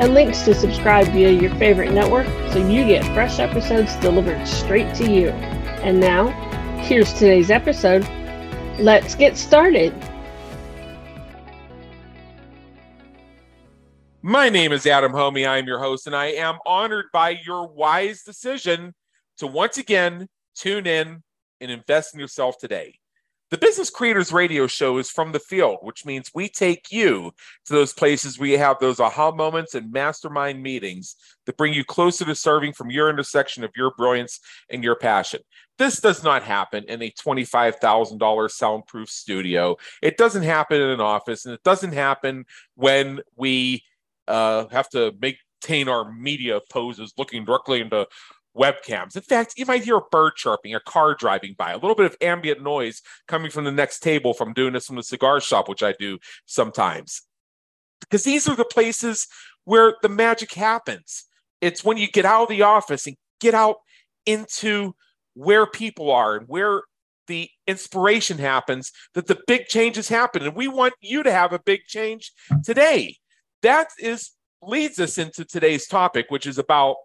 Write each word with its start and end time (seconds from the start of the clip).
and 0.00 0.12
links 0.12 0.42
to 0.42 0.54
subscribe 0.54 1.06
via 1.08 1.30
your 1.30 1.54
favorite 1.56 1.92
network 1.92 2.26
so 2.52 2.58
you 2.58 2.84
get 2.84 3.04
fresh 3.14 3.38
episodes 3.38 3.94
delivered 3.96 4.46
straight 4.46 4.94
to 4.96 5.10
you. 5.10 5.28
And 5.28 6.00
now, 6.00 6.28
here's 6.80 7.12
today's 7.12 7.50
episode. 7.50 8.06
Let's 8.78 9.14
get 9.14 9.36
started. 9.36 9.94
My 14.20 14.48
name 14.48 14.72
is 14.72 14.86
Adam 14.86 15.12
Hommey. 15.12 15.46
I 15.46 15.58
am 15.58 15.66
your 15.66 15.78
host, 15.78 16.06
and 16.06 16.16
I 16.16 16.26
am 16.26 16.58
honored 16.66 17.06
by 17.12 17.38
your 17.44 17.68
wise 17.68 18.22
decision 18.22 18.94
to 19.38 19.46
once 19.46 19.78
again 19.78 20.28
tune 20.56 20.86
in 20.86 21.22
and 21.60 21.70
invest 21.70 22.14
in 22.14 22.20
yourself 22.20 22.56
today. 22.58 22.98
The 23.54 23.58
Business 23.58 23.88
Creators 23.88 24.32
Radio 24.32 24.66
Show 24.66 24.98
is 24.98 25.10
from 25.10 25.30
the 25.30 25.38
field, 25.38 25.78
which 25.82 26.04
means 26.04 26.32
we 26.34 26.48
take 26.48 26.90
you 26.90 27.30
to 27.66 27.72
those 27.72 27.92
places 27.92 28.36
where 28.36 28.48
you 28.48 28.58
have 28.58 28.80
those 28.80 28.98
aha 28.98 29.30
moments 29.30 29.76
and 29.76 29.92
mastermind 29.92 30.60
meetings 30.60 31.14
that 31.46 31.56
bring 31.56 31.72
you 31.72 31.84
closer 31.84 32.24
to 32.24 32.34
serving 32.34 32.72
from 32.72 32.90
your 32.90 33.08
intersection 33.08 33.62
of 33.62 33.70
your 33.76 33.92
brilliance 33.96 34.40
and 34.70 34.82
your 34.82 34.96
passion. 34.96 35.38
This 35.78 36.00
does 36.00 36.24
not 36.24 36.42
happen 36.42 36.82
in 36.88 37.00
a 37.00 37.12
$25,000 37.12 38.50
soundproof 38.50 39.08
studio. 39.08 39.76
It 40.02 40.16
doesn't 40.16 40.42
happen 40.42 40.80
in 40.80 40.90
an 40.90 41.00
office, 41.00 41.46
and 41.46 41.54
it 41.54 41.62
doesn't 41.62 41.92
happen 41.92 42.46
when 42.74 43.20
we 43.36 43.84
uh, 44.26 44.66
have 44.72 44.88
to 44.88 45.14
maintain 45.20 45.88
our 45.88 46.12
media 46.12 46.58
poses 46.72 47.12
looking 47.16 47.44
directly 47.44 47.82
into 47.82 48.08
webcams. 48.56 49.16
In 49.16 49.22
fact, 49.22 49.54
you 49.56 49.66
might 49.66 49.84
hear 49.84 49.96
a 49.96 50.02
bird 50.10 50.34
chirping, 50.36 50.74
a 50.74 50.80
car 50.80 51.14
driving 51.14 51.54
by, 51.58 51.72
a 51.72 51.78
little 51.78 51.94
bit 51.94 52.06
of 52.06 52.16
ambient 52.20 52.62
noise 52.62 53.02
coming 53.26 53.50
from 53.50 53.64
the 53.64 53.72
next 53.72 54.00
table 54.00 54.32
from 54.32 54.52
doing 54.52 54.72
this 54.72 54.86
from 54.86 54.96
the 54.96 55.02
cigar 55.02 55.40
shop, 55.40 55.68
which 55.68 55.82
I 55.82 55.94
do 55.98 56.18
sometimes. 56.46 57.22
Because 58.00 58.24
these 58.24 58.48
are 58.48 58.56
the 58.56 58.64
places 58.64 59.26
where 59.64 59.94
the 60.02 60.08
magic 60.08 60.52
happens. 60.52 61.24
It's 61.60 61.84
when 61.84 61.96
you 61.96 62.08
get 62.08 62.24
out 62.24 62.44
of 62.44 62.48
the 62.48 62.62
office 62.62 63.06
and 63.06 63.16
get 63.40 63.54
out 63.54 63.76
into 64.26 64.94
where 65.34 65.66
people 65.66 66.10
are 66.10 66.36
and 66.36 66.48
where 66.48 66.82
the 67.26 67.48
inspiration 67.66 68.38
happens 68.38 68.92
that 69.14 69.26
the 69.26 69.40
big 69.46 69.66
changes 69.66 70.08
happen. 70.08 70.42
And 70.42 70.54
we 70.54 70.68
want 70.68 70.94
you 71.00 71.22
to 71.22 71.32
have 71.32 71.52
a 71.52 71.58
big 71.58 71.80
change 71.86 72.32
today. 72.62 73.16
That 73.62 73.88
is 73.98 74.32
leads 74.62 74.98
us 74.98 75.18
into 75.18 75.44
today's 75.44 75.86
topic, 75.86 76.26
which 76.28 76.46
is 76.46 76.58
about 76.58 76.96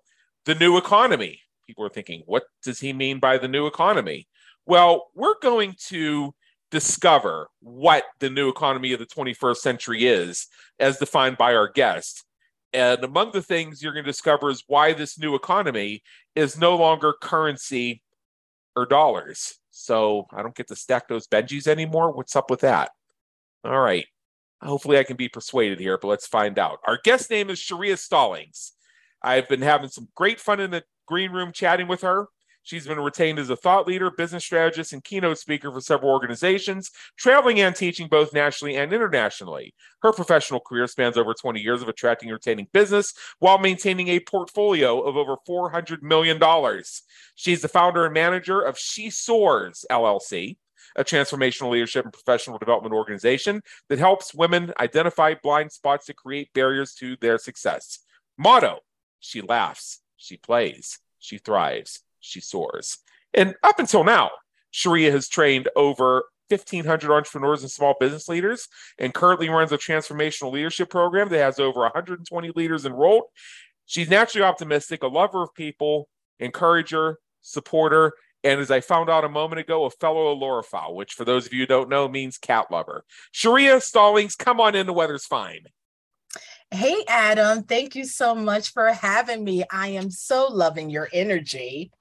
the 0.50 0.55
new 0.55 0.78
economy. 0.78 1.39
People 1.67 1.86
are 1.86 1.89
thinking, 1.89 2.23
what 2.25 2.45
does 2.64 2.80
he 2.80 2.92
mean 2.92 3.19
by 3.19 3.38
the 3.38 3.47
new 3.47 3.67
economy? 3.67 4.28
Well, 4.66 5.11
we're 5.14 5.38
going 5.44 5.75
to 5.89 6.33
discover 6.72 7.50
what 7.59 8.05
the 8.19 8.31
new 8.31 8.50
economy 8.50 8.92
of 8.94 9.00
the 9.00 9.05
21st 9.05 9.58
century 9.58 10.08
is, 10.08 10.47
as 10.80 10.97
defined 10.97 11.38
by 11.38 11.53
our 11.53 11.67
guest. 11.67 12.25
And 12.73 13.03
among 13.03 13.31
the 13.31 13.44
things 13.44 13.83
you're 13.83 13.94
going 13.94 14.05
to 14.05 14.09
discover 14.09 14.50
is 14.50 14.64
why 14.66 14.94
this 14.94 15.20
new 15.20 15.36
economy 15.36 16.02
is 16.36 16.58
no 16.58 16.75
longer 16.75 17.14
currency 17.22 18.02
or 18.75 18.88
dollars. 18.88 19.59
So 19.70 20.26
I 20.33 20.42
don't 20.42 20.55
get 20.55 20.67
to 20.70 20.76
stack 20.76 21.08
those 21.08 21.27
Benjis 21.27 21.67
anymore. 21.67 22.11
What's 22.11 22.36
up 22.36 22.49
with 22.49 22.61
that? 22.61 22.89
All 23.64 23.80
right. 23.80 24.08
Hopefully 24.64 24.98
I 24.98 25.04
can 25.04 25.16
be 25.16 25.30
persuaded 25.30 25.80
here, 25.80 25.99
but 25.99 26.08
let's 26.08 26.26
find 26.26 26.58
out. 26.58 26.80
Our 26.87 26.98
guest 27.04 27.30
name 27.30 27.52
is 27.52 27.60
Sharia 27.60 27.98
Stallings. 27.98 28.73
I've 29.21 29.47
been 29.49 29.61
having 29.61 29.89
some 29.89 30.07
great 30.15 30.39
fun 30.39 30.59
in 30.59 30.71
the 30.71 30.83
green 31.05 31.31
room 31.31 31.52
chatting 31.52 31.87
with 31.87 32.02
her. 32.02 32.27
She's 32.63 32.85
been 32.85 32.99
retained 32.99 33.39
as 33.39 33.49
a 33.49 33.55
thought 33.55 33.87
leader, 33.87 34.11
business 34.11 34.43
strategist, 34.43 34.93
and 34.93 35.03
keynote 35.03 35.39
speaker 35.39 35.71
for 35.71 35.81
several 35.81 36.11
organizations, 36.11 36.91
traveling 37.17 37.59
and 37.59 37.75
teaching 37.75 38.07
both 38.07 38.33
nationally 38.33 38.75
and 38.75 38.93
internationally. 38.93 39.73
Her 40.03 40.11
professional 40.11 40.59
career 40.59 40.85
spans 40.85 41.17
over 41.17 41.33
20 41.33 41.59
years 41.59 41.81
of 41.81 41.89
attracting 41.89 42.30
and 42.30 42.35
retaining 42.35 42.67
business 42.71 43.13
while 43.39 43.57
maintaining 43.57 44.09
a 44.09 44.19
portfolio 44.19 45.02
of 45.02 45.17
over 45.17 45.36
$400 45.47 46.03
million. 46.03 46.39
She's 47.33 47.61
the 47.61 47.67
founder 47.67 48.05
and 48.05 48.13
manager 48.13 48.61
of 48.61 48.77
She 48.77 49.09
Soars 49.09 49.83
LLC, 49.89 50.57
a 50.95 51.03
transformational 51.03 51.71
leadership 51.71 52.05
and 52.05 52.13
professional 52.13 52.59
development 52.59 52.93
organization 52.93 53.61
that 53.87 53.99
helps 53.99 54.33
women 54.33 54.73
identify 54.80 55.33
blind 55.33 55.71
spots 55.71 56.05
to 56.05 56.13
create 56.13 56.53
barriers 56.53 56.93
to 56.95 57.15
their 57.19 57.37
success. 57.37 57.99
Motto 58.37 58.80
she 59.19 59.41
laughs, 59.41 60.02
she 60.17 60.37
plays, 60.37 60.99
she 61.19 61.37
thrives, 61.37 62.02
she 62.19 62.39
soars. 62.39 62.99
And 63.33 63.55
up 63.63 63.80
until 63.80 64.03
now, 64.03 64.31
Sharia 64.71 65.11
has 65.11 65.27
trained 65.27 65.69
over 65.75 66.25
1,500 66.49 67.11
entrepreneurs 67.11 67.61
and 67.61 67.71
small 67.71 67.95
business 67.99 68.27
leaders 68.27 68.67
and 68.97 69.13
currently 69.13 69.49
runs 69.49 69.71
a 69.71 69.77
transformational 69.77 70.52
leadership 70.52 70.89
program 70.89 71.30
that 71.30 71.37
has 71.37 71.59
over 71.59 71.81
120 71.81 72.52
leaders 72.55 72.85
enrolled. 72.85 73.25
She's 73.85 74.09
naturally 74.09 74.45
optimistic, 74.45 75.03
a 75.03 75.07
lover 75.07 75.43
of 75.43 75.53
people, 75.53 76.07
encourager, 76.39 77.17
supporter, 77.41 78.13
and 78.43 78.61
as 78.61 78.71
I 78.71 78.80
found 78.80 79.09
out 79.09 79.25
a 79.25 79.30
moment 79.30 79.59
ago, 79.59 79.86
a 79.86 79.89
fellow 79.89 80.33
Ailurophile, 80.36 80.95
which 80.95 81.13
for 81.13 81.25
those 81.25 81.45
of 81.45 81.53
you 81.53 81.61
who 81.61 81.67
don't 81.67 81.89
know 81.89 82.07
means 82.07 82.37
cat 82.37 82.67
lover. 82.71 83.03
Sharia 83.31 83.81
Stallings, 83.81 84.36
come 84.36 84.61
on 84.61 84.75
in, 84.75 84.86
the 84.86 84.93
weather's 84.93 85.25
fine. 85.25 85.65
Hey, 86.71 87.03
Adam, 87.07 87.63
thank 87.63 87.95
you 87.95 88.05
so 88.05 88.35
much 88.35 88.73
for 88.73 88.93
having 88.93 89.43
me. 89.43 89.63
I 89.71 89.87
am 89.89 90.11
so 90.11 90.47
loving 90.47 90.91
your 90.91 91.09
energy. 91.11 91.91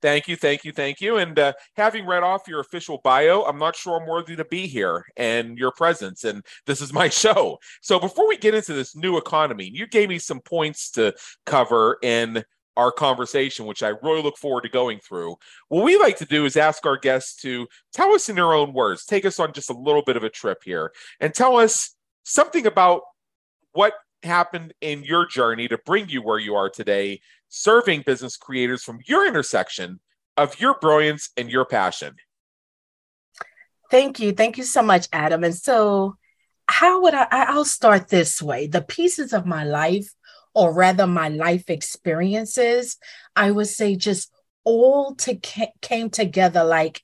Thank 0.00 0.28
you, 0.28 0.36
thank 0.36 0.64
you, 0.64 0.72
thank 0.72 1.00
you. 1.00 1.16
And 1.16 1.36
uh, 1.38 1.52
having 1.76 2.06
read 2.06 2.22
off 2.22 2.46
your 2.46 2.60
official 2.60 3.00
bio, 3.02 3.42
I'm 3.42 3.58
not 3.58 3.74
sure 3.74 4.00
I'm 4.00 4.08
worthy 4.08 4.36
to 4.36 4.44
be 4.44 4.68
here 4.68 5.04
and 5.16 5.58
your 5.58 5.72
presence. 5.72 6.22
And 6.22 6.44
this 6.66 6.80
is 6.80 6.92
my 6.92 7.08
show. 7.08 7.58
So 7.80 7.98
before 7.98 8.28
we 8.28 8.36
get 8.36 8.54
into 8.54 8.74
this 8.74 8.94
new 8.94 9.16
economy, 9.16 9.68
you 9.72 9.88
gave 9.88 10.08
me 10.08 10.20
some 10.20 10.40
points 10.40 10.92
to 10.92 11.14
cover 11.44 11.98
in 12.02 12.44
our 12.76 12.92
conversation, 12.92 13.66
which 13.66 13.82
I 13.82 13.88
really 14.02 14.22
look 14.22 14.38
forward 14.38 14.62
to 14.62 14.68
going 14.68 15.00
through. 15.00 15.34
What 15.68 15.84
we 15.84 15.98
like 15.98 16.18
to 16.18 16.26
do 16.26 16.44
is 16.44 16.56
ask 16.56 16.86
our 16.86 16.96
guests 16.96 17.42
to 17.42 17.66
tell 17.92 18.12
us 18.12 18.28
in 18.28 18.36
their 18.36 18.52
own 18.52 18.72
words, 18.72 19.04
take 19.04 19.24
us 19.24 19.40
on 19.40 19.52
just 19.52 19.70
a 19.70 19.76
little 19.76 20.02
bit 20.04 20.16
of 20.16 20.22
a 20.22 20.30
trip 20.30 20.58
here, 20.64 20.92
and 21.20 21.34
tell 21.34 21.56
us 21.56 21.94
something 22.22 22.66
about 22.66 23.02
what 23.72 23.94
happened 24.24 24.74
in 24.80 25.04
your 25.04 25.26
journey 25.26 25.68
to 25.68 25.78
bring 25.78 26.08
you 26.08 26.22
where 26.22 26.38
you 26.38 26.54
are 26.54 26.70
today, 26.70 27.20
serving 27.48 28.02
business 28.06 28.36
creators 28.36 28.82
from 28.82 28.98
your 29.06 29.26
intersection 29.26 30.00
of 30.36 30.58
your 30.60 30.78
brilliance 30.78 31.30
and 31.36 31.50
your 31.50 31.64
passion? 31.64 32.14
Thank 33.90 34.20
you. 34.20 34.32
Thank 34.32 34.56
you 34.56 34.64
so 34.64 34.82
much, 34.82 35.08
Adam. 35.12 35.44
And 35.44 35.54
so, 35.54 36.16
how 36.66 37.02
would 37.02 37.14
I? 37.14 37.26
I'll 37.30 37.64
start 37.64 38.08
this 38.08 38.40
way 38.40 38.66
the 38.66 38.80
pieces 38.80 39.32
of 39.32 39.44
my 39.44 39.64
life, 39.64 40.08
or 40.54 40.72
rather, 40.72 41.06
my 41.06 41.28
life 41.28 41.68
experiences, 41.68 42.96
I 43.36 43.50
would 43.50 43.66
say 43.66 43.96
just 43.96 44.32
all 44.64 45.14
to 45.16 45.34
came 45.82 46.08
together 46.08 46.64
like 46.64 47.02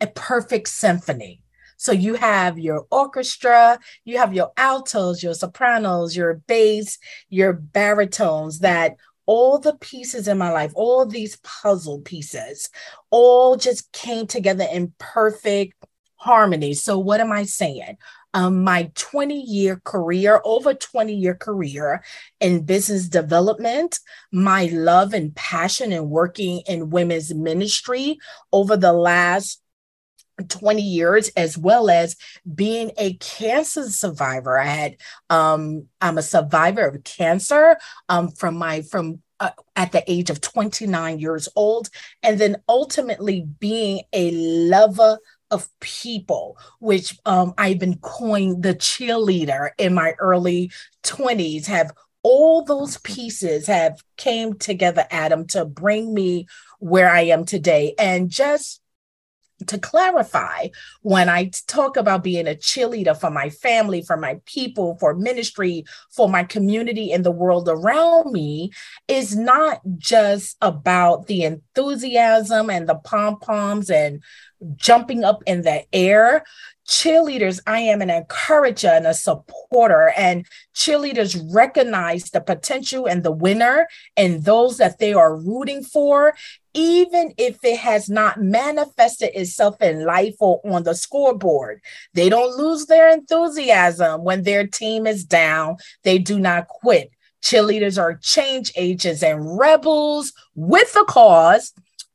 a 0.00 0.06
perfect 0.06 0.68
symphony 0.68 1.41
so 1.82 1.90
you 1.90 2.14
have 2.14 2.60
your 2.60 2.86
orchestra, 2.92 3.76
you 4.04 4.18
have 4.18 4.32
your 4.32 4.52
altos, 4.56 5.20
your 5.20 5.34
sopranos, 5.34 6.16
your 6.16 6.34
bass, 6.46 6.96
your 7.28 7.52
baritones 7.52 8.60
that 8.60 8.94
all 9.26 9.58
the 9.58 9.74
pieces 9.74 10.28
in 10.28 10.38
my 10.38 10.52
life, 10.52 10.70
all 10.76 11.04
these 11.04 11.38
puzzle 11.42 12.00
pieces, 12.02 12.70
all 13.10 13.56
just 13.56 13.90
came 13.90 14.28
together 14.28 14.64
in 14.72 14.94
perfect 14.98 15.74
harmony. 16.14 16.74
So, 16.74 17.00
what 17.00 17.20
am 17.20 17.32
I 17.32 17.42
saying? 17.42 17.96
Um, 18.32 18.62
my 18.62 18.92
20 18.94 19.40
year 19.42 19.82
career, 19.84 20.40
over 20.44 20.74
20 20.74 21.12
year 21.12 21.34
career 21.34 22.04
in 22.38 22.64
business 22.64 23.08
development, 23.08 23.98
my 24.30 24.66
love 24.66 25.14
and 25.14 25.34
passion 25.34 25.90
in 25.90 26.10
working 26.10 26.62
in 26.68 26.90
women's 26.90 27.34
ministry 27.34 28.18
over 28.52 28.76
the 28.76 28.92
last 28.92 29.61
20 30.48 30.82
years 30.82 31.28
as 31.36 31.58
well 31.58 31.90
as 31.90 32.16
being 32.54 32.90
a 32.98 33.14
cancer 33.14 33.88
survivor. 33.88 34.58
I 34.58 34.64
had 34.64 34.96
um 35.30 35.86
i'm 36.00 36.18
a 36.18 36.22
survivor 36.22 36.86
of 36.86 37.04
cancer 37.04 37.76
um 38.08 38.30
from 38.30 38.56
my 38.56 38.82
from 38.82 39.20
uh, 39.40 39.50
at 39.76 39.92
the 39.92 40.04
age 40.10 40.30
of 40.30 40.40
29 40.40 41.18
years 41.18 41.48
old 41.56 41.90
and 42.22 42.38
then 42.38 42.56
ultimately 42.68 43.44
being 43.58 44.02
a 44.12 44.30
lover 44.30 45.18
of 45.50 45.68
people, 45.80 46.56
which 46.80 47.18
um, 47.26 47.52
I've 47.58 47.78
been 47.78 47.98
coined 47.98 48.62
the 48.62 48.74
cheerleader 48.74 49.70
in 49.78 49.94
my 49.94 50.14
early 50.18 50.72
20s, 51.02 51.66
have 51.66 51.92
all 52.22 52.64
those 52.64 52.98
pieces 52.98 53.66
have 53.66 54.00
came 54.16 54.54
together 54.54 55.04
adam 55.10 55.44
to 55.44 55.64
bring 55.64 56.14
me 56.14 56.46
where 56.78 57.10
i 57.10 57.22
am 57.22 57.44
today. 57.44 57.94
And 57.98 58.30
just 58.30 58.81
to 59.68 59.78
clarify, 59.78 60.68
when 61.02 61.28
I 61.28 61.50
talk 61.66 61.96
about 61.96 62.22
being 62.22 62.46
a 62.46 62.54
cheerleader 62.54 63.18
for 63.18 63.30
my 63.30 63.50
family, 63.50 64.02
for 64.02 64.16
my 64.16 64.40
people, 64.46 64.96
for 64.98 65.14
ministry, 65.14 65.84
for 66.10 66.28
my 66.28 66.44
community 66.44 67.12
and 67.12 67.24
the 67.24 67.30
world 67.30 67.68
around 67.68 68.32
me, 68.32 68.72
is 69.08 69.36
not 69.36 69.80
just 69.98 70.56
about 70.60 71.26
the 71.26 71.44
enthusiasm 71.44 72.70
and 72.70 72.88
the 72.88 72.96
pom 72.96 73.38
poms 73.38 73.90
and 73.90 74.22
jumping 74.76 75.24
up 75.24 75.42
in 75.46 75.62
the 75.62 75.84
air. 75.92 76.44
Cheerleaders, 76.88 77.60
I 77.66 77.80
am 77.80 78.02
an 78.02 78.10
encourager 78.10 78.88
and 78.88 79.06
a 79.06 79.14
supporter, 79.14 80.12
and 80.16 80.46
cheerleaders 80.74 81.40
recognize 81.54 82.30
the 82.30 82.40
potential 82.40 83.06
and 83.06 83.22
the 83.22 83.30
winner 83.30 83.86
and 84.16 84.44
those 84.44 84.78
that 84.78 84.98
they 84.98 85.14
are 85.14 85.36
rooting 85.36 85.84
for 85.84 86.34
even 86.74 87.32
if 87.38 87.58
it 87.64 87.78
has 87.78 88.08
not 88.08 88.40
manifested 88.40 89.30
itself 89.34 89.80
in 89.80 90.04
life 90.04 90.34
or 90.40 90.60
on 90.64 90.84
the 90.84 90.94
scoreboard. 90.94 91.80
They 92.14 92.28
don't 92.28 92.56
lose 92.56 92.86
their 92.86 93.10
enthusiasm 93.10 94.24
when 94.24 94.42
their 94.42 94.66
team 94.66 95.06
is 95.06 95.24
down. 95.24 95.76
They 96.02 96.18
do 96.18 96.38
not 96.38 96.68
quit. 96.68 97.10
Cheerleaders 97.42 98.00
are 98.00 98.14
change 98.22 98.72
agents 98.76 99.22
and 99.22 99.58
rebels 99.58 100.32
with 100.54 100.94
a 100.96 101.04
cause 101.04 101.72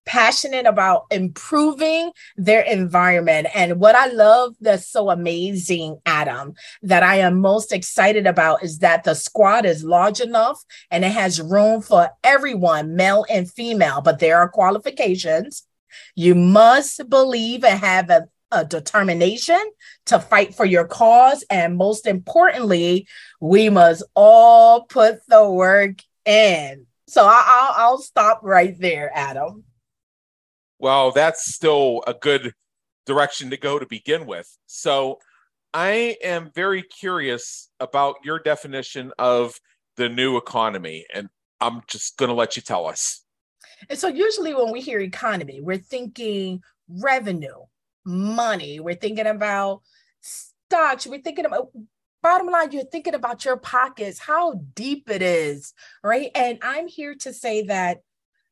passionate 0.07 0.65
about 0.65 1.05
improving 1.11 2.11
their 2.37 2.61
environment. 2.61 3.47
And 3.53 3.79
what 3.79 3.93
I 3.93 4.07
love 4.07 4.55
that's 4.59 4.87
so 4.87 5.11
amazing, 5.11 5.99
Adam, 6.05 6.53
that 6.81 7.03
I 7.03 7.17
am 7.17 7.41
most 7.41 7.71
excited 7.71 8.25
about 8.25 8.63
is 8.63 8.79
that 8.79 9.03
the 9.03 9.13
squad 9.13 9.65
is 9.65 9.83
large 9.83 10.19
enough 10.19 10.63
and 10.89 11.05
it 11.05 11.11
has 11.11 11.41
room 11.41 11.81
for 11.81 12.09
everyone, 12.23 12.95
male 12.95 13.25
and 13.29 13.51
female, 13.51 14.01
but 14.01 14.19
there 14.19 14.39
are 14.39 14.49
qualifications. 14.49 15.63
You 16.15 16.33
must 16.33 17.07
believe 17.09 17.63
and 17.63 17.79
have 17.79 18.09
a, 18.09 18.27
a 18.51 18.63
determination 18.65 19.61
to 20.05 20.19
fight 20.19 20.55
for 20.55 20.65
your 20.65 20.85
cause. 20.85 21.43
And 21.49 21.77
most 21.77 22.07
importantly, 22.07 23.07
we 23.41 23.69
must 23.69 24.03
all 24.15 24.83
put 24.83 25.19
the 25.27 25.49
work 25.49 26.01
in. 26.25 26.85
So 27.07 27.25
I'll, 27.25 27.73
I'll 27.75 27.97
stop 27.99 28.39
right 28.43 28.75
there, 28.79 29.11
Adam 29.13 29.65
well, 30.79 31.11
that's 31.11 31.53
still 31.53 32.03
a 32.07 32.13
good 32.13 32.53
direction 33.05 33.49
to 33.49 33.57
go 33.57 33.79
to 33.79 33.85
begin 33.85 34.25
with. 34.25 34.57
So 34.65 35.19
I 35.73 36.17
am 36.23 36.51
very 36.53 36.83
curious 36.83 37.69
about 37.79 38.17
your 38.23 38.39
definition 38.39 39.11
of 39.17 39.59
the 39.95 40.09
new 40.09 40.37
economy, 40.37 41.05
and 41.13 41.29
I'm 41.59 41.81
just 41.87 42.17
going 42.17 42.29
to 42.29 42.35
let 42.35 42.55
you 42.55 42.61
tell 42.61 42.85
us. 42.85 43.23
And 43.89 43.97
so, 43.97 44.07
usually, 44.07 44.53
when 44.53 44.71
we 44.71 44.81
hear 44.81 44.99
economy, 44.99 45.59
we're 45.61 45.77
thinking 45.77 46.61
revenue, 46.89 47.65
money, 48.05 48.79
we're 48.79 48.95
thinking 48.95 49.27
about 49.27 49.81
stocks, 50.21 51.05
we're 51.05 51.21
thinking 51.21 51.45
about 51.45 51.69
bottom 52.23 52.47
line, 52.47 52.71
you're 52.71 52.83
thinking 52.83 53.13
about 53.13 53.45
your 53.45 53.57
pockets, 53.57 54.19
how 54.19 54.53
deep 54.73 55.09
it 55.09 55.21
is, 55.21 55.73
right? 56.03 56.31
And 56.35 56.59
I'm 56.61 56.87
here 56.87 57.15
to 57.15 57.33
say 57.33 57.63
that 57.63 57.99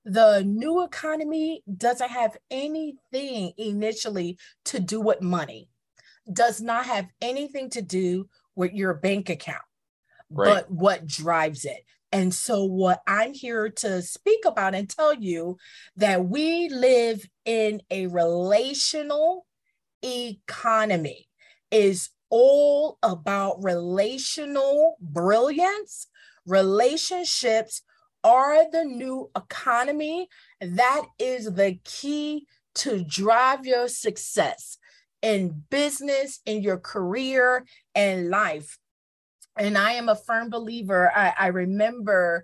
the 0.05 0.43
new 0.43 0.83
economy 0.83 1.63
doesn't 1.77 2.11
have 2.11 2.37
anything 2.51 3.53
initially 3.57 4.37
to 4.65 4.79
do 4.79 5.01
with 5.01 5.21
money, 5.21 5.67
does 6.31 6.61
not 6.61 6.85
have 6.85 7.07
anything 7.21 7.69
to 7.71 7.81
do 7.81 8.29
with 8.55 8.71
your 8.71 8.93
bank 8.93 9.29
account, 9.29 9.63
right. 10.29 10.53
but 10.53 10.71
what 10.71 11.07
drives 11.07 11.65
it. 11.65 11.83
And 12.11 12.33
so, 12.33 12.63
what 12.63 13.01
I'm 13.07 13.33
here 13.33 13.67
to 13.69 14.01
speak 14.01 14.45
about 14.45 14.75
and 14.75 14.89
tell 14.89 15.13
you 15.13 15.57
that 15.97 16.25
we 16.25 16.69
live 16.69 17.27
in 17.43 17.81
a 17.89 18.07
relational 18.07 19.45
economy 20.03 21.27
is 21.71 22.09
all 22.29 22.99
about 23.01 23.63
relational 23.63 24.97
brilliance, 25.01 26.07
relationships 26.45 27.81
are 28.25 28.69
the 28.71 28.83
new 28.83 29.29
economy. 29.37 30.27
That 30.59 31.03
is 31.19 31.45
the 31.45 31.79
key 31.85 32.47
to 32.75 33.03
drive 33.03 33.65
your 33.65 33.87
success 33.87 34.77
in 35.21 35.63
business, 35.69 36.41
in 36.45 36.61
your 36.61 36.79
career, 36.79 37.65
and 37.93 38.29
life. 38.29 38.77
And 39.57 39.77
I 39.77 39.93
am 39.93 40.09
a 40.09 40.15
firm 40.15 40.49
believer. 40.49 41.11
I, 41.15 41.33
I 41.39 41.47
remember 41.47 42.43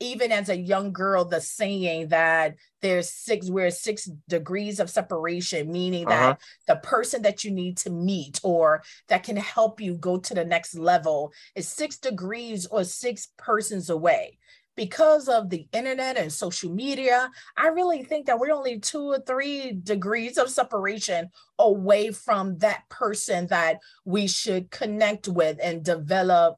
even 0.00 0.32
as 0.32 0.48
a 0.48 0.56
young 0.56 0.92
girl, 0.92 1.24
the 1.24 1.40
saying 1.40 2.08
that 2.08 2.56
there's 2.80 3.08
six, 3.08 3.48
we're 3.48 3.70
six 3.70 4.10
degrees 4.28 4.80
of 4.80 4.90
separation, 4.90 5.70
meaning 5.70 6.06
uh-huh. 6.08 6.34
that 6.34 6.40
the 6.66 6.76
person 6.86 7.22
that 7.22 7.44
you 7.44 7.52
need 7.52 7.76
to 7.78 7.90
meet 7.90 8.40
or 8.42 8.82
that 9.08 9.22
can 9.22 9.36
help 9.36 9.80
you 9.80 9.94
go 9.94 10.18
to 10.18 10.34
the 10.34 10.44
next 10.44 10.74
level 10.74 11.32
is 11.54 11.68
six 11.68 11.98
degrees 11.98 12.66
or 12.66 12.82
six 12.82 13.28
persons 13.38 13.90
away 13.90 14.38
because 14.76 15.28
of 15.28 15.50
the 15.50 15.66
internet 15.72 16.16
and 16.16 16.32
social 16.32 16.72
media, 16.72 17.30
I 17.56 17.68
really 17.68 18.04
think 18.04 18.26
that 18.26 18.38
we're 18.38 18.54
only 18.54 18.78
two 18.78 19.12
or 19.12 19.20
three 19.20 19.72
degrees 19.82 20.38
of 20.38 20.48
separation 20.48 21.30
away 21.58 22.10
from 22.10 22.58
that 22.58 22.88
person 22.88 23.48
that 23.48 23.80
we 24.04 24.26
should 24.26 24.70
connect 24.70 25.28
with 25.28 25.58
and 25.62 25.84
develop 25.84 26.56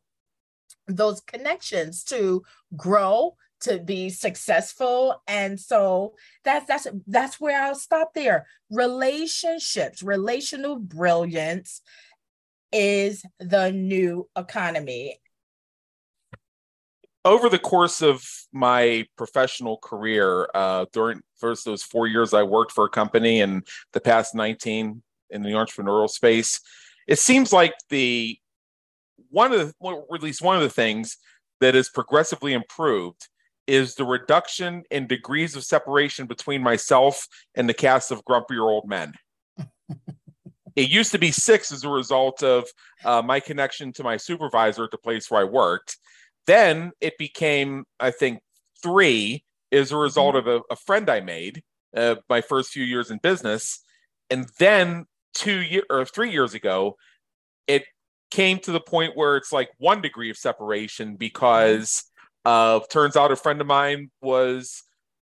those 0.87 1.21
connections 1.21 2.05
to 2.05 2.43
grow 2.77 3.37
to 3.61 3.79
be 3.79 4.11
successful. 4.11 5.23
And 5.27 5.59
so 5.59 6.15
that's 6.45 6.67
that's 6.67 6.87
that's 7.07 7.41
where 7.41 7.63
i'll 7.63 7.75
stop 7.75 8.13
there. 8.15 8.47
Relationships 8.71 10.03
relational 10.03 10.77
brilliance 10.77 11.81
is 12.73 13.25
the 13.39 13.71
new 13.71 14.29
economy 14.37 15.19
over 17.25 17.49
the 17.49 17.59
course 17.59 18.03
of 18.03 18.23
my 18.53 19.07
professional 19.17 19.79
career, 19.79 20.49
uh, 20.55 20.87
during 20.93 21.21
first 21.37 21.65
those 21.65 21.83
four 21.83 22.07
years 22.07 22.35
I 22.35 22.43
worked 22.43 22.73
for 22.73 22.85
a 22.85 22.91
company, 22.91 23.41
and 23.41 23.67
the 23.93 24.01
past 24.01 24.35
19 24.35 25.03
in 25.31 25.43
the 25.43 25.51
entrepreneurial 25.51 26.11
space, 26.11 26.61
it 27.09 27.19
seems 27.19 27.53
like 27.53 27.75
the 27.89 28.39
one 29.31 29.53
of 29.53 29.59
the, 29.59 29.75
well, 29.81 30.07
at 30.15 30.23
least 30.23 30.43
one 30.43 30.57
of 30.57 30.63
the 30.63 30.69
things 30.69 31.17
that 31.61 31.75
is 31.75 31.89
progressively 31.89 32.53
improved 32.53 33.29
is 33.67 33.95
the 33.95 34.05
reduction 34.05 34.83
in 34.91 35.07
degrees 35.07 35.57
of 35.57 35.65
separation 35.65 36.27
between 36.27 36.63
myself 36.63 37.27
and 37.55 37.69
the 37.69 37.75
cast 37.75 38.11
of 38.11 38.25
grumpier 38.25 38.61
old 38.61 38.87
men. 38.87 39.15
it 40.77 40.91
used 40.91 41.11
to 41.13 41.19
be 41.19 41.31
six 41.31 41.73
as 41.73 41.85
a 41.85 41.89
result 41.89 42.43
of 42.43 42.69
uh, 43.05 43.23
my 43.23 43.41
connection 43.41 43.93
to 43.93 44.05
my 44.05 44.17
supervisor 44.17 44.85
at 44.85 44.91
the 44.91 44.99
place 44.99 45.31
where 45.31 45.41
I 45.41 45.45
worked 45.45 45.97
then 46.47 46.93
it 47.01 47.19
became, 47.19 47.85
I 48.01 48.11
think, 48.11 48.41
three 48.83 49.45
as 49.73 49.93
a 49.93 49.97
result 49.97 50.35
mm-hmm. 50.35 50.49
of 50.49 50.63
a, 50.71 50.73
a 50.73 50.77
friend 50.77 51.09
I 51.11 51.21
made 51.21 51.63
uh, 51.97 52.17
my 52.29 52.41
first 52.41 52.71
few 52.71 52.85
years 52.85 53.11
in 53.11 53.19
business. 53.19 53.81
And 54.31 54.49
then 54.59 55.07
two 55.35 55.61
year 55.61 55.83
or 55.91 56.05
three 56.05 56.31
years 56.31 56.55
ago, 56.55 56.97
it 57.67 57.85
came 58.31 58.59
to 58.61 58.73
the 58.73 58.81
point 58.81 59.17
where 59.17 59.37
it's 59.37 59.53
like 59.53 59.71
one 59.79 60.01
degree 60.01 60.31
of 60.31 60.37
separation 60.37 61.17
because 61.17 62.05
uh, 62.45 62.81
turns 62.91 63.17
out 63.17 63.33
a 63.33 63.37
friend 63.37 63.61
of 63.61 63.67
mine 63.67 64.11
was 64.21 64.83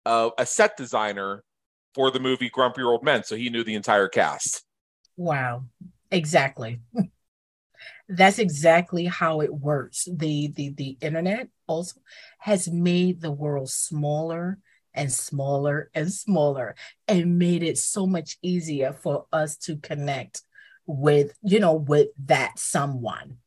uh, 0.04 0.30
a 0.38 0.46
set 0.46 0.76
designer 0.76 1.42
for 1.94 2.10
the 2.10 2.20
movie 2.20 2.50
Grumpy 2.50 2.82
Old 2.82 3.02
Men, 3.02 3.24
so 3.24 3.36
he 3.36 3.48
knew 3.48 3.64
the 3.64 3.74
entire 3.74 4.08
cast. 4.08 4.62
Wow, 5.16 5.64
exactly. 6.10 6.80
that's 8.08 8.38
exactly 8.38 9.06
how 9.06 9.40
it 9.40 9.52
works. 9.52 10.08
The 10.10 10.48
the 10.48 10.70
the 10.70 10.96
internet 11.00 11.48
also 11.66 12.00
has 12.38 12.68
made 12.68 13.20
the 13.20 13.32
world 13.32 13.70
smaller 13.70 14.58
and 14.94 15.12
smaller 15.12 15.90
and 15.94 16.12
smaller 16.12 16.74
and 17.08 17.38
made 17.38 17.62
it 17.62 17.78
so 17.78 18.06
much 18.06 18.38
easier 18.42 18.92
for 18.92 19.26
us 19.32 19.56
to 19.56 19.76
connect 19.76 20.42
with 20.86 21.36
you 21.42 21.58
know 21.58 21.74
with 21.74 22.08
that 22.26 22.58
someone. 22.58 23.38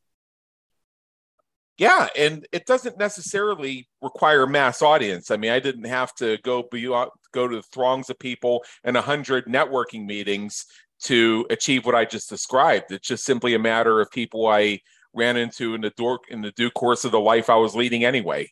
Yeah 1.78 2.08
and 2.16 2.46
it 2.52 2.66
doesn't 2.66 2.98
necessarily 2.98 3.88
require 4.02 4.46
mass 4.46 4.82
audience. 4.82 5.30
I 5.30 5.38
mean 5.38 5.52
i 5.52 5.58
didn't 5.58 5.84
have 5.84 6.14
to 6.16 6.36
go 6.42 6.64
be 6.70 6.86
uh, 6.86 7.06
go 7.32 7.48
to 7.48 7.56
the 7.56 7.62
throngs 7.62 8.10
of 8.10 8.18
people 8.18 8.62
and 8.84 8.96
a 8.96 9.02
hundred 9.02 9.46
networking 9.46 10.04
meetings 10.04 10.66
to 11.04 11.46
achieve 11.50 11.86
what 11.86 11.94
I 11.94 12.04
just 12.04 12.28
described. 12.28 12.92
It's 12.92 13.08
just 13.08 13.24
simply 13.24 13.54
a 13.54 13.58
matter 13.58 14.00
of 14.00 14.10
people 14.10 14.46
I 14.46 14.80
ran 15.14 15.36
into 15.36 15.74
in 15.74 15.80
the 15.80 15.90
door 15.90 16.20
in 16.28 16.40
the 16.40 16.52
due 16.52 16.70
course 16.70 17.04
of 17.04 17.12
the 17.12 17.20
life 17.20 17.50
I 17.50 17.56
was 17.56 17.74
leading 17.74 18.04
anyway. 18.04 18.50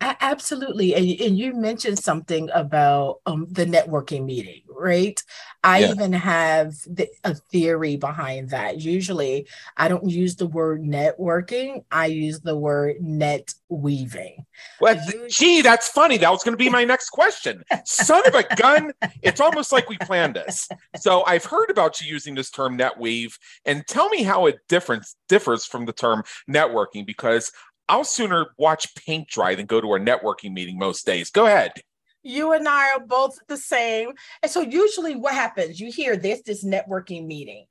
Absolutely. 0.00 0.94
And, 0.94 1.20
and 1.20 1.38
you 1.38 1.54
mentioned 1.54 1.98
something 1.98 2.50
about 2.54 3.20
um, 3.26 3.46
the 3.50 3.64
networking 3.64 4.24
meeting, 4.24 4.62
right? 4.68 5.22
I 5.64 5.80
yeah. 5.80 5.92
even 5.92 6.12
have 6.12 6.74
the, 6.86 7.08
a 7.24 7.34
theory 7.34 7.96
behind 7.96 8.50
that. 8.50 8.80
Usually, 8.80 9.48
I 9.76 9.88
don't 9.88 10.08
use 10.08 10.36
the 10.36 10.46
word 10.46 10.82
networking, 10.82 11.84
I 11.90 12.06
use 12.06 12.40
the 12.40 12.56
word 12.56 12.96
net 13.00 13.54
weaving. 13.68 14.44
Well, 14.80 14.96
gee, 15.28 15.62
that's 15.62 15.88
funny. 15.88 16.18
That 16.18 16.30
was 16.30 16.44
going 16.44 16.52
to 16.52 16.58
be 16.58 16.70
my 16.70 16.84
next 16.84 17.10
question. 17.10 17.64
Son 17.84 18.22
of 18.26 18.34
a 18.34 18.44
gun. 18.56 18.92
It's 19.22 19.40
almost 19.40 19.72
like 19.72 19.88
we 19.88 19.98
planned 19.98 20.34
this. 20.34 20.68
So 20.96 21.24
I've 21.24 21.44
heard 21.44 21.70
about 21.70 22.00
you 22.00 22.12
using 22.12 22.34
this 22.34 22.50
term 22.50 22.76
net 22.76 22.98
weave, 22.98 23.36
and 23.64 23.84
tell 23.86 24.08
me 24.08 24.22
how 24.22 24.46
it 24.46 24.60
difference 24.68 25.16
differs 25.28 25.66
from 25.66 25.84
the 25.84 25.92
term 25.92 26.22
networking 26.48 27.04
because 27.04 27.50
I'll 27.88 28.04
sooner 28.04 28.48
watch 28.58 28.94
paint 28.96 29.28
dry 29.28 29.54
than 29.54 29.66
go 29.66 29.80
to 29.80 29.94
a 29.94 30.00
networking 30.00 30.52
meeting 30.52 30.78
most 30.78 31.06
days. 31.06 31.30
Go 31.30 31.46
ahead. 31.46 31.72
You 32.22 32.52
and 32.52 32.68
I 32.68 32.92
are 32.92 33.06
both 33.06 33.38
the 33.46 33.56
same. 33.56 34.12
And 34.42 34.50
so 34.50 34.60
usually 34.60 35.14
what 35.14 35.34
happens, 35.34 35.78
you 35.78 35.92
hear 35.92 36.16
this 36.16 36.42
this 36.42 36.64
networking 36.64 37.26
meeting. 37.26 37.66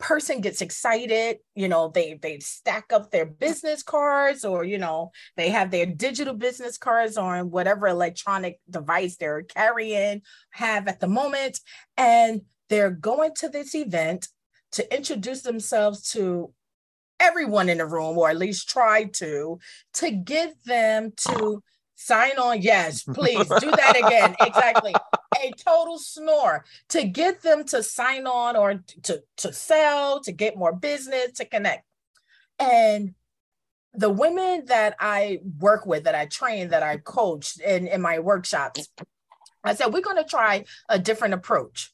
Person 0.00 0.40
gets 0.40 0.60
excited, 0.60 1.38
you 1.54 1.68
know, 1.68 1.92
they 1.94 2.18
they 2.20 2.40
stack 2.40 2.92
up 2.92 3.12
their 3.12 3.24
business 3.26 3.84
cards 3.84 4.44
or 4.44 4.64
you 4.64 4.78
know, 4.78 5.12
they 5.36 5.50
have 5.50 5.70
their 5.70 5.86
digital 5.86 6.34
business 6.34 6.76
cards 6.76 7.16
on 7.16 7.52
whatever 7.52 7.86
electronic 7.86 8.58
device 8.68 9.16
they're 9.16 9.42
carrying 9.42 10.22
have 10.50 10.88
at 10.88 10.98
the 10.98 11.06
moment 11.06 11.60
and 11.96 12.40
they're 12.68 12.90
going 12.90 13.34
to 13.36 13.48
this 13.48 13.76
event 13.76 14.26
to 14.72 14.94
introduce 14.94 15.42
themselves 15.42 16.10
to 16.10 16.52
everyone 17.22 17.68
in 17.68 17.78
the 17.78 17.86
room, 17.86 18.18
or 18.18 18.28
at 18.28 18.36
least 18.36 18.68
try 18.68 19.04
to, 19.04 19.58
to 19.94 20.10
get 20.10 20.54
them 20.64 21.12
to 21.28 21.62
sign 21.94 22.38
on. 22.38 22.60
Yes, 22.60 23.02
please 23.02 23.46
do 23.60 23.70
that 23.70 23.96
again. 23.96 24.34
exactly. 24.40 24.94
A 25.40 25.52
total 25.52 25.98
snore 25.98 26.64
to 26.90 27.04
get 27.04 27.42
them 27.42 27.64
to 27.66 27.82
sign 27.82 28.26
on 28.26 28.56
or 28.56 28.82
to, 29.04 29.22
to 29.38 29.52
sell, 29.52 30.20
to 30.20 30.32
get 30.32 30.56
more 30.56 30.74
business, 30.74 31.32
to 31.36 31.44
connect. 31.44 31.84
And 32.58 33.14
the 33.94 34.10
women 34.10 34.64
that 34.66 34.96
I 34.98 35.40
work 35.58 35.86
with, 35.86 36.04
that 36.04 36.14
I 36.14 36.26
train, 36.26 36.68
that 36.68 36.82
I 36.82 36.96
coach 36.96 37.58
in, 37.60 37.86
in 37.86 38.00
my 38.00 38.18
workshops, 38.18 38.88
I 39.64 39.74
said, 39.74 39.92
we're 39.92 40.00
going 40.00 40.16
to 40.16 40.24
try 40.24 40.64
a 40.88 40.98
different 40.98 41.34
approach. 41.34 41.92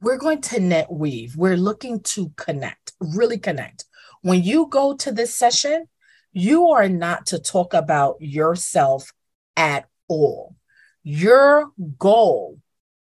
We're 0.00 0.18
going 0.18 0.40
to 0.42 0.60
net 0.60 0.90
weave. 0.90 1.36
We're 1.36 1.56
looking 1.56 2.00
to 2.00 2.30
connect, 2.36 2.92
really 3.00 3.38
connect. 3.38 3.84
When 4.22 4.42
you 4.42 4.66
go 4.68 4.96
to 4.96 5.12
this 5.12 5.34
session, 5.34 5.86
you 6.32 6.68
are 6.68 6.88
not 6.88 7.26
to 7.26 7.38
talk 7.38 7.74
about 7.74 8.16
yourself 8.20 9.12
at 9.56 9.88
all. 10.08 10.56
Your 11.02 11.70
goal 11.98 12.58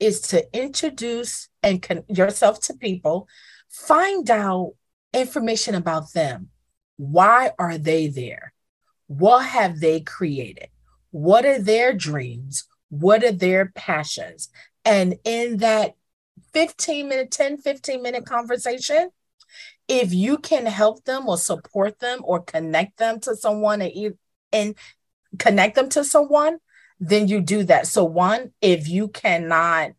is 0.00 0.20
to 0.20 0.44
introduce 0.52 1.48
and 1.62 1.80
con- 1.80 2.04
yourself 2.08 2.60
to 2.62 2.74
people, 2.74 3.28
find 3.70 4.30
out 4.30 4.74
information 5.12 5.74
about 5.74 6.12
them. 6.12 6.50
Why 6.96 7.52
are 7.58 7.78
they 7.78 8.08
there? 8.08 8.52
What 9.06 9.46
have 9.46 9.80
they 9.80 10.00
created? 10.00 10.68
What 11.10 11.46
are 11.46 11.60
their 11.60 11.92
dreams? 11.92 12.64
What 12.88 13.22
are 13.24 13.32
their 13.32 13.72
passions? 13.74 14.48
And 14.84 15.14
in 15.24 15.58
that 15.58 15.94
15 16.52 17.08
minute, 17.08 17.30
10, 17.30 17.58
15 17.58 18.02
minute 18.02 18.26
conversation, 18.26 19.10
if 19.88 20.12
you 20.12 20.38
can 20.38 20.66
help 20.66 21.04
them 21.04 21.28
or 21.28 21.36
support 21.36 21.98
them 21.98 22.20
or 22.22 22.42
connect 22.42 22.96
them 22.98 23.20
to 23.20 23.36
someone 23.36 23.82
and, 23.82 24.14
and 24.52 24.74
connect 25.38 25.74
them 25.74 25.88
to 25.90 26.04
someone, 26.04 26.58
then 27.00 27.28
you 27.28 27.40
do 27.40 27.64
that. 27.64 27.86
So, 27.86 28.04
one, 28.04 28.52
if 28.60 28.88
you 28.88 29.08
cannot, 29.08 29.92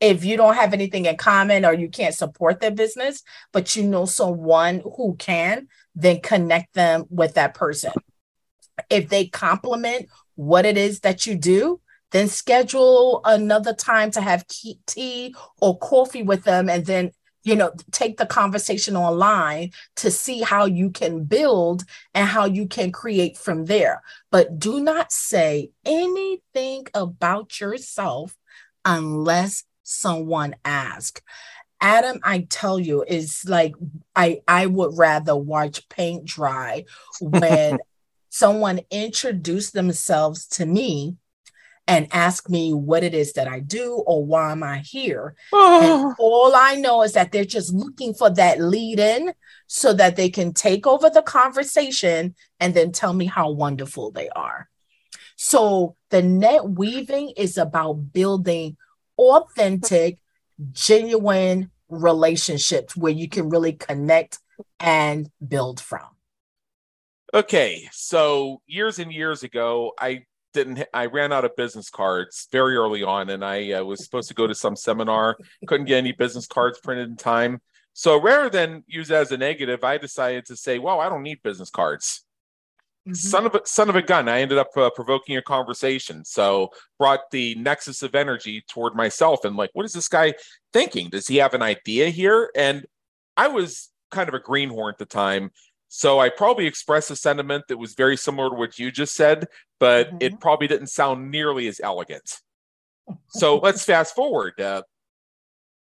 if 0.00 0.24
you 0.24 0.36
don't 0.36 0.54
have 0.54 0.72
anything 0.72 1.06
in 1.06 1.16
common 1.16 1.64
or 1.64 1.72
you 1.72 1.88
can't 1.88 2.14
support 2.14 2.60
their 2.60 2.70
business, 2.70 3.22
but 3.52 3.74
you 3.74 3.84
know 3.84 4.04
someone 4.04 4.82
who 4.96 5.16
can, 5.18 5.68
then 5.94 6.20
connect 6.20 6.74
them 6.74 7.04
with 7.10 7.34
that 7.34 7.54
person. 7.54 7.92
If 8.88 9.08
they 9.08 9.26
complement 9.26 10.08
what 10.36 10.64
it 10.64 10.76
is 10.76 11.00
that 11.00 11.26
you 11.26 11.34
do, 11.34 11.80
then 12.12 12.28
schedule 12.28 13.20
another 13.24 13.74
time 13.74 14.10
to 14.12 14.20
have 14.20 14.46
tea 14.46 15.34
or 15.60 15.76
coffee 15.78 16.22
with 16.22 16.44
them 16.44 16.68
and 16.70 16.86
then 16.86 17.10
you 17.44 17.56
know 17.56 17.72
take 17.92 18.16
the 18.16 18.26
conversation 18.26 18.96
online 18.96 19.70
to 19.96 20.10
see 20.10 20.40
how 20.40 20.64
you 20.64 20.90
can 20.90 21.24
build 21.24 21.84
and 22.14 22.28
how 22.28 22.44
you 22.44 22.66
can 22.66 22.92
create 22.92 23.36
from 23.36 23.66
there. 23.66 24.02
But 24.30 24.58
do 24.58 24.80
not 24.80 25.12
say 25.12 25.70
anything 25.84 26.86
about 26.94 27.60
yourself 27.60 28.36
unless 28.84 29.64
someone 29.82 30.54
asks. 30.64 31.22
Adam 31.80 32.18
i 32.24 32.44
tell 32.50 32.80
you 32.80 33.04
is 33.06 33.44
like 33.46 33.72
i 34.16 34.40
i 34.48 34.66
would 34.66 34.98
rather 34.98 35.36
watch 35.36 35.88
paint 35.88 36.24
dry 36.24 36.84
when 37.20 37.78
someone 38.30 38.80
introduced 38.90 39.74
themselves 39.74 40.46
to 40.46 40.66
me 40.66 41.16
and 41.88 42.06
ask 42.12 42.50
me 42.50 42.74
what 42.74 43.02
it 43.02 43.14
is 43.14 43.32
that 43.32 43.48
I 43.48 43.60
do 43.60 43.94
or 44.06 44.24
why 44.24 44.52
am 44.52 44.62
I 44.62 44.80
here. 44.80 45.34
Oh. 45.54 46.14
all 46.18 46.54
I 46.54 46.74
know 46.74 47.02
is 47.02 47.14
that 47.14 47.32
they're 47.32 47.46
just 47.46 47.72
looking 47.72 48.12
for 48.12 48.28
that 48.28 48.60
lead 48.60 49.00
in 49.00 49.32
so 49.66 49.94
that 49.94 50.14
they 50.14 50.28
can 50.28 50.52
take 50.52 50.86
over 50.86 51.08
the 51.08 51.22
conversation 51.22 52.34
and 52.60 52.74
then 52.74 52.92
tell 52.92 53.14
me 53.14 53.24
how 53.24 53.50
wonderful 53.50 54.10
they 54.10 54.28
are. 54.28 54.68
So 55.36 55.96
the 56.10 56.20
net 56.20 56.68
weaving 56.68 57.32
is 57.38 57.56
about 57.56 58.12
building 58.12 58.76
authentic, 59.16 60.18
genuine 60.72 61.70
relationships 61.88 62.94
where 62.96 63.12
you 63.12 63.30
can 63.30 63.48
really 63.48 63.72
connect 63.72 64.40
and 64.78 65.30
build 65.46 65.80
from. 65.80 66.06
Okay, 67.32 67.88
so 67.92 68.60
years 68.66 68.98
and 68.98 69.12
years 69.12 69.42
ago, 69.42 69.92
I 69.98 70.24
didn't 70.52 70.84
i 70.94 71.06
ran 71.06 71.32
out 71.32 71.44
of 71.44 71.54
business 71.56 71.90
cards 71.90 72.48
very 72.50 72.76
early 72.76 73.02
on 73.02 73.30
and 73.30 73.44
i 73.44 73.72
uh, 73.72 73.84
was 73.84 74.04
supposed 74.04 74.28
to 74.28 74.34
go 74.34 74.46
to 74.46 74.54
some 74.54 74.76
seminar. 74.76 75.36
Couldn't 75.66 75.86
get 75.86 75.98
any 75.98 76.12
business 76.12 76.46
cards 76.46 76.78
printed 76.82 77.08
in 77.08 77.16
time. 77.16 77.60
So 77.92 78.20
rather 78.20 78.48
than 78.48 78.84
use 78.86 79.10
it 79.10 79.14
as 79.14 79.32
a 79.32 79.36
negative 79.36 79.84
i 79.84 79.98
decided 79.98 80.46
to 80.46 80.56
say 80.56 80.78
well 80.78 81.00
i 81.00 81.08
don't 81.08 81.22
need 81.22 81.42
business 81.42 81.70
cards. 81.70 82.24
Mm-hmm. 83.06 83.14
son 83.14 83.46
of 83.46 83.54
a 83.54 83.60
son 83.64 83.88
of 83.88 83.96
a 83.96 84.02
gun 84.02 84.28
i 84.28 84.40
ended 84.40 84.58
up 84.58 84.76
uh, 84.76 84.90
provoking 84.90 85.36
a 85.36 85.42
conversation. 85.42 86.24
So 86.24 86.70
brought 86.98 87.30
the 87.30 87.54
nexus 87.54 88.02
of 88.02 88.14
energy 88.14 88.64
toward 88.68 88.94
myself 88.94 89.44
and 89.44 89.56
like 89.56 89.70
what 89.72 89.86
is 89.86 89.92
this 89.92 90.08
guy 90.08 90.34
thinking? 90.72 91.10
Does 91.10 91.26
he 91.26 91.36
have 91.36 91.54
an 91.54 91.62
idea 91.62 92.10
here? 92.10 92.50
And 92.54 92.86
i 93.36 93.48
was 93.48 93.90
kind 94.10 94.28
of 94.28 94.34
a 94.34 94.40
greenhorn 94.40 94.92
at 94.92 94.98
the 94.98 95.06
time. 95.06 95.50
So 95.88 96.20
I 96.20 96.28
probably 96.28 96.66
expressed 96.66 97.10
a 97.10 97.16
sentiment 97.16 97.64
that 97.68 97.78
was 97.78 97.94
very 97.94 98.16
similar 98.16 98.50
to 98.50 98.56
what 98.56 98.78
you 98.78 98.90
just 98.90 99.14
said, 99.14 99.46
but 99.78 100.08
mm-hmm. 100.08 100.16
it 100.20 100.40
probably 100.40 100.66
didn't 100.66 100.88
sound 100.88 101.30
nearly 101.30 101.68
as 101.68 101.80
elegant. 101.82 102.40
So 103.28 103.58
let's 103.58 103.84
fast 103.84 104.14
forward. 104.14 104.60
Uh, 104.60 104.82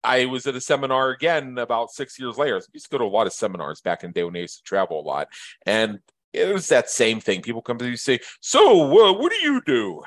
I 0.04 0.26
was 0.26 0.46
at 0.46 0.54
a 0.54 0.60
seminar 0.60 1.10
again 1.10 1.58
about 1.58 1.90
six 1.90 2.18
years 2.18 2.36
later. 2.36 2.56
I 2.56 2.60
used 2.72 2.86
to 2.86 2.90
go 2.90 2.98
to 2.98 3.04
a 3.04 3.06
lot 3.06 3.26
of 3.26 3.32
seminars 3.32 3.80
back 3.80 4.04
in 4.04 4.10
the 4.10 4.14
day 4.14 4.24
when 4.24 4.36
I 4.36 4.40
used 4.40 4.58
to 4.58 4.62
travel 4.62 5.00
a 5.00 5.02
lot. 5.02 5.28
And 5.64 5.98
it 6.32 6.52
was 6.52 6.68
that 6.68 6.90
same 6.90 7.20
thing. 7.20 7.42
People 7.42 7.62
come 7.62 7.78
to 7.78 7.84
you 7.84 7.92
and 7.92 7.98
say, 7.98 8.20
So, 8.40 9.08
uh, 9.08 9.12
what 9.14 9.32
do 9.32 9.38
you 9.38 9.60
do? 9.64 10.02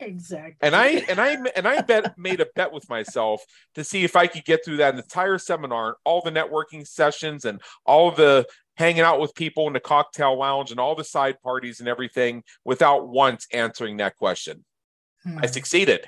Exactly. 0.00 0.56
And 0.60 0.74
I 0.74 0.88
and 1.08 1.20
I 1.20 1.36
and 1.54 1.68
I 1.68 1.80
bet 1.80 2.18
made 2.18 2.40
a 2.40 2.46
bet 2.56 2.72
with 2.72 2.88
myself 2.88 3.44
to 3.74 3.84
see 3.84 4.02
if 4.02 4.16
I 4.16 4.26
could 4.26 4.44
get 4.44 4.64
through 4.64 4.78
that 4.78 4.96
entire 4.96 5.38
seminar, 5.38 5.96
all 6.04 6.20
the 6.20 6.32
networking 6.32 6.86
sessions 6.86 7.44
and 7.44 7.60
all 7.86 8.10
the 8.10 8.46
hanging 8.76 9.02
out 9.02 9.20
with 9.20 9.34
people 9.34 9.66
in 9.66 9.72
the 9.72 9.80
cocktail 9.80 10.36
lounge 10.38 10.70
and 10.70 10.80
all 10.80 10.94
the 10.94 11.04
side 11.04 11.40
parties 11.42 11.80
and 11.80 11.88
everything 11.88 12.42
without 12.64 13.08
once 13.08 13.46
answering 13.52 13.98
that 13.98 14.16
question. 14.16 14.64
Hmm. 15.22 15.38
I 15.42 15.46
succeeded. 15.46 16.04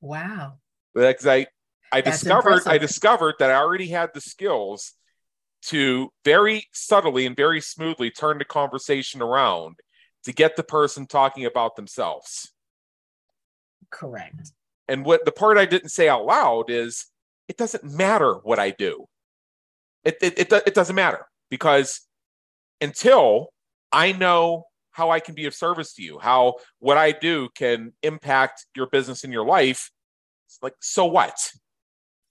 Wow. 0.00 0.54
Because 0.94 1.26
I 1.26 1.46
I 1.92 2.00
That's 2.00 2.20
discovered 2.20 2.50
impressive. 2.50 2.72
I 2.72 2.78
discovered 2.78 3.34
that 3.38 3.50
I 3.50 3.54
already 3.54 3.88
had 3.88 4.10
the 4.14 4.20
skills 4.20 4.92
to 5.66 6.10
very 6.24 6.66
subtly 6.72 7.26
and 7.26 7.36
very 7.36 7.60
smoothly 7.60 8.10
turn 8.10 8.38
the 8.38 8.44
conversation 8.44 9.20
around 9.20 9.76
to 10.24 10.32
get 10.32 10.56
the 10.56 10.62
person 10.62 11.06
talking 11.06 11.44
about 11.44 11.76
themselves. 11.76 12.52
Correct. 13.90 14.52
And 14.88 15.04
what 15.04 15.24
the 15.24 15.32
part 15.32 15.58
I 15.58 15.66
didn't 15.66 15.90
say 15.90 16.08
out 16.08 16.24
loud 16.24 16.70
is 16.70 17.06
it 17.48 17.56
doesn't 17.56 17.84
matter 17.84 18.34
what 18.34 18.58
I 18.58 18.70
do. 18.70 19.06
It, 20.04 20.16
it, 20.22 20.38
it, 20.38 20.52
it 20.52 20.74
doesn't 20.74 20.96
matter 20.96 21.26
because 21.50 22.00
until 22.80 23.48
I 23.92 24.12
know 24.12 24.64
how 24.92 25.10
I 25.10 25.20
can 25.20 25.34
be 25.34 25.46
of 25.46 25.54
service 25.54 25.94
to 25.94 26.02
you, 26.02 26.18
how 26.18 26.56
what 26.78 26.96
I 26.96 27.12
do 27.12 27.48
can 27.54 27.92
impact 28.02 28.66
your 28.74 28.86
business 28.86 29.24
and 29.24 29.32
your 29.32 29.44
life, 29.44 29.90
like 30.62 30.74
so 30.80 31.04
what? 31.06 31.36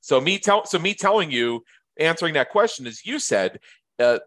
So 0.02 0.20
me 0.20 0.40
tell 0.40 0.66
so 0.66 0.80
me 0.80 0.94
telling 0.94 1.32
you 1.32 1.64
answering 2.00 2.34
that 2.34 2.50
question 2.50 2.88
as 2.88 3.06
you 3.06 3.20
said, 3.20 3.60
uh, 4.00 4.20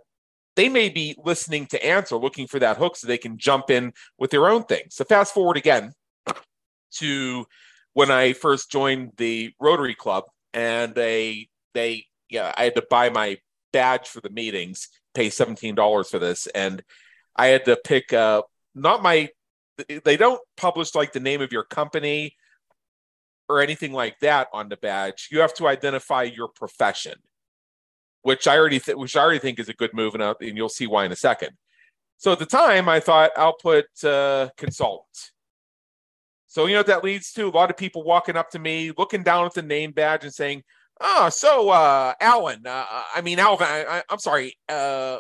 they 0.55 0.69
may 0.69 0.89
be 0.89 1.17
listening 1.25 1.67
to 1.67 1.85
answer, 1.85 2.17
looking 2.17 2.47
for 2.47 2.59
that 2.59 2.77
hook 2.77 2.97
so 2.97 3.07
they 3.07 3.19
can 3.19 3.39
jump 3.39 3.71
in 3.71 3.93
with 4.19 4.31
their 4.31 4.49
own 4.49 4.65
thing. 4.65 4.83
So 4.91 5.05
fast 5.05 5.33
forward 5.33 5.57
again 5.57 5.93
to 6.95 7.47
when 7.95 8.11
I 8.11 8.33
first 8.33 8.71
joined 8.71 9.13
the 9.17 9.53
Rotary 9.61 9.95
Club, 9.95 10.25
and 10.53 10.95
they 10.95 11.49
they 11.75 12.07
yeah, 12.29 12.53
I 12.57 12.65
had 12.65 12.75
to 12.75 12.87
buy 12.89 13.11
my 13.11 13.39
badge 13.73 14.09
for 14.09 14.21
the 14.21 14.31
meetings, 14.31 14.89
pay 15.15 15.31
seventeen 15.31 15.75
dollars 15.75 16.09
for 16.11 16.19
this, 16.19 16.47
and 16.49 16.83
I 17.35 17.49
had 17.49 17.65
to 17.65 17.77
pick 17.77 18.13
uh 18.13 18.43
not 18.75 19.03
my 19.03 19.31
they 20.05 20.17
don't 20.17 20.41
publish 20.57 20.95
like 20.95 21.13
the 21.13 21.21
name 21.21 21.41
of 21.41 21.53
your 21.53 21.65
company 21.65 22.37
or 23.49 23.61
anything 23.61 23.93
like 23.93 24.19
that 24.21 24.49
on 24.53 24.69
the 24.69 24.77
badge. 24.77 25.29
You 25.31 25.41
have 25.41 25.55
to 25.55 25.67
identify 25.67 26.23
your 26.23 26.49
profession, 26.49 27.15
which 28.23 28.47
I 28.47 28.57
already 28.57 28.81
th- 28.81 28.97
which 28.97 29.17
I 29.17 29.23
already 29.23 29.41
think 29.41 29.59
is 29.59 29.69
a 29.69 29.75
good 29.75 29.93
move, 29.93 30.15
and, 30.15 30.23
uh, 30.23 30.35
and 30.41 30.57
you'll 30.57 30.69
see 30.69 30.87
why 30.87 31.05
in 31.05 31.13
a 31.13 31.17
second. 31.17 31.51
So 32.19 32.33
at 32.33 32.39
the 32.39 32.47
time, 32.47 32.89
I 32.89 33.01
thought 33.01 33.33
I'll 33.37 33.57
put 33.57 33.87
uh, 34.05 34.51
consultant. 34.57 35.33
So 36.47 36.67
you 36.67 36.75
know 36.75 36.81
what 36.81 36.87
that 36.89 37.03
leads 37.03 37.33
to? 37.33 37.49
A 37.49 37.51
lot 37.51 37.71
of 37.71 37.77
people 37.77 38.05
walking 38.05 38.37
up 38.37 38.51
to 38.51 38.59
me, 38.59 38.93
looking 38.97 39.23
down 39.23 39.47
at 39.47 39.55
the 39.55 39.63
name 39.63 39.91
badge, 39.91 40.25
and 40.25 40.33
saying, 40.33 40.63
"Oh, 41.03 41.29
so 41.31 41.71
uh, 41.71 42.15
Alan, 42.21 42.67
uh, 42.67 42.85
I 43.15 43.21
mean 43.23 43.39
Alvin, 43.39 43.67
I, 43.69 44.03
am 44.11 44.19
sorry, 44.19 44.57
uh, 44.69 45.19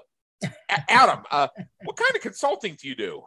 Adam, 0.89 1.25
uh, 1.31 1.49
what 1.85 1.97
kind 1.97 2.15
of 2.15 2.23
consulting 2.23 2.77
do 2.81 2.89
you 2.89 2.95
do?" 2.95 3.23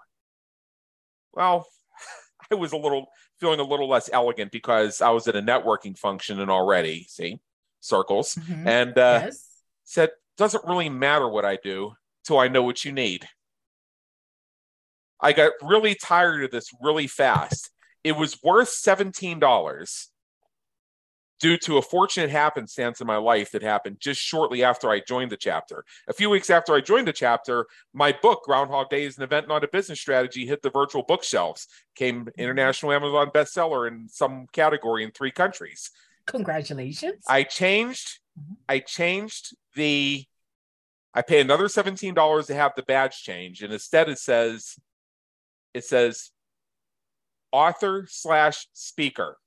Well, 1.34 1.68
I 2.52 2.56
was 2.56 2.72
a 2.72 2.78
little 2.78 3.08
feeling 3.40 3.60
a 3.60 3.64
little 3.64 3.90
less 3.90 4.10
elegant 4.12 4.52
because 4.52 5.02
I 5.02 5.10
was 5.10 5.28
at 5.28 5.36
a 5.36 5.42
networking 5.42 5.98
function 5.98 6.40
and 6.40 6.50
already 6.50 7.06
see 7.10 7.40
circles 7.82 8.36
mm-hmm. 8.36 8.68
and 8.68 8.98
uh, 8.98 9.22
yes. 9.26 9.48
said, 9.84 10.12
"Doesn't 10.38 10.66
really 10.66 10.90
matter 10.90 11.28
what 11.28 11.46
I 11.46 11.58
do 11.62 11.94
till 12.26 12.40
I 12.40 12.48
know 12.48 12.64
what 12.64 12.86
you 12.86 12.92
need." 12.92 13.28
I 15.22 15.34
got 15.34 15.54
really 15.62 15.96
tired 15.96 16.44
of 16.44 16.52
this 16.52 16.70
really 16.82 17.08
fast 17.08 17.72
it 18.06 18.16
was 18.16 18.38
worth 18.44 18.70
$17 18.70 20.08
due 21.40 21.58
to 21.58 21.78
a 21.78 21.82
fortunate 21.82 22.30
happenstance 22.30 23.02
in 23.02 23.08
my 23.08 23.18
life 23.18 23.52
that 23.52 23.62
happened 23.62 23.98
just 24.00 24.22
shortly 24.22 24.64
after 24.64 24.90
I 24.90 25.02
joined 25.02 25.32
the 25.32 25.38
chapter. 25.38 25.84
A 26.08 26.14
few 26.14 26.30
weeks 26.30 26.50
after 26.50 26.74
I 26.74 26.82
joined 26.82 27.08
the 27.08 27.14
chapter, 27.14 27.66
my 27.94 28.16
book, 28.22 28.44
Groundhog 28.46 28.90
Day 28.90 29.06
is 29.06 29.18
an 29.18 29.24
event, 29.24 29.48
not 29.48 29.64
a 29.64 29.68
business 29.68 30.00
strategy, 30.00 30.46
hit 30.46 30.62
the 30.62 30.70
virtual 30.70 31.04
bookshelves, 31.04 31.68
came 31.96 32.30
international 32.38 32.94
Amazon 32.94 33.32
bestseller 33.34 33.88
in 33.88 34.08
some 34.08 34.48
category 34.54 35.04
in 35.04 35.12
three 35.12 35.32
countries. 35.32 35.92
Congratulations. 36.26 37.24
I 37.28 37.44
changed, 37.44 38.20
mm-hmm. 38.40 38.54
I 38.70 38.80
changed 38.80 39.56
the, 39.76 40.26
I 41.14 41.22
pay 41.22 41.42
another 41.42 41.66
$17 41.66 42.48
to 42.48 42.56
have 42.56 42.74
the 42.76 42.84
badge 42.84 43.22
change. 43.22 43.62
And 43.62 43.74
instead 43.74 44.10
it 44.10 44.20
says, 44.20 44.76
it 45.74 45.84
says 45.84 46.32
author 47.52 48.06
slash 48.10 48.68
speaker. 48.74 49.38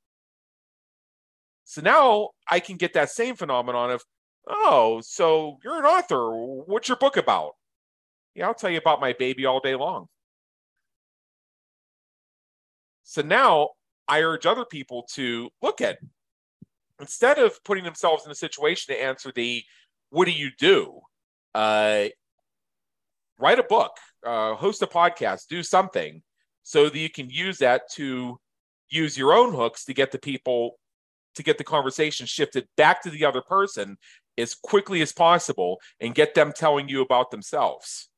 So 1.70 1.82
now 1.82 2.30
I 2.50 2.60
can 2.60 2.78
get 2.78 2.94
that 2.94 3.10
same 3.10 3.36
phenomenon 3.36 3.90
of, 3.90 4.02
oh, 4.48 5.02
so 5.04 5.58
you're 5.62 5.78
an 5.78 5.84
author. 5.84 6.30
What's 6.64 6.88
your 6.88 6.96
book 6.96 7.18
about? 7.18 7.56
Yeah, 8.34 8.46
I'll 8.46 8.54
tell 8.54 8.70
you 8.70 8.78
about 8.78 9.02
my 9.02 9.12
baby 9.12 9.44
all 9.44 9.60
day 9.60 9.74
long. 9.74 10.06
So 13.02 13.20
now 13.20 13.68
I 14.08 14.22
urge 14.22 14.46
other 14.46 14.64
people 14.64 15.06
to 15.12 15.50
look 15.60 15.82
at, 15.82 15.98
instead 17.00 17.38
of 17.38 17.62
putting 17.64 17.84
themselves 17.84 18.24
in 18.24 18.32
a 18.32 18.34
situation 18.34 18.94
to 18.94 19.02
answer 19.02 19.30
the, 19.34 19.62
what 20.08 20.24
do 20.24 20.32
you 20.32 20.48
do? 20.58 21.00
Uh, 21.54 22.06
write 23.38 23.58
a 23.58 23.62
book, 23.62 23.92
uh, 24.24 24.54
host 24.54 24.80
a 24.80 24.86
podcast, 24.86 25.48
do 25.48 25.62
something 25.62 26.22
so 26.62 26.88
that 26.88 26.98
you 26.98 27.10
can 27.10 27.28
use 27.28 27.58
that 27.58 27.82
to 27.96 28.40
use 28.88 29.18
your 29.18 29.34
own 29.34 29.54
hooks 29.54 29.84
to 29.84 29.92
get 29.92 30.12
the 30.12 30.18
people 30.18 30.78
to 31.38 31.42
get 31.42 31.58
the 31.58 31.64
conversation 31.64 32.26
shifted 32.26 32.68
back 32.76 33.02
to 33.02 33.10
the 33.10 33.24
other 33.24 33.40
person 33.40 33.96
as 34.36 34.54
quickly 34.54 35.02
as 35.02 35.12
possible 35.12 35.80
and 36.00 36.14
get 36.14 36.34
them 36.34 36.52
telling 36.54 36.88
you 36.88 37.00
about 37.00 37.30
themselves. 37.30 38.08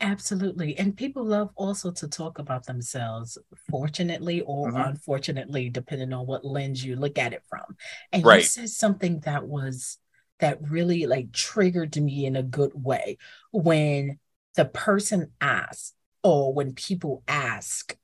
Absolutely. 0.00 0.76
And 0.76 0.96
people 0.96 1.24
love 1.24 1.50
also 1.54 1.92
to 1.92 2.08
talk 2.08 2.40
about 2.40 2.66
themselves, 2.66 3.38
fortunately 3.70 4.40
or 4.40 4.72
mm-hmm. 4.72 4.88
unfortunately, 4.90 5.70
depending 5.70 6.12
on 6.12 6.26
what 6.26 6.44
lens 6.44 6.84
you 6.84 6.96
look 6.96 7.18
at 7.18 7.32
it 7.32 7.44
from. 7.48 7.76
And 8.12 8.24
right. 8.24 8.40
you 8.40 8.42
said 8.42 8.68
something 8.68 9.20
that 9.20 9.46
was 9.46 9.98
that 10.40 10.58
really 10.60 11.06
like 11.06 11.30
triggered 11.32 11.96
me 11.96 12.26
in 12.26 12.34
a 12.34 12.42
good 12.42 12.72
way 12.74 13.16
when 13.52 14.18
the 14.56 14.64
person 14.64 15.30
asks 15.40 15.94
or 16.24 16.52
when 16.52 16.74
people 16.74 17.22
ask, 17.28 17.96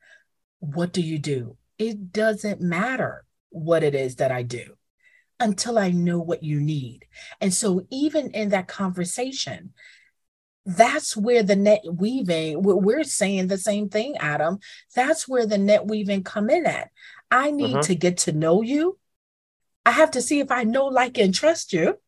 What 0.61 0.93
do 0.93 1.03
you 1.03 1.19
do? 1.19 1.57
It 1.79 2.12
doesn't 2.12 2.61
matter 2.61 3.25
what 3.51 3.83
it 3.83 3.95
is 3.95 4.17
that 4.17 4.33
I 4.33 4.43
do 4.43 4.75
until 5.41 5.79
I 5.79 5.91
know 5.91 6.19
what 6.19 6.43
you 6.43 6.61
need. 6.61 7.07
And 7.41 7.53
so, 7.55 7.87
even 7.91 8.31
in 8.33 8.51
that 8.51 8.69
conversation, 8.69 9.73
that's 10.67 11.17
where 11.17 11.43
the 11.43 11.57
net 11.57 11.83
weaving, 11.91 12.63
we're 12.63 13.05
saying 13.05 13.47
the 13.47 13.57
same 13.57 13.89
thing, 13.89 14.17
Adam. 14.19 14.59
That's 14.95 15.27
where 15.27 15.47
the 15.47 15.57
net 15.57 15.87
weaving 15.87 16.25
come 16.25 16.51
in 16.51 16.67
at. 16.67 16.91
I 17.31 17.51
need 17.51 17.73
uh-huh. 17.73 17.83
to 17.83 17.95
get 17.95 18.19
to 18.19 18.33
know 18.33 18.63
you. 18.63 18.99
I 19.87 19.93
have 19.93 20.11
to 20.13 20.23
see 20.23 20.41
if 20.41 20.51
I 20.51 20.65
know, 20.65 20.87
like, 20.87 21.17
and 21.17 21.35
trust 21.35 21.73
you. 21.73 21.99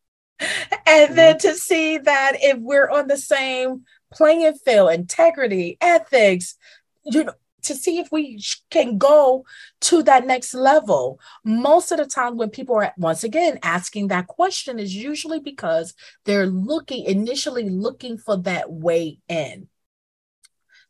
And 0.86 1.06
mm-hmm. 1.06 1.14
then 1.14 1.38
to 1.38 1.54
see 1.54 1.98
that 1.98 2.32
if 2.40 2.58
we're 2.58 2.90
on 2.90 3.06
the 3.06 3.16
same 3.16 3.84
playing 4.12 4.54
field, 4.54 4.92
integrity, 4.92 5.78
ethics, 5.80 6.56
you 7.04 7.24
know, 7.24 7.32
to 7.62 7.74
see 7.74 7.98
if 7.98 8.10
we 8.10 8.42
can 8.70 8.98
go 8.98 9.44
to 9.82 10.02
that 10.02 10.26
next 10.26 10.54
level. 10.54 11.20
Most 11.44 11.92
of 11.92 11.98
the 11.98 12.06
time, 12.06 12.36
when 12.36 12.50
people 12.50 12.76
are 12.76 12.92
once 12.96 13.24
again 13.24 13.58
asking 13.62 14.08
that 14.08 14.26
question, 14.26 14.78
is 14.78 14.94
usually 14.94 15.40
because 15.40 15.94
they're 16.24 16.46
looking 16.46 17.04
initially 17.04 17.68
looking 17.68 18.18
for 18.18 18.36
that 18.38 18.70
way 18.70 19.18
in. 19.28 19.68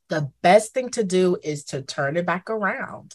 The 0.09 0.31
best 0.43 0.75
thing 0.75 0.91
to 0.91 1.05
do 1.05 1.37
is 1.43 1.65
to 1.67 1.83
turn 1.83 2.17
it 2.17 2.27
back 2.27 2.51
around 2.51 3.15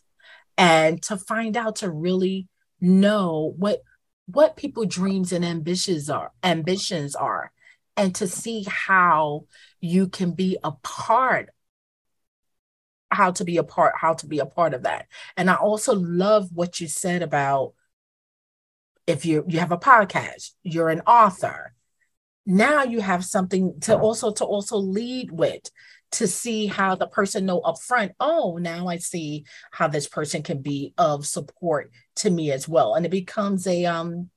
and 0.58 1.02
to 1.04 1.18
find 1.18 1.58
out 1.58 1.78
to 1.78 1.92
really 1.92 2.48
know 2.80 3.54
what 3.58 3.82
what 4.28 4.56
people 4.56 4.86
dreams 4.86 5.32
and 5.32 5.46
ambitions 5.46 6.10
are 6.10 6.32
ambitions 6.44 7.16
are 7.16 7.52
and 7.98 8.14
to 8.16 8.28
see 8.28 8.66
how 8.68 9.46
you 9.80 10.08
can 10.08 10.32
be 10.32 10.58
a 10.64 10.72
part 10.72 11.50
how 13.12 13.32
to 13.32 13.44
be 13.44 13.58
a 13.58 13.64
part 13.64 13.94
how 13.96 14.14
to 14.14 14.28
be 14.28 14.40
a 14.40 14.46
part 14.46 14.74
of 14.74 14.84
that. 14.84 15.08
And 15.38 15.50
i 15.50 15.56
also 15.56 15.94
love 15.96 16.50
what 16.54 16.80
you 16.80 16.88
said 16.88 17.22
about 17.22 17.74
if 19.08 19.26
you 19.26 19.46
you 19.48 19.60
have 19.60 19.72
a 19.72 19.78
podcast 19.78 20.52
you're 20.64 20.90
an 20.90 21.02
author. 21.02 21.74
Now 22.48 22.84
you 22.84 23.02
have 23.02 23.26
something 23.26 23.80
to 23.82 23.98
also 23.98 24.32
to 24.34 24.46
also 24.46 24.78
lead 24.78 25.32
with 25.32 25.70
to 26.12 26.28
see 26.28 26.68
how 26.68 26.96
the 26.96 27.08
person 27.08 27.46
know 27.46 27.60
up 27.60 27.82
front 27.82 28.14
oh 28.20 28.58
now 28.62 28.88
i 28.88 28.98
see 28.98 29.44
how 29.72 29.88
this 29.88 30.08
person 30.08 30.44
can 30.44 30.62
be 30.62 30.94
of 30.98 31.26
support 31.26 31.92
to 32.18 32.30
me 32.30 32.52
as 32.52 32.68
well. 32.68 32.96
And 32.96 33.06
it 33.06 33.12
becomes 33.12 33.68
a 33.68 33.86
um 33.86 34.30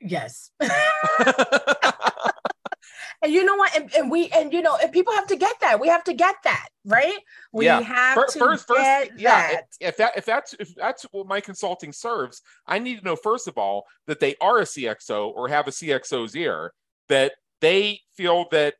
Yes. 0.00 0.50
and 3.22 3.32
you 3.32 3.44
know 3.44 3.56
what? 3.56 3.76
And, 3.76 3.92
and, 3.94 4.10
we 4.10 4.28
and 4.28 4.52
you 4.52 4.62
know, 4.62 4.76
and 4.76 4.92
people 4.92 5.12
have 5.14 5.26
to 5.28 5.36
get 5.36 5.54
that. 5.60 5.80
We 5.80 5.88
have 5.88 6.04
to 6.04 6.14
get 6.14 6.36
that, 6.44 6.68
right? 6.84 7.18
We 7.52 7.66
yeah. 7.66 7.80
have 7.80 8.14
first, 8.14 8.34
to 8.34 8.38
first, 8.38 8.68
get 8.68 8.76
first, 9.08 9.20
yeah. 9.20 9.52
That. 9.52 9.66
If, 9.80 9.88
if 9.88 9.96
that 9.96 10.12
if 10.16 10.24
that's 10.24 10.54
if 10.54 10.74
that's 10.74 11.04
what 11.10 11.26
my 11.26 11.40
consulting 11.40 11.92
serves, 11.92 12.42
I 12.66 12.78
need 12.78 12.98
to 12.98 13.04
know 13.04 13.16
first 13.16 13.48
of 13.48 13.58
all 13.58 13.86
that 14.06 14.20
they 14.20 14.36
are 14.40 14.58
a 14.58 14.64
CXO 14.64 15.32
or 15.34 15.48
have 15.48 15.66
a 15.66 15.72
CXO's 15.72 16.36
ear, 16.36 16.72
that 17.08 17.32
they 17.60 18.00
feel 18.16 18.46
that 18.50 18.74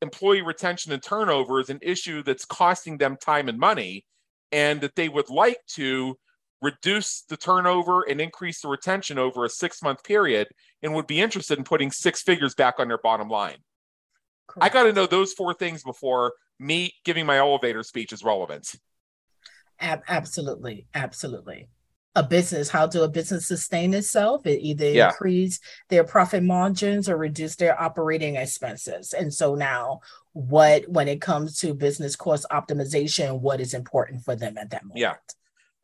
employee 0.00 0.42
retention 0.42 0.92
and 0.92 1.02
turnover 1.02 1.60
is 1.60 1.70
an 1.70 1.80
issue 1.82 2.22
that's 2.22 2.44
costing 2.44 2.98
them 2.98 3.16
time 3.16 3.48
and 3.48 3.58
money, 3.58 4.04
and 4.52 4.80
that 4.80 4.94
they 4.94 5.08
would 5.08 5.28
like 5.28 5.58
to 5.66 6.16
reduce 6.60 7.22
the 7.22 7.36
turnover 7.36 8.02
and 8.02 8.20
increase 8.20 8.60
the 8.60 8.68
retention 8.68 9.18
over 9.18 9.44
a 9.44 9.48
six 9.50 9.82
month 9.82 10.02
period 10.04 10.48
and 10.82 10.94
would 10.94 11.06
be 11.06 11.20
interested 11.20 11.58
in 11.58 11.64
putting 11.64 11.90
six 11.90 12.22
figures 12.22 12.54
back 12.54 12.74
on 12.78 12.88
their 12.88 12.98
bottom 12.98 13.28
line. 13.28 13.58
I 14.60 14.68
got 14.68 14.84
to 14.84 14.92
know 14.92 15.06
those 15.06 15.32
four 15.32 15.54
things 15.54 15.82
before 15.82 16.32
me 16.58 16.92
giving 17.04 17.26
my 17.26 17.38
elevator 17.38 17.82
speech 17.82 18.12
is 18.12 18.24
relevant. 18.24 18.74
Ab- 19.78 20.02
absolutely, 20.08 20.86
absolutely. 20.94 21.68
A 22.16 22.22
business, 22.22 22.68
how 22.68 22.86
do 22.86 23.02
a 23.02 23.08
business 23.08 23.46
sustain 23.46 23.94
itself? 23.94 24.44
It 24.46 24.60
either 24.60 24.90
yeah. 24.90 25.10
increase 25.10 25.60
their 25.88 26.02
profit 26.02 26.42
margins 26.42 27.08
or 27.08 27.16
reduce 27.16 27.54
their 27.54 27.80
operating 27.80 28.34
expenses. 28.34 29.12
And 29.12 29.32
so 29.32 29.54
now, 29.54 30.00
what 30.32 30.88
when 30.88 31.06
it 31.06 31.20
comes 31.20 31.58
to 31.60 31.74
business 31.74 32.16
cost 32.16 32.46
optimization, 32.50 33.40
what 33.40 33.60
is 33.60 33.74
important 33.74 34.24
for 34.24 34.34
them 34.34 34.58
at 34.58 34.70
that 34.70 34.84
moment? 34.84 34.98
Yeah 34.98 35.14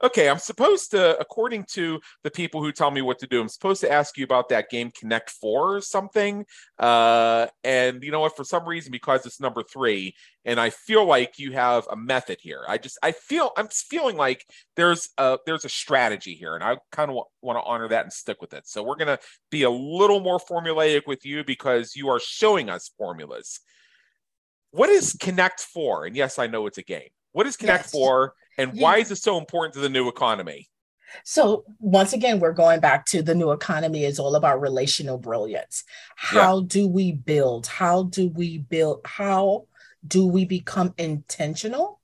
okay, 0.02 0.28
I'm 0.28 0.38
supposed 0.38 0.90
to, 0.90 1.18
according 1.18 1.64
to 1.72 2.00
the 2.22 2.30
people 2.30 2.62
who 2.62 2.72
tell 2.72 2.90
me 2.90 3.02
what 3.02 3.18
to 3.20 3.26
do, 3.26 3.40
I'm 3.40 3.48
supposed 3.48 3.80
to 3.83 3.90
ask 3.90 4.18
you 4.18 4.24
about 4.24 4.48
that 4.48 4.70
game 4.70 4.90
Connect 4.90 5.30
Four 5.30 5.76
or 5.76 5.80
something. 5.80 6.44
Uh, 6.78 7.46
and 7.62 8.02
you 8.02 8.11
know 8.11 8.20
what? 8.20 8.37
For 8.37 8.44
some 8.44 8.66
reason, 8.66 8.92
because 8.92 9.24
it's 9.24 9.40
number 9.40 9.62
three, 9.62 10.14
and 10.44 10.61
I 10.61 10.70
feel 10.70 11.04
like 11.07 11.38
you 11.38 11.52
have 11.52 11.87
a 11.90 11.96
method 11.96 12.38
here. 12.40 12.62
I 12.68 12.78
just, 12.78 12.98
I 13.02 13.12
feel, 13.12 13.50
I'm 13.57 13.68
feeling 13.68 14.16
like 14.16 14.44
there's 14.76 15.09
a 15.18 15.38
there's 15.46 15.64
a 15.64 15.70
strategy 15.70 16.35
here, 16.35 16.54
and 16.54 16.64
I 16.64 16.76
kind 16.92 17.11
of 17.11 17.16
want 17.42 17.59
to 17.59 17.62
honor 17.62 17.88
that 17.88 18.04
and 18.04 18.12
stick 18.12 18.40
with 18.40 18.52
it. 18.52 18.66
So 18.66 18.83
we're 18.83 18.96
gonna 18.96 19.18
be 19.50 19.62
a 19.62 19.70
little 19.70 20.20
more 20.20 20.38
formulaic 20.38 21.07
with 21.07 21.24
you 21.24 21.44
because 21.44 21.96
you 21.96 22.09
are 22.09 22.20
showing 22.20 22.68
us 22.68 22.90
formulas. 22.98 23.61
What 24.72 24.90
is 24.90 25.16
Connect 25.20 25.61
Four? 25.61 26.07
And 26.07 26.16
yes, 26.16 26.38
I 26.38 26.48
know 26.48 26.66
it's 26.66 26.78
a 26.78 26.83
game. 26.83 27.09
What 27.33 27.46
is 27.46 27.57
Connect 27.57 27.85
yes. 27.85 27.92
Four? 27.92 28.35
And 28.58 28.74
yeah. 28.74 28.82
why 28.82 28.98
is 28.98 29.10
it 29.10 29.16
so 29.16 29.38
important 29.38 29.74
to 29.74 29.80
the 29.80 29.88
new 29.88 30.08
economy? 30.08 30.68
So 31.24 31.64
once 31.78 32.12
again, 32.12 32.40
we're 32.40 32.52
going 32.52 32.80
back 32.80 33.06
to 33.06 33.22
the 33.22 33.34
new 33.34 33.52
economy 33.52 34.04
is 34.04 34.18
all 34.18 34.34
about 34.34 34.60
relational 34.60 35.18
brilliance. 35.18 35.84
How 36.16 36.58
yeah. 36.58 36.64
do 36.66 36.88
we 36.88 37.12
build? 37.12 37.66
How 37.66 38.04
do 38.04 38.28
we 38.28 38.58
build? 38.58 39.00
How 39.04 39.66
do 40.06 40.26
we 40.26 40.44
become 40.44 40.92
intentional 40.98 42.00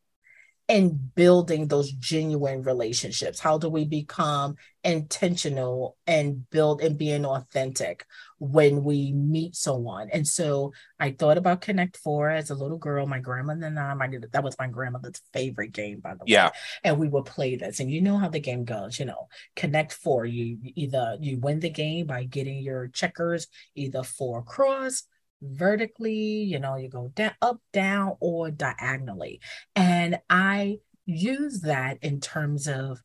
and 0.70 1.12
building 1.16 1.66
those 1.66 1.90
genuine 1.90 2.62
relationships? 2.62 3.40
How 3.40 3.58
do 3.58 3.68
we 3.68 3.84
become 3.84 4.54
intentional 4.84 5.96
and 6.06 6.48
build 6.48 6.80
and 6.80 6.96
being 6.96 7.26
authentic 7.26 8.06
when 8.38 8.84
we 8.84 9.10
meet 9.10 9.56
someone? 9.56 10.10
And 10.12 10.26
so 10.26 10.72
I 11.00 11.10
thought 11.10 11.38
about 11.38 11.60
Connect 11.60 11.96
Four 11.96 12.30
as 12.30 12.50
a 12.50 12.54
little 12.54 12.78
girl. 12.78 13.04
My 13.04 13.18
grandmother 13.18 13.66
and 13.66 13.80
I, 13.80 13.94
my, 13.94 14.08
that 14.30 14.44
was 14.44 14.56
my 14.60 14.68
grandmother's 14.68 15.20
favorite 15.32 15.72
game, 15.72 15.98
by 15.98 16.12
the 16.12 16.18
way. 16.18 16.26
Yeah. 16.28 16.50
And 16.84 17.00
we 17.00 17.08
would 17.08 17.24
play 17.24 17.56
this. 17.56 17.80
And 17.80 17.90
you 17.90 18.00
know 18.00 18.16
how 18.16 18.28
the 18.28 18.38
game 18.38 18.64
goes, 18.64 19.00
you 19.00 19.06
know, 19.06 19.26
Connect 19.56 19.92
Four, 19.92 20.24
you 20.24 20.58
either 20.76 21.16
you 21.18 21.40
win 21.40 21.58
the 21.58 21.70
game 21.70 22.06
by 22.06 22.22
getting 22.22 22.62
your 22.62 22.86
checkers 22.86 23.48
either 23.74 24.04
four 24.04 24.38
across 24.38 25.02
vertically, 25.42 26.42
you 26.42 26.58
know, 26.58 26.76
you 26.76 26.88
go 26.88 27.12
down, 27.14 27.32
up, 27.40 27.60
down, 27.72 28.16
or 28.20 28.50
diagonally. 28.50 29.40
And 29.74 30.20
I 30.28 30.78
use 31.06 31.62
that 31.62 31.98
in 32.02 32.20
terms 32.20 32.68
of 32.68 33.00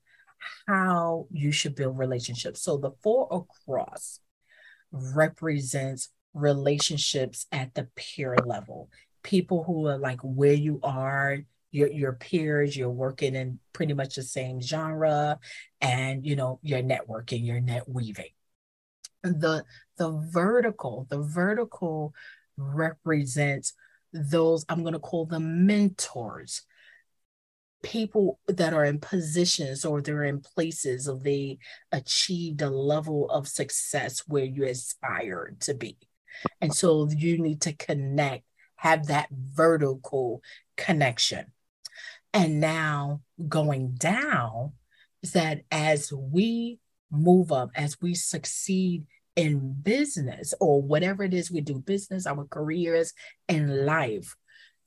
how 0.68 1.28
you 1.32 1.52
should 1.52 1.76
build 1.76 1.98
relationships. 1.98 2.62
So 2.62 2.78
the 2.78 2.92
four 3.02 3.28
across 3.32 4.20
represents 4.92 6.10
relationships 6.34 7.48
at 7.52 7.74
the 7.74 7.88
peer 7.96 8.36
level, 8.46 8.90
people 9.24 9.64
who 9.64 9.88
are 9.88 9.98
like 9.98 10.20
where 10.22 10.54
you 10.54 10.80
are. 10.84 11.40
Your, 11.72 11.92
your 11.92 12.14
peers, 12.14 12.78
you're 12.78 12.90
working 12.90 13.36
in 13.36 13.60
pretty 13.74 13.94
much 13.94 14.16
the 14.16 14.24
same 14.24 14.62
genre, 14.62 15.40
and 15.82 16.26
you 16.26 16.38
know, 16.38 16.62
you're 16.64 16.82
networking, 16.82 17.46
you're 17.46 17.60
net 17.60 17.84
weaving 17.86 18.30
the 19.34 19.64
the 19.98 20.12
vertical 20.32 21.08
the 21.10 21.22
vertical 21.22 22.14
represents 22.58 23.74
those 24.14 24.66
i'm 24.70 24.82
going 24.82 24.94
to 24.94 25.00
call 25.00 25.26
them 25.26 25.66
mentors. 25.66 26.64
People 27.84 28.40
that 28.48 28.74
are 28.74 28.84
in 28.86 29.00
positions 29.00 29.86
or 29.86 30.02
they're 30.02 30.24
in 30.24 30.42
places 30.42 31.08
or 31.08 31.20
they 31.20 31.60
achieved 31.92 32.64
a 32.64 32.70
level 32.70 33.30
of 33.30 33.48
success 33.48 34.24
where 34.26 34.44
you 34.44 34.64
aspire 34.64 35.56
to 35.60 35.76
be. 35.76 35.96
And 36.62 36.74
so 36.74 37.08
you 37.16 37.38
need 37.38 37.62
to 37.62 37.74
connect 37.74 38.44
have 38.86 39.08
that 39.08 39.30
vertical 39.32 40.42
connection. 40.78 41.46
And 42.34 42.60
now 42.60 43.22
going 43.48 43.96
down 43.96 44.74
is 45.24 45.32
that 45.32 45.62
as 45.72 46.12
we 46.14 46.80
move 47.12 47.52
up 47.52 47.70
as 47.76 47.98
we 48.02 48.14
succeed 48.14 49.06
in 49.36 49.74
business 49.82 50.54
or 50.60 50.82
whatever 50.82 51.24
it 51.24 51.34
is 51.34 51.52
we 51.52 51.62
do 51.62 51.80
business 51.80 52.26
our 52.26 52.46
careers 52.46 53.14
and 53.50 53.86
life 53.86 54.36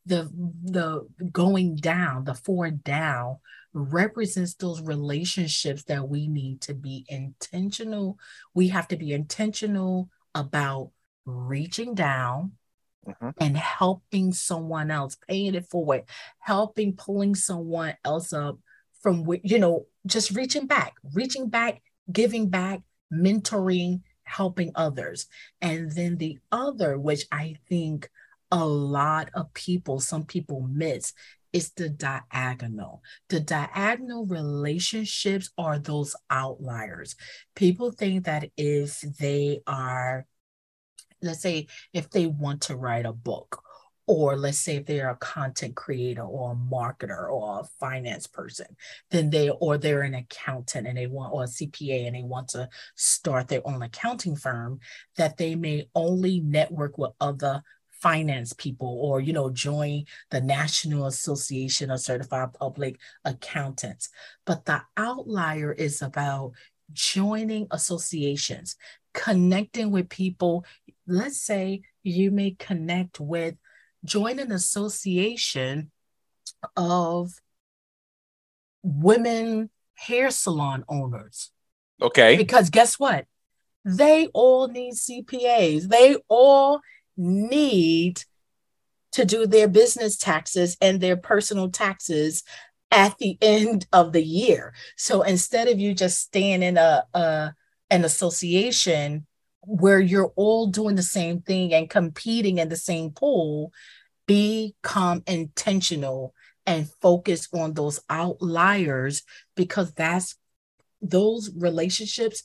the 0.07 0.31
the 0.64 1.07
going 1.31 1.76
down 1.76 2.24
the 2.24 2.35
four 2.35 2.70
down 2.70 3.37
represents 3.74 4.54
those 4.54 4.81
relationships 4.81 5.85
that 5.85 6.09
we 6.09 6.26
need 6.26 6.61
to 6.62 6.72
be 6.72 7.04
intentional 7.09 8.18
we 8.54 8.68
have 8.68 8.88
to 8.88 8.96
be 8.96 9.12
intentional 9.12 10.09
about 10.35 10.90
reaching 11.26 11.94
down 11.94 12.52
mm-hmm. 13.07 13.31
and 13.38 13.57
helping 13.57 14.33
someone 14.33 14.90
else 14.90 15.16
paying 15.28 15.54
it 15.54 15.66
forward 15.66 16.04
helping 16.38 16.94
pulling 16.94 17.35
someone 17.35 17.94
else 18.02 18.33
up 18.33 18.59
from 19.02 19.26
you 19.42 19.59
know 19.59 19.87
just 20.07 20.31
reaching 20.31 20.66
back 20.66 20.94
reaching 21.12 21.48
back 21.50 21.83
giving 22.10 22.48
back 22.48 22.80
mentoring 23.12 24.00
helping 24.28 24.70
others. 24.74 25.26
And 25.60 25.90
then 25.90 26.16
the 26.16 26.38
other, 26.52 26.98
which 26.98 27.24
I 27.32 27.56
think 27.68 28.08
a 28.50 28.64
lot 28.64 29.30
of 29.34 29.52
people, 29.54 30.00
some 30.00 30.24
people 30.24 30.60
miss, 30.60 31.12
is 31.52 31.72
the 31.72 31.88
diagonal. 31.88 33.02
The 33.30 33.40
diagonal 33.40 34.26
relationships 34.26 35.50
are 35.56 35.78
those 35.78 36.14
outliers. 36.30 37.16
People 37.56 37.90
think 37.90 38.26
that 38.26 38.50
if 38.56 39.00
they 39.18 39.60
are, 39.66 40.26
let's 41.22 41.40
say, 41.40 41.68
if 41.94 42.10
they 42.10 42.26
want 42.26 42.62
to 42.62 42.76
write 42.76 43.06
a 43.06 43.12
book 43.12 43.62
or 44.08 44.36
let's 44.36 44.58
say 44.58 44.76
if 44.76 44.86
they're 44.86 45.10
a 45.10 45.16
content 45.16 45.76
creator 45.76 46.22
or 46.22 46.52
a 46.52 46.54
marketer 46.56 47.30
or 47.30 47.60
a 47.60 47.64
finance 47.78 48.26
person 48.26 48.66
then 49.10 49.30
they 49.30 49.50
or 49.50 49.78
they're 49.78 50.02
an 50.02 50.14
accountant 50.14 50.86
and 50.86 50.98
they 50.98 51.06
want 51.06 51.32
or 51.32 51.44
a 51.44 51.46
cpa 51.46 52.06
and 52.06 52.16
they 52.16 52.22
want 52.22 52.48
to 52.48 52.68
start 52.96 53.46
their 53.46 53.66
own 53.66 53.82
accounting 53.82 54.34
firm 54.34 54.80
that 55.16 55.36
they 55.36 55.54
may 55.54 55.88
only 55.94 56.40
network 56.40 56.98
with 56.98 57.12
other 57.20 57.62
finance 58.00 58.52
people 58.52 58.98
or 59.02 59.20
you 59.20 59.32
know 59.32 59.50
join 59.50 60.04
the 60.30 60.40
national 60.40 61.06
association 61.06 61.90
of 61.90 62.00
certified 62.00 62.52
public 62.54 62.98
accountants. 63.24 64.08
But 64.46 64.64
the 64.64 64.82
outlier 64.96 65.72
is 65.72 66.00
about 66.02 66.52
joining 66.92 67.66
associations 67.70 68.76
connecting 69.14 69.90
with 69.90 70.08
people. 70.08 70.64
Let's 71.06 71.40
say 71.40 71.82
you 72.02 72.30
may 72.30 72.52
connect 72.52 73.20
with 73.20 73.56
join 74.04 74.38
an 74.38 74.52
association 74.52 75.90
of 76.76 77.32
women 78.82 79.70
hair 79.94 80.30
salon 80.30 80.84
owners. 80.88 81.50
Okay. 82.00 82.37
Because 82.37 82.70
guess 82.70 82.98
what? 82.98 83.26
They 83.84 84.28
all 84.32 84.68
need 84.68 84.94
CPAs. 84.94 85.88
They 85.88 86.16
all 86.28 86.80
need 87.16 88.22
to 89.12 89.24
do 89.24 89.46
their 89.46 89.68
business 89.68 90.16
taxes 90.16 90.76
and 90.80 91.00
their 91.00 91.16
personal 91.16 91.70
taxes 91.70 92.44
at 92.90 93.16
the 93.18 93.37
end 93.40 93.87
of 93.92 94.12
the 94.12 94.22
year. 94.22 94.74
So 94.96 95.22
instead 95.22 95.68
of 95.68 95.78
you 95.78 95.94
just 95.94 96.20
staying 96.20 96.62
in 96.62 96.76
a, 96.76 97.04
a 97.14 97.54
an 97.90 98.04
association 98.04 99.26
where 99.68 100.00
you're 100.00 100.33
all 100.35 100.68
doing 100.68 100.96
the 100.96 101.02
same 101.02 101.42
thing 101.42 101.74
and 101.74 101.90
competing 101.90 102.57
in 102.57 102.70
the 102.70 102.76
same 102.76 103.11
pool, 103.11 103.70
become 104.26 105.22
intentional 105.26 106.35
and 106.66 106.88
focus 107.02 107.48
on 107.52 107.74
those 107.74 108.00
outliers 108.09 109.22
because 109.57 109.92
that's 109.92 110.37
those 111.02 111.50
relationships 111.54 112.44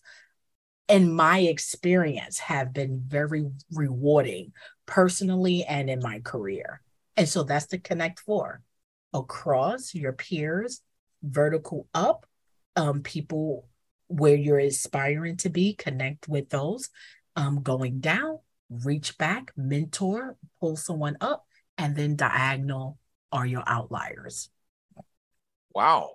in 0.90 1.14
my 1.14 1.40
experience 1.40 2.40
have 2.40 2.74
been 2.74 3.02
very 3.08 3.46
rewarding 3.72 4.52
personally 4.86 5.64
and 5.64 5.90
in 5.90 6.00
my 6.00 6.20
career. 6.20 6.82
And 7.16 7.28
so 7.28 7.44
that's 7.44 7.68
the 7.68 7.78
connect 7.78 8.20
four 8.20 8.62
across 9.14 9.96
your 9.96 10.12
peers, 10.12 10.82
vertical 11.24 11.88
up, 11.94 12.26
um, 12.76 13.02
people 13.02 13.66
where 14.08 14.36
you're 14.36 14.60
aspiring 14.60 15.38
to 15.38 15.50
be, 15.50 15.74
connect 15.74 16.28
with 16.28 16.50
those. 16.50 16.90
Um, 17.36 17.64
going 17.64 18.00
down, 18.00 18.40
reach 18.70 19.18
back, 19.18 19.52
mentor, 19.58 20.38
pull 20.60 20.76
someone 20.76 21.18
up, 21.20 21.46
and 21.78 21.96
then 21.96 22.16
diagonal 22.16 23.00
are 23.32 23.46
your 23.46 23.64
outliers. 23.66 24.50
Wow. 25.74 26.12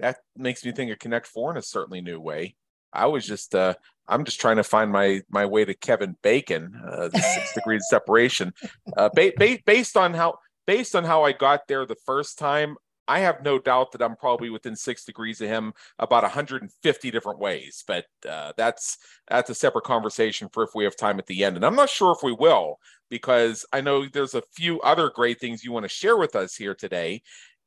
That 0.00 0.18
makes 0.36 0.64
me 0.64 0.72
think 0.72 0.90
of 0.90 0.98
Connect 0.98 1.26
Four 1.26 1.52
in 1.52 1.56
a 1.56 1.62
certainly 1.62 2.00
new 2.00 2.18
way. 2.18 2.56
I 2.92 3.06
was 3.06 3.26
just 3.26 3.54
uh, 3.54 3.74
I'm 4.06 4.24
just 4.24 4.40
trying 4.40 4.56
to 4.56 4.64
find 4.64 4.90
my 4.90 5.22
my 5.28 5.46
way 5.46 5.64
to 5.64 5.74
Kevin 5.74 6.16
Bacon, 6.22 6.80
uh, 6.84 7.08
the 7.08 7.20
six 7.20 7.54
degrees 7.54 7.86
separation, 7.88 8.52
uh, 8.96 9.10
ba- 9.14 9.32
ba- 9.36 9.58
based 9.64 9.96
on 9.96 10.14
how 10.14 10.38
based 10.66 10.96
on 10.96 11.04
how 11.04 11.24
I 11.24 11.32
got 11.32 11.66
there 11.68 11.86
the 11.86 11.96
first 12.06 12.38
time. 12.38 12.76
I 13.06 13.20
have 13.20 13.42
no 13.42 13.58
doubt 13.58 13.92
that 13.92 14.02
I'm 14.02 14.16
probably 14.16 14.50
within 14.50 14.74
six 14.74 15.04
degrees 15.04 15.40
of 15.40 15.48
him 15.48 15.74
about 15.98 16.22
150 16.22 17.10
different 17.10 17.38
ways, 17.38 17.84
but 17.86 18.06
uh, 18.28 18.52
that's 18.56 18.98
that's 19.28 19.50
a 19.50 19.54
separate 19.54 19.84
conversation 19.84 20.48
for 20.52 20.62
if 20.62 20.70
we 20.74 20.84
have 20.84 20.96
time 20.96 21.18
at 21.18 21.26
the 21.26 21.44
end. 21.44 21.56
And 21.56 21.64
I'm 21.64 21.76
not 21.76 21.90
sure 21.90 22.12
if 22.12 22.22
we 22.22 22.32
will 22.32 22.78
because 23.10 23.66
I 23.72 23.80
know 23.80 24.06
there's 24.06 24.34
a 24.34 24.42
few 24.54 24.80
other 24.80 25.10
great 25.10 25.38
things 25.40 25.64
you 25.64 25.72
want 25.72 25.84
to 25.84 25.88
share 25.88 26.16
with 26.16 26.34
us 26.34 26.56
here 26.56 26.74
today. 26.74 27.22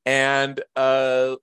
And 0.06 0.62
uh, 0.76 1.36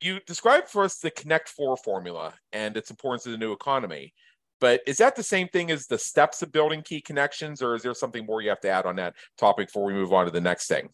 you 0.00 0.20
described 0.26 0.68
for 0.68 0.84
us 0.84 0.98
the 0.98 1.10
Connect 1.10 1.48
Four 1.48 1.76
formula 1.76 2.34
and 2.52 2.76
its 2.76 2.90
importance 2.90 3.22
to 3.24 3.30
the 3.30 3.38
new 3.38 3.52
economy. 3.52 4.12
But 4.60 4.80
is 4.86 4.98
that 4.98 5.16
the 5.16 5.24
same 5.24 5.48
thing 5.48 5.72
as 5.72 5.86
the 5.86 5.98
steps 5.98 6.42
of 6.42 6.52
building 6.52 6.82
key 6.82 7.00
connections, 7.00 7.62
or 7.62 7.74
is 7.74 7.82
there 7.82 7.94
something 7.94 8.24
more 8.24 8.40
you 8.42 8.50
have 8.50 8.60
to 8.60 8.70
add 8.70 8.86
on 8.86 8.94
that 8.96 9.14
topic 9.36 9.68
before 9.68 9.84
we 9.84 9.92
move 9.92 10.12
on 10.12 10.26
to 10.26 10.30
the 10.30 10.40
next 10.40 10.68
thing? 10.68 10.88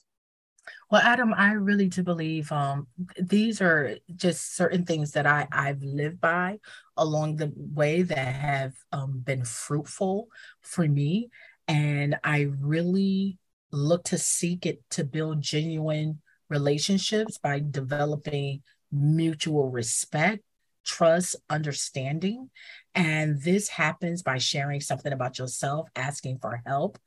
Well, 0.91 1.03
Adam, 1.03 1.35
I 1.35 1.53
really 1.53 1.89
do 1.89 2.03
believe 2.03 2.51
um, 2.51 2.87
these 3.21 3.61
are 3.61 3.97
just 4.17 4.57
certain 4.57 4.87
things 4.87 5.13
that 5.13 5.27
I, 5.27 5.47
I've 5.53 5.83
lived 5.83 6.19
by 6.19 6.61
along 6.97 7.37
the 7.37 7.53
way 7.55 8.01
that 8.03 8.17
have 8.35 8.73
um, 8.91 9.19
been 9.19 9.45
fruitful 9.45 10.29
for 10.63 10.89
me. 10.89 11.29
And 11.67 12.19
I 12.25 12.49
really 12.59 13.37
look 13.71 14.05
to 14.05 14.17
seek 14.17 14.65
it 14.65 14.81
to 14.93 15.05
build 15.05 15.43
genuine 15.43 16.23
relationships 16.49 17.37
by 17.37 17.63
developing 17.71 18.63
mutual 18.91 19.71
respect, 19.71 20.43
trust, 20.87 21.37
understanding. 21.51 22.49
And 22.95 23.43
this 23.43 23.69
happens 23.69 24.23
by 24.23 24.39
sharing 24.39 24.81
something 24.81 25.13
about 25.13 25.39
yourself, 25.39 25.91
asking 25.95 26.39
for 26.39 26.63
help. 26.65 26.99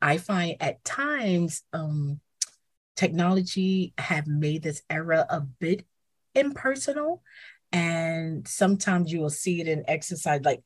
I 0.00 0.16
find 0.16 0.56
at 0.60 0.82
times 0.84 1.62
um, 1.74 2.20
technology 2.96 3.92
have 3.98 4.26
made 4.26 4.62
this 4.62 4.82
era 4.90 5.26
a 5.28 5.40
bit 5.40 5.86
impersonal. 6.34 7.22
And 7.72 8.46
sometimes 8.46 9.12
you 9.12 9.20
will 9.20 9.30
see 9.30 9.60
it 9.60 9.68
in 9.68 9.84
exercise, 9.88 10.40
like 10.44 10.62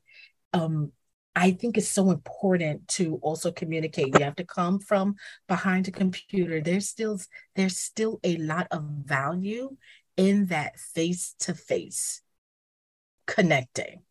um, 0.53 0.91
I 1.35 1.51
think 1.51 1.77
it's 1.77 1.87
so 1.87 2.11
important 2.11 2.87
to 2.89 3.15
also 3.21 3.51
communicate. 3.51 4.17
You 4.17 4.25
have 4.25 4.35
to 4.35 4.43
come 4.43 4.79
from 4.79 5.15
behind 5.47 5.87
a 5.87 5.91
computer. 5.91 6.61
There's 6.61 6.87
still 6.87 7.19
there's 7.55 7.77
still 7.77 8.19
a 8.23 8.37
lot 8.37 8.67
of 8.71 8.83
value 8.83 9.77
in 10.17 10.47
that 10.47 10.77
face 10.79 11.35
to 11.39 11.53
face 11.53 12.21
connecting. 13.25 14.03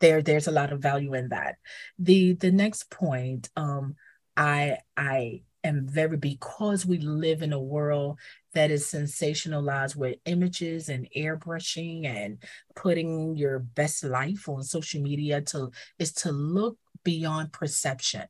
There 0.00 0.22
there's 0.22 0.48
a 0.48 0.52
lot 0.52 0.72
of 0.72 0.80
value 0.80 1.14
in 1.14 1.28
that. 1.28 1.56
The 1.98 2.32
the 2.34 2.50
next 2.50 2.90
point 2.90 3.50
um 3.54 3.96
I 4.36 4.78
I 4.96 5.42
am 5.64 5.86
very 5.86 6.16
because 6.16 6.84
we 6.84 6.98
live 6.98 7.42
in 7.42 7.52
a 7.52 7.60
world 7.60 8.18
that 8.54 8.70
is 8.70 8.86
sensationalized 8.86 9.96
with 9.96 10.18
images 10.26 10.88
and 10.88 11.08
airbrushing 11.16 12.06
and 12.06 12.38
putting 12.74 13.36
your 13.36 13.58
best 13.58 14.04
life 14.04 14.48
on 14.48 14.62
social 14.62 15.00
media 15.00 15.40
to 15.40 15.70
is 15.98 16.12
to 16.12 16.32
look 16.32 16.76
beyond 17.04 17.52
perception 17.52 18.24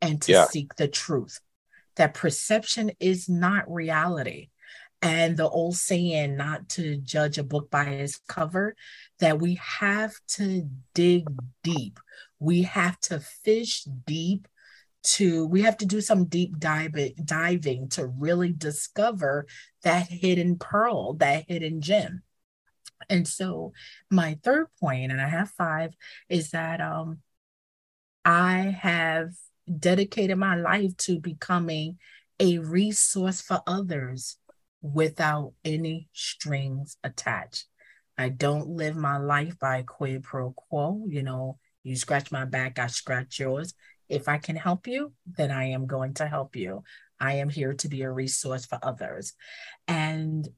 and 0.00 0.20
to 0.22 0.32
yeah. 0.32 0.44
seek 0.46 0.74
the 0.76 0.88
truth. 0.88 1.40
That 1.96 2.14
perception 2.14 2.92
is 3.00 3.28
not 3.28 3.70
reality. 3.70 4.50
And 5.02 5.36
the 5.36 5.48
old 5.48 5.76
saying 5.76 6.36
not 6.36 6.68
to 6.70 6.96
judge 6.96 7.38
a 7.38 7.44
book 7.44 7.70
by 7.70 7.84
its 7.84 8.18
cover 8.28 8.74
that 9.20 9.38
we 9.38 9.60
have 9.62 10.14
to 10.28 10.68
dig 10.94 11.28
deep. 11.62 12.00
We 12.38 12.62
have 12.62 12.98
to 13.00 13.20
fish 13.20 13.84
deep 14.06 14.48
to 15.06 15.46
we 15.46 15.62
have 15.62 15.76
to 15.78 15.86
do 15.86 16.00
some 16.00 16.24
deep 16.24 16.58
dive, 16.58 16.94
diving 17.24 17.88
to 17.90 18.06
really 18.06 18.52
discover 18.52 19.46
that 19.82 20.08
hidden 20.08 20.58
pearl 20.58 21.14
that 21.14 21.44
hidden 21.48 21.80
gem. 21.80 22.22
And 23.08 23.26
so 23.26 23.72
my 24.10 24.38
third 24.42 24.66
point 24.80 25.12
and 25.12 25.20
i 25.20 25.28
have 25.28 25.50
five 25.50 25.92
is 26.28 26.50
that 26.50 26.80
um 26.80 27.18
i 28.24 28.76
have 28.80 29.30
dedicated 29.78 30.38
my 30.38 30.56
life 30.56 30.96
to 30.96 31.20
becoming 31.20 31.98
a 32.40 32.58
resource 32.58 33.40
for 33.40 33.62
others 33.66 34.38
without 34.82 35.52
any 35.64 36.08
strings 36.12 36.96
attached. 37.02 37.64
I 38.18 38.28
don't 38.28 38.68
live 38.68 38.96
my 38.96 39.18
life 39.18 39.58
by 39.58 39.82
quid 39.82 40.22
pro 40.22 40.52
quo. 40.52 41.04
You 41.08 41.22
know 41.22 41.58
you 41.86 41.94
scratch 41.94 42.32
my 42.32 42.44
back 42.44 42.78
i 42.80 42.88
scratch 42.88 43.38
yours 43.38 43.74
if 44.08 44.28
I 44.28 44.38
can 44.38 44.56
help 44.56 44.86
you, 44.86 45.12
then 45.36 45.50
I 45.50 45.70
am 45.70 45.86
going 45.86 46.14
to 46.14 46.26
help 46.26 46.56
you. 46.56 46.82
I 47.18 47.34
am 47.34 47.48
here 47.48 47.74
to 47.74 47.88
be 47.88 48.02
a 48.02 48.10
resource 48.10 48.66
for 48.66 48.78
others. 48.82 49.32
And 49.88 50.48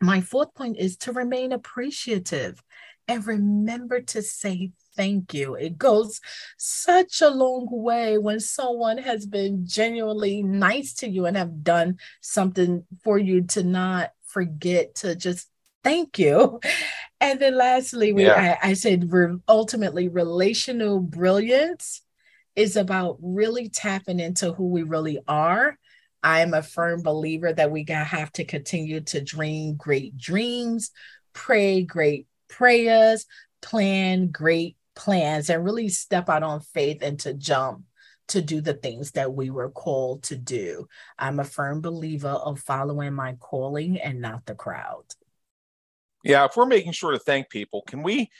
my 0.00 0.20
fourth 0.20 0.54
point 0.54 0.76
is 0.78 0.96
to 0.98 1.12
remain 1.12 1.52
appreciative 1.52 2.62
and 3.08 3.26
remember 3.26 4.00
to 4.00 4.22
say 4.22 4.70
thank 4.96 5.34
you. 5.34 5.54
It 5.54 5.76
goes 5.76 6.20
such 6.56 7.20
a 7.20 7.28
long 7.28 7.66
way 7.70 8.18
when 8.18 8.40
someone 8.40 8.98
has 8.98 9.26
been 9.26 9.66
genuinely 9.66 10.42
nice 10.42 10.94
to 10.94 11.08
you 11.08 11.26
and 11.26 11.36
have 11.36 11.62
done 11.62 11.98
something 12.20 12.84
for 13.02 13.18
you 13.18 13.42
to 13.48 13.62
not 13.62 14.12
forget 14.26 14.94
to 14.96 15.14
just 15.14 15.48
thank 15.82 16.18
you. 16.18 16.60
And 17.20 17.40
then 17.40 17.56
lastly, 17.56 18.12
we, 18.12 18.26
yeah. 18.26 18.58
I, 18.62 18.70
I 18.70 18.72
said 18.74 19.10
re- 19.10 19.38
ultimately 19.48 20.08
relational 20.08 21.00
brilliance 21.00 22.02
is 22.56 22.76
about 22.76 23.18
really 23.20 23.68
tapping 23.68 24.20
into 24.20 24.52
who 24.52 24.68
we 24.68 24.82
really 24.82 25.18
are. 25.26 25.78
I 26.22 26.40
am 26.40 26.54
a 26.54 26.62
firm 26.62 27.02
believer 27.02 27.52
that 27.52 27.70
we 27.70 27.84
gotta 27.84 28.04
have 28.04 28.32
to 28.32 28.44
continue 28.44 29.00
to 29.00 29.20
dream 29.20 29.74
great 29.76 30.16
dreams, 30.16 30.90
pray 31.32 31.82
great 31.82 32.26
prayers, 32.48 33.26
plan 33.60 34.28
great 34.28 34.76
plans, 34.94 35.50
and 35.50 35.64
really 35.64 35.88
step 35.88 36.28
out 36.28 36.42
on 36.42 36.60
faith 36.60 37.02
and 37.02 37.18
to 37.20 37.34
jump 37.34 37.84
to 38.28 38.40
do 38.40 38.60
the 38.60 38.74
things 38.74 39.10
that 39.12 39.34
we 39.34 39.50
were 39.50 39.70
called 39.70 40.22
to 40.24 40.36
do. 40.36 40.86
I'm 41.18 41.40
a 41.40 41.44
firm 41.44 41.80
believer 41.80 42.28
of 42.28 42.60
following 42.60 43.12
my 43.12 43.34
calling 43.34 43.98
and 43.98 44.20
not 44.20 44.46
the 44.46 44.54
crowd. 44.54 45.04
Yeah, 46.22 46.46
if 46.46 46.56
we're 46.56 46.64
making 46.64 46.92
sure 46.92 47.12
to 47.12 47.18
thank 47.18 47.50
people, 47.50 47.82
can 47.82 48.02
we 48.02 48.30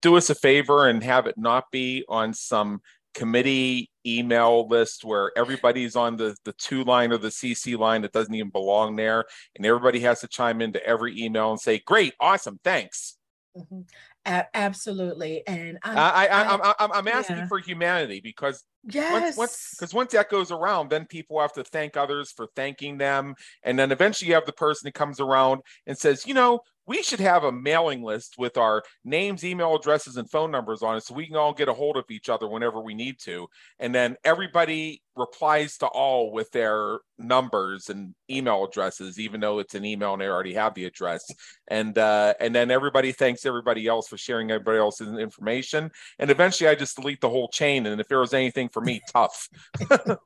do 0.00 0.16
us 0.16 0.30
a 0.30 0.34
favor 0.34 0.88
and 0.88 1.02
have 1.04 1.26
it 1.26 1.36
not 1.36 1.70
be 1.70 2.04
on 2.08 2.32
some 2.32 2.80
committee 3.14 3.90
email 4.06 4.68
list 4.68 5.04
where 5.04 5.32
everybody's 5.36 5.96
on 5.96 6.16
the 6.16 6.36
the 6.44 6.52
to 6.52 6.84
line 6.84 7.12
or 7.12 7.18
the 7.18 7.28
CC 7.28 7.78
line 7.78 8.02
that 8.02 8.12
doesn't 8.12 8.34
even 8.34 8.50
belong 8.50 8.96
there, 8.96 9.24
and 9.56 9.64
everybody 9.64 10.00
has 10.00 10.20
to 10.20 10.28
chime 10.28 10.60
into 10.60 10.84
every 10.86 11.20
email 11.20 11.50
and 11.50 11.60
say, 11.60 11.78
"Great, 11.78 12.14
awesome, 12.20 12.58
thanks." 12.62 13.16
Mm-hmm. 13.56 13.80
A- 14.26 14.56
absolutely, 14.56 15.46
and 15.46 15.78
I'm, 15.82 15.98
I, 15.98 16.26
I, 16.26 16.26
I, 16.26 16.74
I'm, 16.78 16.92
I'm 16.92 17.08
asking 17.08 17.36
yeah. 17.36 17.46
for 17.46 17.58
humanity 17.58 18.20
because 18.22 18.64
yes, 18.84 19.36
because 19.36 19.36
once, 19.36 19.94
once, 19.94 20.12
that 20.12 20.30
goes 20.30 20.50
around, 20.50 20.90
then 20.90 21.06
people 21.06 21.40
have 21.40 21.52
to 21.54 21.64
thank 21.64 21.96
others 21.96 22.32
for 22.32 22.48
thanking 22.56 22.98
them, 22.98 23.34
and 23.62 23.78
then 23.78 23.92
eventually 23.92 24.28
you 24.28 24.34
have 24.34 24.46
the 24.46 24.52
person 24.52 24.86
that 24.86 24.94
comes 24.94 25.20
around 25.20 25.60
and 25.86 25.96
says, 25.96 26.26
"You 26.26 26.34
know, 26.34 26.60
we 26.86 27.02
should 27.02 27.20
have 27.20 27.44
a 27.44 27.52
mailing 27.52 28.02
list 28.02 28.34
with 28.38 28.56
our 28.56 28.82
names, 29.04 29.44
email 29.44 29.74
addresses, 29.74 30.16
and 30.16 30.30
phone 30.30 30.50
numbers 30.50 30.82
on 30.82 30.96
it 30.96 31.02
so 31.02 31.14
we 31.14 31.26
can 31.26 31.36
all 31.36 31.52
get 31.52 31.68
a 31.68 31.72
hold 31.72 31.96
of 31.96 32.04
each 32.10 32.28
other 32.28 32.48
whenever 32.48 32.80
we 32.80 32.94
need 32.94 33.18
to. 33.20 33.46
And 33.78 33.94
then 33.94 34.16
everybody 34.24 35.02
replies 35.16 35.78
to 35.78 35.86
all 35.86 36.32
with 36.32 36.50
their 36.50 36.98
numbers 37.18 37.88
and 37.88 38.14
email 38.30 38.64
addresses, 38.64 39.18
even 39.18 39.40
though 39.40 39.60
it's 39.60 39.74
an 39.74 39.84
email 39.84 40.12
and 40.12 40.22
they 40.22 40.26
already 40.26 40.54
have 40.54 40.74
the 40.74 40.84
address. 40.84 41.24
And 41.68 41.96
uh, 41.96 42.34
and 42.40 42.54
then 42.54 42.70
everybody 42.70 43.12
thanks 43.12 43.46
everybody 43.46 43.86
else 43.86 44.08
for 44.08 44.18
sharing 44.18 44.50
everybody 44.50 44.78
else's 44.78 45.16
information. 45.18 45.90
And 46.18 46.30
eventually 46.30 46.68
I 46.68 46.74
just 46.74 46.96
delete 46.96 47.20
the 47.20 47.30
whole 47.30 47.48
chain. 47.48 47.86
And 47.86 48.00
if 48.00 48.08
there 48.08 48.20
was 48.20 48.34
anything 48.34 48.68
for 48.68 48.80
me, 48.82 49.00
tough. 49.12 49.48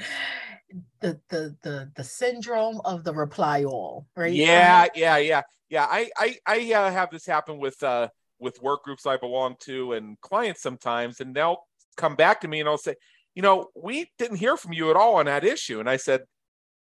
the 1.00 1.20
the 1.28 1.56
the 1.62 1.92
the 1.96 2.04
syndrome 2.04 2.80
of 2.84 3.04
the 3.04 3.12
reply 3.12 3.64
all, 3.64 4.06
right? 4.16 4.32
Yeah, 4.32 4.86
yeah, 4.94 5.16
yeah, 5.18 5.42
yeah. 5.68 5.86
I 5.88 6.10
I 6.16 6.36
I 6.46 6.72
uh, 6.72 6.90
have 6.90 7.10
this 7.10 7.26
happen 7.26 7.58
with 7.58 7.82
uh 7.82 8.08
with 8.38 8.62
work 8.62 8.84
groups 8.84 9.06
I 9.06 9.16
belong 9.16 9.56
to 9.60 9.92
and 9.92 10.20
clients 10.20 10.62
sometimes, 10.62 11.20
and 11.20 11.34
they'll 11.34 11.66
come 11.96 12.16
back 12.16 12.40
to 12.42 12.48
me 12.48 12.60
and 12.60 12.68
I'll 12.68 12.78
say, 12.78 12.94
you 13.34 13.42
know, 13.42 13.68
we 13.74 14.10
didn't 14.18 14.38
hear 14.38 14.56
from 14.56 14.72
you 14.72 14.90
at 14.90 14.96
all 14.96 15.16
on 15.16 15.26
that 15.26 15.44
issue, 15.44 15.80
and 15.80 15.88
I 15.88 15.96
said. 15.96 16.22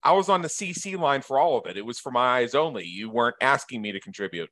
I 0.00 0.12
was 0.12 0.28
on 0.28 0.42
the 0.42 0.48
CC 0.48 0.96
line 0.96 1.22
for 1.22 1.40
all 1.40 1.59
of 1.59 1.66
it. 1.66 1.76
It 1.76 1.85
was 1.85 1.98
for 1.98 2.12
my 2.12 2.38
eyes 2.38 2.54
only. 2.54 2.85
You 2.85 3.11
weren't 3.11 3.35
asking 3.40 3.83
me 3.83 3.90
to 3.90 3.98
contribute. 3.98 4.48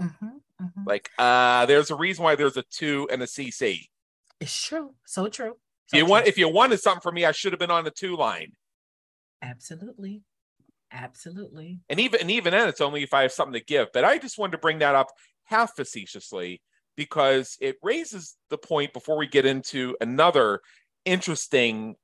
Mm-hmm, 0.00 0.26
mm-hmm. 0.62 0.82
Like, 0.86 1.10
uh, 1.18 1.66
there's 1.66 1.90
a 1.90 1.96
reason 1.96 2.22
why 2.22 2.36
there's 2.36 2.56
a 2.56 2.62
to 2.62 3.08
and 3.10 3.20
a 3.20 3.26
CC. 3.26 3.88
It's 4.40 4.62
true. 4.62 4.94
So 5.04 5.28
true. 5.28 5.56
So 5.86 5.96
you 5.96 6.04
true. 6.04 6.10
want, 6.10 6.26
if 6.28 6.38
you 6.38 6.48
wanted 6.48 6.78
something 6.78 7.00
from 7.00 7.16
me, 7.16 7.24
I 7.24 7.32
should 7.32 7.52
have 7.52 7.58
been 7.58 7.72
on 7.72 7.82
the 7.82 7.90
to 7.90 8.14
line. 8.14 8.52
Absolutely. 9.42 10.22
Absolutely. 10.90 11.80
And 11.88 12.00
even 12.00 12.20
and 12.20 12.30
even 12.30 12.52
then 12.52 12.68
it's 12.68 12.80
only 12.80 13.02
if 13.02 13.12
I 13.12 13.22
have 13.22 13.32
something 13.32 13.58
to 13.58 13.64
give. 13.64 13.88
But 13.92 14.04
I 14.04 14.18
just 14.18 14.38
wanted 14.38 14.52
to 14.52 14.58
bring 14.58 14.78
that 14.78 14.94
up 14.94 15.08
half 15.44 15.76
facetiously 15.76 16.62
because 16.96 17.56
it 17.60 17.76
raises 17.82 18.36
the 18.50 18.58
point 18.58 18.92
before 18.92 19.16
we 19.16 19.26
get 19.26 19.46
into 19.46 19.96
another 20.00 20.60
interesting 21.04 21.94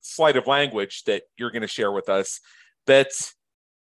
sleight 0.00 0.36
of 0.36 0.46
language 0.46 1.04
that 1.04 1.22
you're 1.38 1.50
going 1.50 1.62
to 1.62 1.68
share 1.68 1.92
with 1.92 2.08
us 2.08 2.40
that 2.86 3.08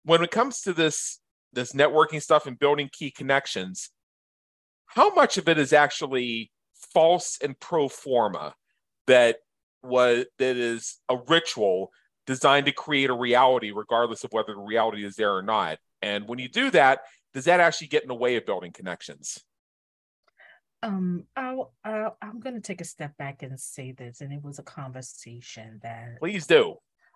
when 0.04 0.24
it 0.24 0.32
comes 0.32 0.62
to 0.62 0.74
this 0.74 1.19
this 1.54 1.74
networking 1.74 2.22
stuff 2.22 2.46
and 2.46 2.60
building 2.60 2.89
key 2.91 3.10
connections 3.10 3.89
how 4.86 5.13
much 5.13 5.38
of 5.38 5.48
it 5.48 5.58
is 5.58 5.74
actually 5.74 6.52
false 6.93 7.39
and 7.41 7.60
pro 7.60 7.88
forma 7.88 8.54
that 9.08 9.38
was 9.82 10.26
that 10.38 10.56
is 10.56 10.98
a 11.10 11.17
ritual 11.28 11.89
designed 12.25 12.65
to 12.65 12.71
create 12.71 13.09
a 13.09 13.13
reality 13.13 13.71
regardless 13.71 14.23
of 14.23 14.31
whether 14.31 14.53
the 14.53 14.62
reality 14.62 15.05
is 15.05 15.15
there 15.15 15.36
or 15.36 15.41
not. 15.41 15.77
And 16.01 16.27
when 16.27 16.39
you 16.39 16.49
do 16.49 16.69
that 16.71 17.01
does 17.33 17.45
that 17.45 17.59
actually 17.59 17.88
get 17.88 18.03
in 18.03 18.07
the 18.07 18.15
way 18.15 18.36
of 18.36 18.45
building 18.45 18.71
connections? 18.71 19.39
Um 20.81 21.25
I'll, 21.36 21.73
I'll 21.83 22.17
i'm 22.21 22.39
going 22.39 22.55
to 22.55 22.62
take 22.62 22.81
a 22.81 22.86
step 22.86 23.17
back 23.17 23.41
and 23.41 23.59
say 23.59 23.93
this 23.93 24.21
and 24.21 24.33
it 24.33 24.43
was 24.43 24.59
a 24.59 24.63
conversation 24.63 25.79
that 25.81 26.19
please 26.19 26.45
do. 26.45 26.75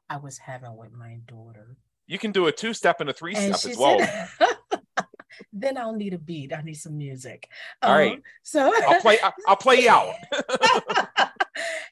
I 0.09 0.17
was 0.17 0.37
having 0.37 0.75
with 0.77 0.93
my 0.93 1.17
daughter. 1.27 1.75
You 2.07 2.17
can 2.17 2.31
do 2.31 2.47
a 2.47 2.51
two 2.51 2.73
step 2.73 3.01
and 3.01 3.09
a 3.09 3.13
three 3.13 3.35
step 3.35 3.71
as 3.71 3.77
well. 3.77 3.99
said, 3.99 4.29
then 5.53 5.77
i'll 5.77 5.93
need 5.93 6.13
a 6.13 6.17
beat. 6.17 6.53
I 6.53 6.61
need 6.61 6.75
some 6.75 6.97
music. 6.97 7.49
All 7.81 7.91
um, 7.91 7.97
right. 7.97 8.21
so 8.43 8.71
i'll 8.87 9.01
play 9.01 9.19
i'll 9.47 9.55
play 9.57 9.81
you 9.81 9.89
out. 9.89 10.15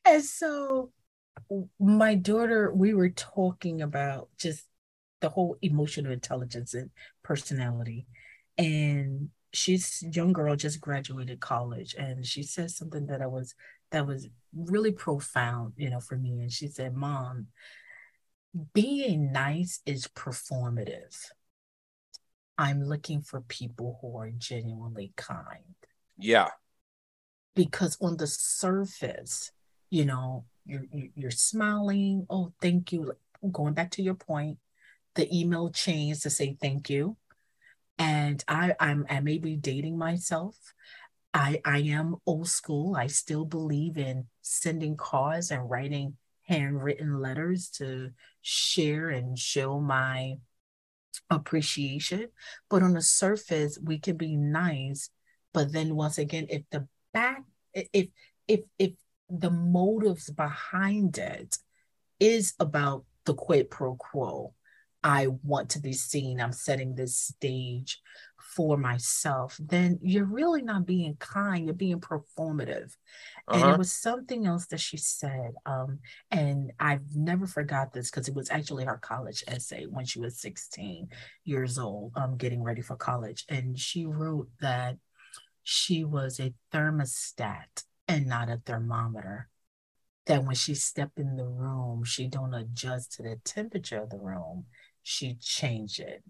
And 0.05 0.23
so 0.23 0.91
my 1.79 2.15
daughter 2.15 2.71
we 2.73 2.93
were 2.93 3.09
talking 3.09 3.81
about 3.81 4.29
just 4.37 4.65
the 5.21 5.29
whole 5.29 5.57
emotional 5.61 6.11
intelligence 6.11 6.73
and 6.73 6.89
personality 7.23 8.07
and 8.57 9.29
she's 9.53 10.03
young 10.11 10.33
girl 10.33 10.55
just 10.55 10.81
graduated 10.81 11.39
college 11.39 11.95
and 11.95 12.25
she 12.25 12.43
said 12.43 12.69
something 12.71 13.07
that 13.07 13.21
I 13.21 13.27
was 13.27 13.55
that 13.91 14.05
was 14.05 14.27
really 14.53 14.91
profound, 14.91 15.73
you 15.77 15.89
know, 15.89 15.99
for 15.99 16.17
me. 16.17 16.41
And 16.41 16.51
she 16.51 16.67
said, 16.67 16.95
Mom, 16.95 17.47
being 18.73 19.31
nice 19.31 19.81
is 19.85 20.07
performative. 20.07 21.15
I'm 22.57 22.83
looking 22.83 23.21
for 23.21 23.41
people 23.41 23.97
who 24.01 24.17
are 24.17 24.31
genuinely 24.31 25.13
kind. 25.17 25.75
Yeah. 26.17 26.49
Because 27.53 27.97
on 28.01 28.17
the 28.17 28.27
surface, 28.27 29.51
you 29.89 30.05
know, 30.05 30.45
you're 30.65 30.85
you're 31.15 31.31
smiling. 31.31 32.25
Oh, 32.29 32.51
thank 32.61 32.91
you. 32.91 33.13
Going 33.51 33.73
back 33.73 33.91
to 33.91 34.01
your 34.01 34.15
point, 34.15 34.57
the 35.15 35.27
email 35.35 35.69
chains 35.69 36.21
to 36.21 36.29
say 36.29 36.57
thank 36.59 36.89
you 36.89 37.17
and 37.97 38.43
I, 38.47 38.75
I'm 38.79 39.05
I 39.09 39.19
may 39.21 39.37
be 39.37 39.55
dating 39.55 39.97
myself. 39.97 40.55
I 41.33 41.61
I 41.65 41.79
am 41.79 42.17
old 42.25 42.47
school. 42.47 42.95
I 42.95 43.07
still 43.07 43.45
believe 43.45 43.97
in 43.97 44.25
sending 44.41 44.97
cards 44.97 45.51
and 45.51 45.69
writing 45.69 46.17
handwritten 46.43 47.19
letters 47.19 47.69
to 47.69 48.11
share 48.41 49.09
and 49.09 49.37
show 49.37 49.79
my 49.79 50.35
appreciation. 51.29 52.27
But 52.69 52.83
on 52.83 52.93
the 52.93 53.01
surface, 53.01 53.79
we 53.81 53.99
can 53.99 54.17
be 54.17 54.35
nice. 54.35 55.09
But 55.53 55.71
then 55.71 55.95
once 55.95 56.17
again, 56.17 56.47
if 56.49 56.63
the 56.71 56.87
back 57.13 57.43
if 57.73 58.09
if 58.47 58.61
if 58.77 58.91
the 59.29 59.51
motives 59.51 60.29
behind 60.29 61.17
it 61.17 61.57
is 62.19 62.53
about 62.59 63.05
the 63.25 63.33
quid 63.33 63.69
pro 63.69 63.95
quo 63.95 64.53
I 65.05 65.27
want 65.43 65.69
to 65.69 65.79
be 65.79 65.93
seen, 65.93 66.41
I'm 66.41 66.51
setting 66.51 66.95
this 66.95 67.15
stage 67.15 68.01
for 68.55 68.75
myself, 68.75 69.55
then 69.59 69.99
you're 70.01 70.25
really 70.25 70.63
not 70.63 70.87
being 70.87 71.15
kind, 71.17 71.65
you're 71.65 71.75
being 71.75 71.99
performative. 71.99 72.95
Uh-huh. 73.47 73.53
And 73.53 73.61
it 73.61 73.67
uh-huh. 73.67 73.77
was 73.77 73.93
something 73.93 74.47
else 74.47 74.65
that 74.67 74.79
she 74.79 74.97
said. 74.97 75.53
Um, 75.67 75.99
and 76.31 76.71
I've 76.79 77.15
never 77.15 77.45
forgot 77.45 77.93
this 77.93 78.09
because 78.09 78.27
it 78.27 78.33
was 78.33 78.49
actually 78.49 78.85
her 78.85 78.97
college 78.97 79.43
essay 79.47 79.85
when 79.85 80.05
she 80.05 80.19
was 80.19 80.41
16 80.41 81.09
years 81.43 81.77
old, 81.77 82.13
um, 82.15 82.35
getting 82.35 82.63
ready 82.63 82.81
for 82.81 82.95
college. 82.95 83.45
And 83.47 83.77
she 83.77 84.07
wrote 84.07 84.49
that 84.59 84.97
she 85.61 86.03
was 86.03 86.39
a 86.39 86.51
thermostat 86.73 87.83
and 88.07 88.27
not 88.27 88.49
a 88.49 88.61
thermometer 88.65 89.49
that 90.25 90.43
when 90.43 90.55
she 90.55 90.73
stepped 90.73 91.19
in 91.19 91.35
the 91.35 91.45
room, 91.45 92.03
she 92.03 92.27
don't 92.27 92.53
adjust 92.53 93.13
to 93.13 93.23
the 93.23 93.37
temperature 93.43 94.01
of 94.01 94.09
the 94.09 94.17
room 94.17 94.65
she 95.03 95.35
changed 95.35 95.99
it. 95.99 96.23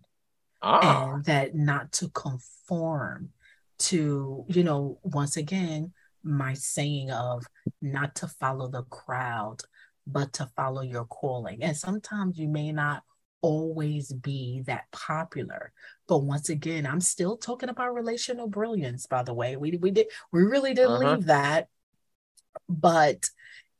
Ah. 0.62 1.14
And 1.14 1.26
that 1.26 1.56
not 1.56 1.92
to 1.94 2.10
conform 2.10 3.30
to, 3.78 4.46
you 4.48 4.64
know, 4.64 5.00
once 5.04 5.38
again, 5.38 5.94
my 6.24 6.54
saying 6.54 7.12
of 7.12 7.46
not 7.82 8.16
to 8.16 8.28
follow 8.28 8.68
the 8.68 8.84
crowd, 8.84 9.62
but 10.08 10.34
to 10.34 10.50
follow 10.56 10.82
your 10.82 11.06
calling. 11.06 11.64
And 11.64 11.78
sometimes 11.78 12.38
you 12.38 12.48
may 12.48 12.72
not 12.72 13.04
always 13.46 14.12
be 14.12 14.64
that 14.66 14.86
popular. 14.92 15.72
But 16.08 16.20
once 16.20 16.50
again, 16.50 16.88
I'm 16.88 17.02
still 17.02 17.38
talking 17.38 17.70
about 17.70 17.94
relational 17.94 18.48
brilliance, 18.48 19.06
by 19.06 19.24
the 19.24 19.34
way. 19.34 19.56
We 19.56 19.78
we 19.78 19.92
did 19.92 20.08
we 20.32 20.42
really 20.44 20.74
did 20.74 20.88
uh-huh. 20.88 21.12
leave 21.12 21.26
that. 21.26 21.68
But 22.68 23.30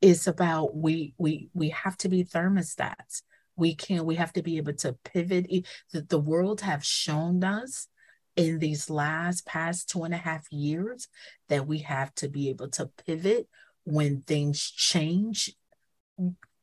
it's 0.00 0.26
about 0.26 0.76
we 0.76 1.14
we 1.18 1.50
we 1.52 1.70
have 1.70 1.96
to 1.98 2.08
be 2.08 2.24
thermostats 2.24 3.22
we 3.56 3.74
can 3.74 4.04
we 4.04 4.16
have 4.16 4.32
to 4.34 4.42
be 4.42 4.58
able 4.58 4.74
to 4.74 4.92
pivot 5.04 5.46
that 5.92 6.08
the 6.08 6.18
world 6.18 6.60
have 6.60 6.84
shown 6.84 7.42
us 7.42 7.88
in 8.36 8.58
these 8.58 8.90
last 8.90 9.46
past 9.46 9.88
two 9.88 10.04
and 10.04 10.12
a 10.12 10.18
half 10.18 10.46
years 10.52 11.08
that 11.48 11.66
we 11.66 11.78
have 11.78 12.14
to 12.14 12.28
be 12.28 12.50
able 12.50 12.68
to 12.68 12.90
pivot 13.06 13.48
when 13.84 14.20
things 14.20 14.60
change 14.60 15.54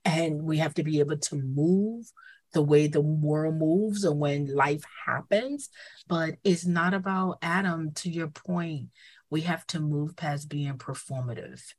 and 0.06 0.44
we 0.44 0.60
have 0.60 0.76
to 0.76 0.84
be 0.84 1.00
able 1.00 1.18
to 1.18 1.36
move 1.36 2.12
the 2.54 2.62
way 2.62 2.88
the 2.88 3.02
world 3.02 3.56
moves 3.56 4.04
and 4.04 4.20
when 4.20 4.54
life 4.54 4.84
happens 5.06 5.70
but 6.08 6.36
it's 6.44 6.66
not 6.66 6.94
about 6.94 7.38
adam 7.42 7.92
to 7.92 8.10
your 8.10 8.28
point 8.28 8.90
we 9.34 9.42
have 9.42 9.66
to 9.66 9.80
move 9.80 10.16
past 10.16 10.48
being 10.48 10.76
performative. 10.76 11.74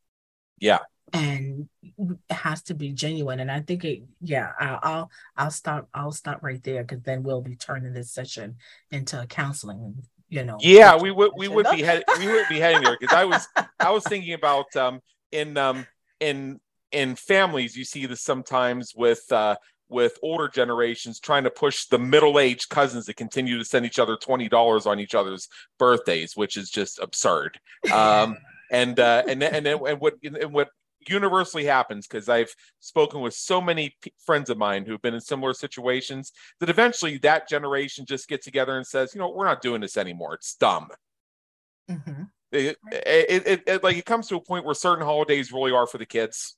Yeah. 0.58 0.80
And 1.12 1.68
it 1.96 2.18
has 2.28 2.62
to 2.64 2.74
be 2.74 2.90
genuine. 2.90 3.38
And 3.38 3.50
i 3.50 3.60
think 3.60 3.84
it 3.84 4.02
yeah 4.20 4.50
i'll 4.58 4.80
i'll, 4.82 5.10
I'll 5.36 5.50
stop 5.52 5.88
i'll 5.94 6.10
stop 6.10 6.42
right 6.42 6.62
there 6.64 6.82
because 6.82 7.02
then 7.02 7.22
we'll 7.22 7.42
be 7.42 7.54
turning 7.54 7.92
this 7.92 8.10
session 8.10 8.56
into 8.90 9.24
counseling 9.28 10.02
you 10.28 10.44
know 10.44 10.56
yeah 10.60 10.96
we 10.96 11.10
would 11.12 11.32
we 11.36 11.46
would 11.46 11.66
be 11.70 11.82
head, 11.82 12.02
we 12.18 12.26
would 12.26 12.48
be 12.48 12.58
heading 12.58 12.82
there 12.82 12.96
because 12.98 13.14
i 13.14 13.24
was 13.24 13.46
i 13.78 13.90
was 13.90 14.02
thinking 14.04 14.32
about 14.32 14.74
um 14.74 15.00
in 15.30 15.56
um 15.56 15.86
in 16.18 16.58
in 16.90 17.14
families 17.14 17.76
you 17.76 17.84
see 17.84 18.06
this 18.06 18.22
sometimes 18.22 18.92
with 18.96 19.22
uh 19.30 19.54
with 19.88 20.18
older 20.22 20.48
generations 20.48 21.20
trying 21.20 21.44
to 21.44 21.50
push 21.50 21.86
the 21.86 21.98
middle-aged 21.98 22.68
cousins 22.68 23.06
to 23.06 23.14
continue 23.14 23.58
to 23.58 23.64
send 23.64 23.84
each 23.84 23.98
other 23.98 24.16
$20 24.16 24.86
on 24.86 25.00
each 25.00 25.14
other's 25.14 25.48
birthdays 25.78 26.36
which 26.36 26.56
is 26.56 26.70
just 26.70 26.98
absurd 26.98 27.58
um 27.92 28.36
and 28.70 28.98
uh 28.98 29.22
and 29.28 29.42
and 29.42 29.66
and 29.66 30.00
what 30.00 30.14
and 30.22 30.52
what 30.52 30.68
universally 31.08 31.64
happens 31.64 32.06
because 32.06 32.28
I've 32.28 32.54
spoken 32.80 33.20
with 33.20 33.34
so 33.34 33.60
many 33.60 33.94
p- 34.00 34.12
friends 34.24 34.50
of 34.50 34.58
mine 34.58 34.84
who've 34.84 35.00
been 35.02 35.14
in 35.14 35.20
similar 35.20 35.54
situations 35.54 36.32
that 36.60 36.70
eventually 36.70 37.18
that 37.18 37.48
generation 37.48 38.06
just 38.06 38.28
gets 38.28 38.44
together 38.44 38.76
and 38.76 38.86
says, 38.86 39.14
you 39.14 39.20
know, 39.20 39.30
we're 39.30 39.44
not 39.44 39.62
doing 39.62 39.80
this 39.80 39.96
anymore. 39.96 40.34
It's 40.34 40.54
dumb. 40.54 40.88
Mm-hmm. 41.90 42.22
It, 42.52 42.76
it, 42.92 43.46
it, 43.46 43.62
it, 43.66 43.82
like 43.82 43.96
it 43.96 44.06
comes 44.06 44.28
to 44.28 44.36
a 44.36 44.40
point 44.40 44.64
where 44.64 44.74
certain 44.74 45.04
holidays 45.04 45.52
really 45.52 45.72
are 45.72 45.86
for 45.86 45.98
the 45.98 46.06
kids. 46.06 46.56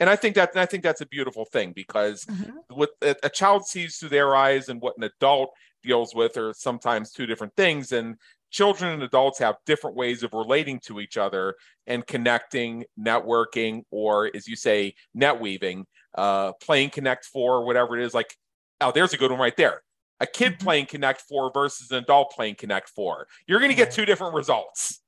And 0.00 0.10
I 0.10 0.16
think 0.16 0.34
that 0.34 0.56
I 0.56 0.66
think 0.66 0.82
that's 0.82 1.00
a 1.00 1.06
beautiful 1.06 1.44
thing 1.44 1.72
because 1.72 2.24
mm-hmm. 2.24 2.52
what 2.70 2.90
a, 3.02 3.14
a 3.22 3.28
child 3.28 3.66
sees 3.66 3.96
through 3.96 4.08
their 4.08 4.34
eyes 4.34 4.68
and 4.68 4.80
what 4.80 4.96
an 4.96 5.04
adult 5.04 5.50
deals 5.82 6.14
with 6.14 6.36
are 6.36 6.52
sometimes 6.54 7.12
two 7.12 7.26
different 7.26 7.54
things. 7.56 7.92
And 7.92 8.16
children 8.50 8.92
and 8.92 9.02
adults 9.02 9.38
have 9.38 9.56
different 9.66 9.96
ways 9.96 10.22
of 10.22 10.32
relating 10.32 10.78
to 10.80 11.00
each 11.00 11.16
other 11.16 11.56
and 11.86 12.06
connecting, 12.06 12.84
networking, 12.98 13.82
or 13.90 14.30
as 14.34 14.46
you 14.46 14.56
say, 14.56 14.94
net 15.14 15.40
weaving, 15.40 15.86
uh, 16.16 16.52
playing 16.62 16.90
Connect 16.90 17.24
Four, 17.24 17.64
whatever 17.64 17.98
it 17.98 18.04
is. 18.04 18.14
Like, 18.14 18.36
oh, 18.80 18.92
there's 18.92 19.14
a 19.14 19.16
good 19.16 19.30
one 19.30 19.40
right 19.40 19.56
there. 19.56 19.82
A 20.20 20.26
kid 20.26 20.52
mm-hmm. 20.52 20.64
playing 20.64 20.86
Connect 20.86 21.20
Four 21.22 21.50
versus 21.52 21.90
an 21.90 21.98
adult 21.98 22.32
playing 22.32 22.56
Connect 22.56 22.88
Four. 22.88 23.26
You're 23.46 23.58
going 23.58 23.70
to 23.70 23.76
get 23.76 23.90
two 23.90 24.04
different 24.04 24.34
results. 24.34 25.00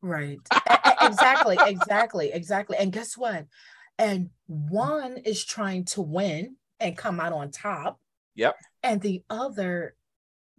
Right. 0.00 0.38
exactly. 1.02 1.58
Exactly. 1.66 2.30
Exactly. 2.32 2.76
And 2.78 2.92
guess 2.92 3.16
what? 3.16 3.46
And 3.98 4.30
one 4.46 5.18
is 5.18 5.44
trying 5.44 5.84
to 5.86 6.02
win 6.02 6.56
and 6.80 6.96
come 6.96 7.20
out 7.20 7.32
on 7.32 7.50
top. 7.50 7.98
Yep. 8.34 8.56
And 8.82 9.00
the 9.00 9.22
other 9.30 9.96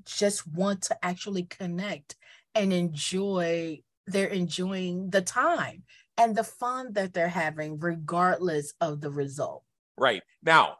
just 0.06 0.48
want 0.48 0.82
to 0.84 1.06
actually 1.06 1.44
connect 1.44 2.16
and 2.56 2.74
enjoy 2.74 3.82
they're 4.08 4.28
enjoying 4.28 5.10
the 5.10 5.22
time 5.22 5.84
and 6.18 6.36
the 6.36 6.44
fun 6.44 6.94
that 6.94 7.14
they're 7.14 7.28
having 7.28 7.78
regardless 7.80 8.74
of 8.80 9.02
the 9.02 9.12
result 9.12 9.64
right 9.98 10.24
now 10.42 10.78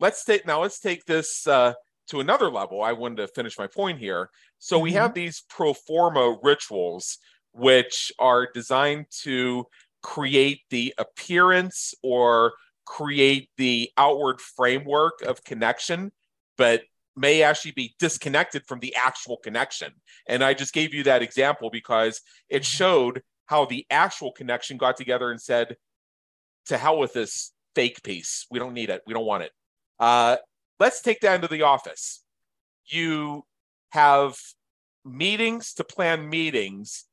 let's 0.00 0.24
take 0.24 0.46
now 0.46 0.62
let's 0.62 0.80
take 0.80 1.04
this 1.04 1.46
uh, 1.46 1.74
to 2.08 2.20
another 2.20 2.50
level 2.50 2.82
i 2.82 2.92
wanted 2.92 3.16
to 3.16 3.28
finish 3.28 3.58
my 3.58 3.66
point 3.66 3.98
here 3.98 4.30
so 4.58 4.76
mm-hmm. 4.76 4.84
we 4.84 4.92
have 4.92 5.12
these 5.12 5.44
pro 5.48 5.74
forma 5.74 6.36
rituals 6.42 7.18
which 7.52 8.10
are 8.18 8.48
designed 8.52 9.06
to 9.10 9.64
create 10.04 10.60
the 10.68 10.94
appearance 10.98 11.94
or 12.02 12.52
create 12.84 13.48
the 13.56 13.90
outward 13.96 14.38
framework 14.38 15.22
of 15.22 15.42
connection, 15.42 16.12
but 16.58 16.82
may 17.16 17.42
actually 17.42 17.70
be 17.70 17.94
disconnected 17.98 18.62
from 18.66 18.80
the 18.80 18.94
actual 18.94 19.38
connection. 19.38 19.90
And 20.28 20.44
I 20.44 20.52
just 20.52 20.74
gave 20.74 20.92
you 20.92 21.04
that 21.04 21.22
example 21.22 21.70
because 21.70 22.20
it 22.50 22.62
mm-hmm. 22.62 22.76
showed 22.76 23.22
how 23.46 23.64
the 23.64 23.86
actual 23.90 24.30
connection 24.30 24.76
got 24.76 24.96
together 24.96 25.30
and 25.30 25.40
said, 25.40 25.76
to 26.66 26.76
hell 26.76 26.98
with 26.98 27.12
this 27.14 27.52
fake 27.74 28.02
piece. 28.02 28.46
We 28.50 28.58
don't 28.58 28.74
need 28.74 28.90
it. 28.90 29.02
We 29.06 29.14
don't 29.14 29.26
want 29.26 29.44
it. 29.44 29.52
Uh, 29.98 30.36
let's 30.80 31.00
take 31.00 31.20
that 31.20 31.36
into 31.36 31.48
the 31.48 31.62
office. 31.62 32.22
You 32.86 33.44
have 33.90 34.36
meetings 35.04 35.74
to 35.74 35.84
plan 35.84 36.28
meetings 36.28 37.04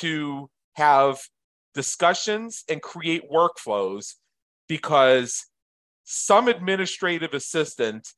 to 0.00 0.50
have 0.74 1.20
discussions 1.78 2.64
and 2.68 2.82
create 2.82 3.30
workflows 3.30 4.14
because 4.68 5.46
some 6.02 6.48
administrative 6.48 7.34
assistant 7.34 8.08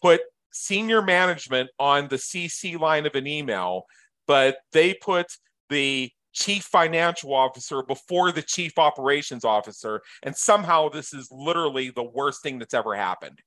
put 0.00 0.20
senior 0.52 1.02
management 1.02 1.68
on 1.80 2.06
the 2.06 2.14
CC 2.14 2.78
line 2.78 3.06
of 3.06 3.16
an 3.16 3.26
email, 3.26 3.86
but 4.28 4.58
they 4.70 4.94
put 4.94 5.32
the 5.68 6.12
chief 6.32 6.62
financial 6.62 7.34
officer 7.34 7.82
before 7.82 8.30
the 8.30 8.40
chief 8.40 8.78
operations 8.78 9.44
officer. 9.44 10.00
And 10.22 10.36
somehow 10.36 10.90
this 10.90 11.12
is 11.12 11.26
literally 11.32 11.90
the 11.90 12.04
worst 12.04 12.40
thing 12.40 12.60
that's 12.60 12.72
ever 12.72 12.94
happened. 12.94 13.40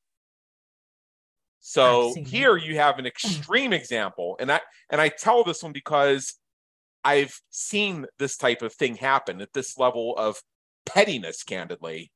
So 1.62 2.14
here 2.26 2.58
you 2.58 2.76
have 2.76 3.00
an 3.00 3.06
extreme 3.06 3.72
example. 3.72 4.36
And 4.38 4.52
I 4.52 4.60
and 4.90 5.00
I 5.00 5.08
tell 5.08 5.46
this 5.46 5.64
one 5.64 5.72
because 5.72 6.36
I've 7.06 7.40
seen 7.52 8.08
this 8.18 8.36
type 8.36 8.64
of 8.64 8.74
thing 8.74 8.96
happen 8.96 9.40
at 9.40 9.54
this 9.54 9.78
level 9.78 10.16
of 10.18 10.42
pettiness, 10.88 11.44
candidly. 11.44 12.12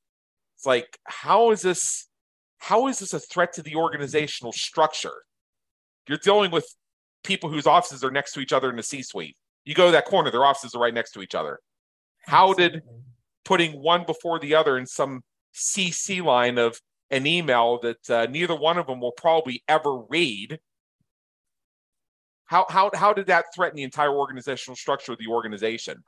It's 0.58 0.66
like, 0.66 0.98
how 1.06 1.52
is 1.52 1.62
this 1.62 2.10
how 2.58 2.88
is 2.88 3.00
this 3.00 3.14
a 3.14 3.20
threat 3.20 3.54
to 3.54 3.64
the 3.64 3.76
organizational 3.76 4.52
structure? 4.52 5.24
You're 6.08 6.18
dealing 6.18 6.52
with 6.52 6.68
people 7.24 7.50
whose 7.50 7.68
offices 7.68 8.04
are 8.04 8.12
next 8.12 8.34
to 8.34 8.42
each 8.42 8.52
other 8.52 8.70
in 8.70 8.76
the 8.76 8.84
C-suite. 8.84 9.38
You 9.64 9.74
go 9.76 9.86
to 9.86 9.92
that 9.94 10.06
corner, 10.06 10.30
their 10.32 10.44
offices 10.44 10.76
are 10.76 10.82
right 10.82 10.94
next 10.94 11.12
to 11.12 11.22
each 11.22 11.36
other. 11.36 11.60
How 12.26 12.54
did 12.54 12.82
putting 13.46 13.82
one 13.82 14.04
before 14.06 14.40
the 14.40 14.56
other 14.56 14.78
in 14.78 14.86
some 14.86 15.22
CC 15.56 16.22
line 16.22 16.58
of 16.58 16.80
an 17.12 17.26
email 17.26 17.80
that 17.80 18.10
uh, 18.10 18.28
neither 18.30 18.56
one 18.56 18.78
of 18.78 18.88
them 18.88 19.00
will 19.00 19.12
probably 19.14 19.64
ever 19.68 20.00
read? 20.10 20.60
How, 22.50 22.66
how, 22.68 22.90
how 22.96 23.14
did 23.14 23.28
that 23.28 23.46
threaten 23.54 23.78
the 23.78 23.84
entire 23.84 24.12
organizational 24.12 24.76
structure 24.76 25.12
of 25.12 25.20
the 25.20 25.28
organization? 25.28 26.04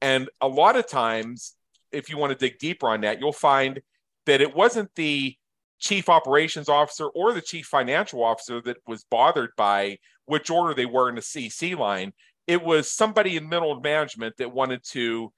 And 0.00 0.30
a 0.40 0.48
lot 0.48 0.74
of 0.76 0.88
times, 0.88 1.54
if 1.92 2.08
you 2.08 2.16
want 2.16 2.32
to 2.32 2.38
dig 2.38 2.58
deeper 2.58 2.88
on 2.88 3.02
that, 3.02 3.20
you'll 3.20 3.30
find 3.30 3.78
that 4.24 4.40
it 4.40 4.56
wasn't 4.56 4.88
the 4.94 5.36
chief 5.80 6.08
operations 6.08 6.70
officer 6.70 7.08
or 7.08 7.34
the 7.34 7.42
chief 7.42 7.66
financial 7.66 8.24
officer 8.24 8.62
that 8.62 8.78
was 8.86 9.04
bothered 9.10 9.50
by 9.54 9.98
which 10.24 10.48
order 10.48 10.72
they 10.72 10.86
were 10.86 11.10
in 11.10 11.14
the 11.14 11.20
CC 11.20 11.76
line. 11.76 12.14
It 12.46 12.64
was 12.64 12.90
somebody 12.90 13.36
in 13.36 13.46
middle 13.46 13.78
management 13.78 14.38
that 14.38 14.50
wanted 14.50 14.82
to 14.92 15.30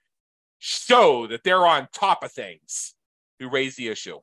show 0.60 1.26
that 1.26 1.42
they're 1.42 1.66
on 1.66 1.88
top 1.92 2.22
of 2.22 2.30
things 2.30 2.94
who 3.40 3.50
raised 3.50 3.76
the 3.76 3.88
issue. 3.88 4.20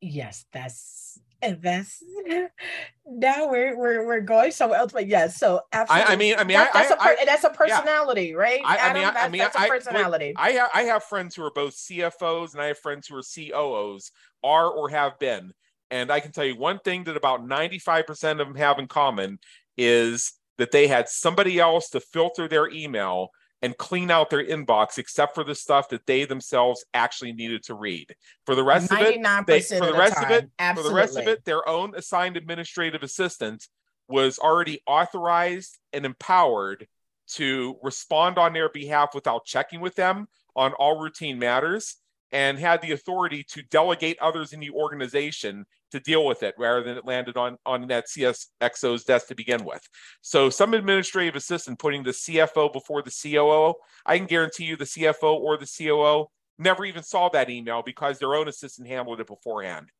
Yes, 0.00 0.46
that's 0.50 1.20
that's 1.42 2.02
now 3.06 3.50
we're 3.50 3.76
we're 3.76 4.06
we're 4.06 4.20
going 4.20 4.50
somewhere 4.50 4.78
else. 4.78 4.92
But 4.92 5.06
yes, 5.06 5.38
so 5.38 5.60
absolutely. 5.72 6.08
I, 6.08 6.12
I 6.12 6.16
mean, 6.16 6.34
I 6.38 6.44
mean, 6.44 6.56
that, 6.56 6.74
I, 6.74 6.82
that's 6.82 6.90
a 6.90 7.02
I, 7.02 7.24
that's 7.24 7.44
a 7.44 7.50
personality, 7.50 8.28
yeah. 8.28 8.36
right? 8.36 8.60
I, 8.64 8.78
I 8.78 8.92
mean, 8.92 9.02
that's, 9.02 9.16
I 9.16 9.28
mean, 9.28 9.38
that's 9.40 9.56
a 9.56 9.68
personality. 9.68 10.34
I, 10.36 10.50
have, 10.52 10.70
I 10.74 10.82
have 10.84 11.04
friends 11.04 11.34
who 11.34 11.44
are 11.44 11.50
both 11.50 11.74
CFOs 11.74 12.52
and 12.52 12.62
I 12.62 12.66
have 12.66 12.78
friends 12.78 13.08
who 13.08 13.16
are 13.16 13.22
COOs, 13.22 14.12
are 14.42 14.70
or 14.70 14.88
have 14.88 15.18
been, 15.18 15.52
and 15.90 16.10
I 16.10 16.20
can 16.20 16.32
tell 16.32 16.44
you 16.44 16.56
one 16.56 16.78
thing 16.80 17.04
that 17.04 17.16
about 17.16 17.46
ninety 17.46 17.78
five 17.78 18.06
percent 18.06 18.40
of 18.40 18.46
them 18.46 18.56
have 18.56 18.78
in 18.78 18.88
common 18.88 19.38
is 19.76 20.32
that 20.58 20.70
they 20.70 20.86
had 20.86 21.08
somebody 21.08 21.60
else 21.60 21.90
to 21.90 22.00
filter 22.00 22.48
their 22.48 22.68
email 22.68 23.30
and 23.62 23.76
clean 23.76 24.10
out 24.10 24.30
their 24.30 24.44
inbox 24.44 24.98
except 24.98 25.34
for 25.34 25.44
the 25.44 25.54
stuff 25.54 25.88
that 25.88 26.06
they 26.06 26.24
themselves 26.24 26.84
actually 26.92 27.32
needed 27.32 27.62
to 27.64 27.74
read. 27.74 28.14
For 28.44 28.54
the 28.54 28.64
rest 28.64 28.92
of 28.92 28.98
it, 29.00 29.22
they, 29.46 29.60
for 29.60 29.86
the, 29.86 29.92
the 29.92 29.98
rest 29.98 30.16
time. 30.16 30.24
of 30.24 30.30
it, 30.30 30.50
Absolutely. 30.58 30.82
for 30.82 30.88
the 30.88 30.94
rest 30.94 31.18
of 31.18 31.28
it, 31.28 31.44
their 31.44 31.68
own 31.68 31.94
assigned 31.94 32.36
administrative 32.36 33.02
assistant 33.02 33.66
was 34.08 34.38
already 34.38 34.80
authorized 34.86 35.78
and 35.92 36.04
empowered 36.04 36.86
to 37.28 37.76
respond 37.82 38.38
on 38.38 38.52
their 38.52 38.68
behalf 38.68 39.14
without 39.14 39.44
checking 39.44 39.80
with 39.80 39.94
them 39.94 40.28
on 40.54 40.72
all 40.74 41.00
routine 41.00 41.38
matters 41.38 41.96
and 42.32 42.58
had 42.58 42.82
the 42.82 42.92
authority 42.92 43.44
to 43.44 43.62
delegate 43.62 44.18
others 44.20 44.52
in 44.52 44.60
the 44.60 44.70
organization 44.70 45.64
to 45.96 46.00
deal 46.00 46.24
with 46.24 46.42
it 46.42 46.54
rather 46.58 46.82
than 46.82 46.96
it 46.96 47.04
landed 47.04 47.36
on, 47.36 47.56
on 47.66 47.86
that 47.88 48.06
CSXO's 48.06 49.04
desk 49.04 49.28
to 49.28 49.34
begin 49.34 49.64
with. 49.64 49.82
So 50.20 50.50
some 50.50 50.74
administrative 50.74 51.36
assistant 51.36 51.78
putting 51.78 52.02
the 52.02 52.10
CFO 52.10 52.72
before 52.72 53.02
the 53.02 53.10
COO, 53.10 53.74
I 54.04 54.18
can 54.18 54.26
guarantee 54.26 54.64
you 54.64 54.76
the 54.76 54.84
CFO 54.84 55.34
or 55.34 55.56
the 55.56 55.66
COO 55.66 56.26
never 56.58 56.84
even 56.84 57.02
saw 57.02 57.28
that 57.30 57.50
email 57.50 57.82
because 57.84 58.18
their 58.18 58.34
own 58.34 58.48
assistant 58.48 58.88
handled 58.88 59.20
it 59.20 59.26
beforehand. 59.26 59.90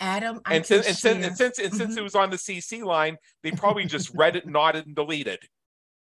Adam, 0.00 0.40
and, 0.50 0.66
since, 0.66 0.86
and, 0.86 0.96
since, 0.96 1.26
and 1.26 1.36
since 1.36 1.58
and 1.58 1.68
mm-hmm. 1.68 1.76
since 1.76 1.96
it 1.96 2.02
was 2.02 2.14
on 2.14 2.30
the 2.30 2.36
CC 2.36 2.84
line, 2.84 3.16
they 3.42 3.52
probably 3.52 3.86
just 3.86 4.10
read 4.14 4.36
it, 4.36 4.46
nodded, 4.46 4.86
and 4.86 4.96
deleted. 4.96 5.38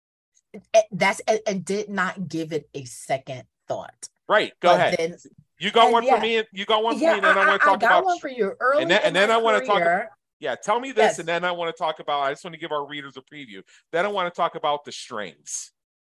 That's 0.92 1.20
and 1.46 1.64
did 1.64 1.88
not 1.90 2.28
give 2.28 2.52
it 2.52 2.68
a 2.74 2.84
second 2.84 3.44
thought. 3.68 4.08
Right. 4.28 4.52
Go 4.60 4.70
but 4.70 4.80
ahead. 4.80 4.96
Then, 4.98 5.16
you 5.58 5.70
got 5.70 5.92
one 5.92 6.04
yeah. 6.04 6.16
for 6.16 6.20
me. 6.20 6.42
You 6.52 6.64
got 6.64 6.82
one 6.82 6.96
for 6.96 7.02
yeah, 7.02 7.12
me, 7.12 7.16
and 7.18 7.24
then 7.24 7.38
I, 7.38 7.42
I 7.42 7.46
want 7.46 7.60
to 7.60 7.66
talk 7.66 7.76
I 7.76 7.80
got 7.80 7.86
about 7.86 8.04
one 8.04 8.18
for 8.18 8.28
you 8.28 8.52
early. 8.60 8.82
And 8.82 8.90
then, 8.90 9.00
and 9.04 9.16
then 9.16 9.30
I 9.30 9.36
want 9.36 9.62
to 9.62 9.66
talk. 9.66 9.80
About, 9.80 10.06
yeah, 10.40 10.56
tell 10.56 10.80
me 10.80 10.92
this, 10.92 11.02
yes. 11.02 11.18
and 11.18 11.28
then 11.28 11.44
I 11.44 11.52
want 11.52 11.74
to 11.74 11.78
talk 11.80 12.00
about. 12.00 12.22
I 12.22 12.32
just 12.32 12.44
want 12.44 12.54
to 12.54 12.60
give 12.60 12.72
our 12.72 12.86
readers 12.86 13.16
a 13.16 13.22
preview. 13.22 13.62
Then 13.92 14.04
I 14.04 14.08
want 14.08 14.32
to 14.32 14.36
talk 14.36 14.54
about 14.54 14.84
the 14.84 14.92
strings. 14.92 15.72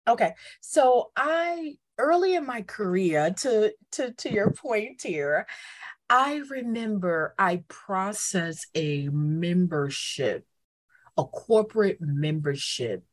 Okay, 0.07 0.33
so 0.61 1.11
I 1.15 1.77
early 1.97 2.35
in 2.35 2.45
my 2.45 2.61
career, 2.61 3.33
to 3.41 3.73
to 3.91 4.13
to 4.13 4.31
your 4.31 4.51
point 4.51 5.01
here, 5.01 5.47
I 6.09 6.41
remember 6.49 7.33
I 7.37 7.63
processed 7.67 8.67
a 8.75 9.09
membership, 9.09 10.45
a 11.17 11.25
corporate 11.25 11.97
membership 11.99 13.03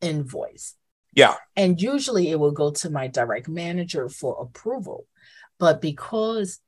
invoice 0.00 0.74
yeah. 1.14 1.34
And 1.56 1.80
usually 1.80 2.30
it 2.30 2.40
will 2.40 2.52
go 2.52 2.70
to 2.70 2.90
my 2.90 3.06
direct 3.06 3.48
manager 3.48 4.08
for 4.08 4.40
approval. 4.40 5.06
But 5.62 5.80
because 5.80 6.58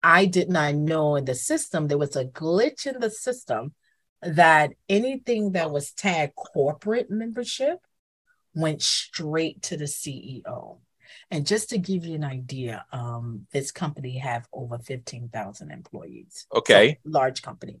I 0.00 0.26
did 0.26 0.48
not 0.48 0.76
know 0.76 1.16
in 1.16 1.24
the 1.24 1.34
system, 1.34 1.88
there 1.88 1.98
was 1.98 2.14
a 2.14 2.24
glitch 2.24 2.86
in 2.86 3.00
the 3.00 3.10
system 3.10 3.74
that 4.22 4.74
anything 4.88 5.52
that 5.52 5.72
was 5.72 5.90
tagged 5.90 6.36
corporate 6.36 7.10
membership 7.10 7.78
went 8.54 8.80
straight 8.80 9.62
to 9.62 9.76
the 9.76 9.86
CEO. 9.86 10.78
And 11.32 11.48
just 11.48 11.70
to 11.70 11.78
give 11.78 12.06
you 12.06 12.14
an 12.14 12.22
idea, 12.22 12.86
um, 12.92 13.48
this 13.52 13.72
company 13.72 14.18
have 14.18 14.46
over 14.52 14.78
15,000 14.78 15.72
employees. 15.72 16.46
Okay. 16.54 17.00
So 17.02 17.10
large 17.10 17.42
company. 17.42 17.80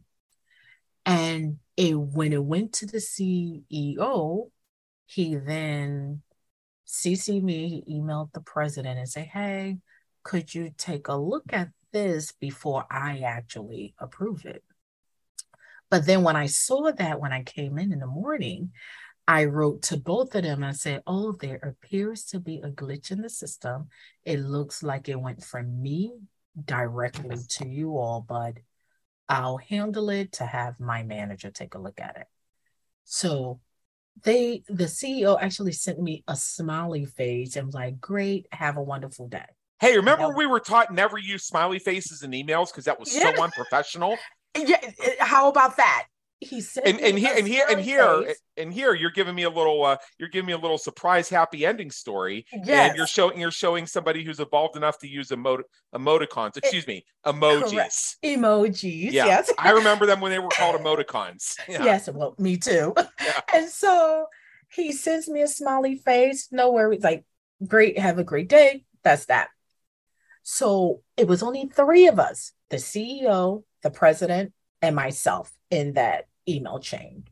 And 1.06 1.58
it 1.76 1.96
when 1.96 2.32
it 2.32 2.42
went 2.42 2.72
to 2.72 2.86
the 2.86 2.98
CEO, 2.98 4.50
he 5.06 5.36
then 5.36 6.22
CC 6.84 7.40
me, 7.40 7.84
he 7.86 8.00
emailed 8.00 8.32
the 8.32 8.40
president 8.40 8.98
and 8.98 9.08
say, 9.08 9.22
hey, 9.22 9.78
could 10.28 10.54
you 10.54 10.70
take 10.76 11.08
a 11.08 11.16
look 11.16 11.44
at 11.54 11.70
this 11.90 12.32
before 12.32 12.84
I 12.90 13.20
actually 13.20 13.94
approve 13.98 14.44
it? 14.44 14.62
But 15.88 16.04
then 16.04 16.22
when 16.22 16.36
I 16.36 16.44
saw 16.44 16.92
that 16.92 17.18
when 17.18 17.32
I 17.32 17.42
came 17.42 17.78
in 17.78 17.94
in 17.94 18.00
the 18.00 18.06
morning, 18.06 18.72
I 19.26 19.46
wrote 19.46 19.80
to 19.84 19.96
both 19.96 20.34
of 20.34 20.42
them 20.42 20.62
and 20.62 20.66
I 20.66 20.72
said, 20.72 21.02
Oh, 21.06 21.32
there 21.32 21.56
appears 21.62 22.24
to 22.26 22.40
be 22.40 22.58
a 22.58 22.68
glitch 22.68 23.10
in 23.10 23.22
the 23.22 23.30
system. 23.30 23.88
It 24.22 24.40
looks 24.40 24.82
like 24.82 25.08
it 25.08 25.18
went 25.18 25.42
from 25.42 25.80
me 25.80 26.12
directly 26.62 27.38
to 27.48 27.66
you 27.66 27.96
all, 27.96 28.20
but 28.20 28.58
I'll 29.30 29.56
handle 29.56 30.10
it 30.10 30.32
to 30.32 30.44
have 30.44 30.78
my 30.78 31.04
manager 31.04 31.50
take 31.50 31.74
a 31.74 31.78
look 31.78 32.00
at 32.02 32.18
it. 32.18 32.26
So 33.04 33.60
they 34.24 34.62
the 34.68 34.88
CEO 34.88 35.40
actually 35.40 35.72
sent 35.72 35.98
me 35.98 36.22
a 36.28 36.36
smiley 36.36 37.06
face 37.06 37.56
and 37.56 37.68
was 37.68 37.74
like, 37.74 37.98
"Great, 37.98 38.46
have 38.52 38.76
a 38.76 38.82
wonderful 38.82 39.26
day." 39.26 39.46
Hey, 39.80 39.96
remember 39.96 40.34
we 40.34 40.46
were 40.46 40.60
taught 40.60 40.92
never 40.92 41.18
use 41.18 41.44
smiley 41.44 41.78
faces 41.78 42.22
in 42.22 42.32
emails 42.32 42.66
because 42.66 42.84
that 42.84 42.98
was 42.98 43.14
yeah. 43.14 43.34
so 43.34 43.42
unprofessional. 43.42 44.16
Yeah, 44.56 44.78
how 45.20 45.48
about 45.48 45.76
that? 45.76 46.06
he 46.40 46.60
said 46.60 46.84
and 46.86 47.00
and 47.00 47.18
here 47.18 47.34
and 47.36 47.46
here 47.48 47.64
and 47.68 47.80
here 47.80 48.34
and 48.56 48.72
here 48.72 48.94
you're 48.94 49.10
giving 49.10 49.34
me 49.34 49.42
a 49.42 49.50
little 49.50 49.84
uh 49.84 49.96
you're 50.18 50.28
giving 50.28 50.46
me 50.46 50.52
a 50.52 50.58
little 50.58 50.78
surprise 50.78 51.28
happy 51.28 51.66
ending 51.66 51.90
story 51.90 52.46
yes. 52.64 52.88
and 52.90 52.96
you're 52.96 53.08
showing 53.08 53.40
you're 53.40 53.50
showing 53.50 53.86
somebody 53.86 54.22
who's 54.22 54.38
evolved 54.38 54.76
enough 54.76 54.98
to 54.98 55.08
use 55.08 55.30
emot- 55.30 55.64
emoticons 55.94 56.56
excuse 56.56 56.86
me 56.86 57.04
emojis 57.26 57.72
Correct. 57.72 58.16
emojis 58.24 59.12
yeah. 59.12 59.26
yes 59.26 59.52
i 59.58 59.70
remember 59.70 60.06
them 60.06 60.20
when 60.20 60.30
they 60.30 60.38
were 60.38 60.48
called 60.48 60.80
emoticons 60.80 61.58
yeah. 61.68 61.82
yes 61.82 62.08
well 62.08 62.36
me 62.38 62.56
too 62.56 62.94
yeah. 62.96 63.40
and 63.54 63.68
so 63.68 64.26
he 64.70 64.92
sends 64.92 65.28
me 65.28 65.42
a 65.42 65.48
smiley 65.48 65.96
face 65.96 66.48
no 66.52 66.70
worries 66.70 67.02
like 67.02 67.24
great 67.66 67.98
have 67.98 68.18
a 68.18 68.24
great 68.24 68.48
day 68.48 68.84
that's 69.02 69.26
that 69.26 69.48
so 70.50 71.02
it 71.16 71.28
was 71.28 71.42
only 71.42 71.66
three 71.66 72.06
of 72.06 72.18
us 72.18 72.52
the 72.70 72.76
ceo 72.78 73.62
the 73.82 73.90
president 73.90 74.52
and 74.82 74.94
myself 74.94 75.52
in 75.70 75.94
that 75.94 76.26
email 76.48 76.78
chain. 76.78 77.24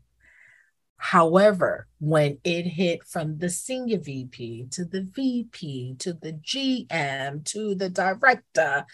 However, 0.99 1.87
when 1.99 2.39
it 2.43 2.63
hit 2.63 3.05
from 3.05 3.39
the 3.39 3.51
senior 3.51 3.99
VP 3.99 4.69
to 4.71 4.85
the 4.85 5.03
VP 5.03 5.97
to 5.99 6.15
the 6.15 6.33
GM 6.33 7.45
to 7.45 7.75
the 7.75 7.91
director 7.91 8.87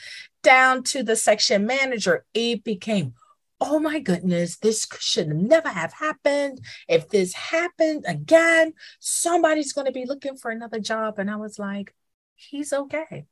down 0.43 0.83
to 0.85 1.03
the 1.03 1.17
section 1.17 1.65
manager, 1.65 2.25
it 2.35 2.65
became, 2.65 3.15
oh 3.61 3.79
my 3.79 4.01
goodness, 4.01 4.59
this 4.59 4.87
should 4.99 5.29
never 5.29 5.69
have 5.69 5.93
happened. 5.93 6.61
If 6.89 7.09
this 7.09 7.35
happened 7.35 8.05
again, 8.07 8.75
somebody's 8.99 9.73
going 9.73 9.87
to 9.87 9.93
be 9.93 10.07
looking 10.07 10.37
for 10.37 10.51
another 10.51 10.81
job. 10.81 11.19
And 11.19 11.31
I 11.31 11.37
was 11.37 11.59
like, 11.59 11.95
he's 12.35 12.73
okay. 12.73 13.27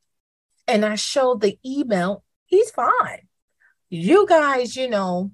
And 0.71 0.85
I 0.85 0.95
showed 0.95 1.41
the 1.41 1.59
email, 1.67 2.23
he's 2.47 2.71
fine. 2.71 3.27
You 3.89 4.25
guys, 4.29 4.77
you 4.77 4.89
know, 4.89 5.33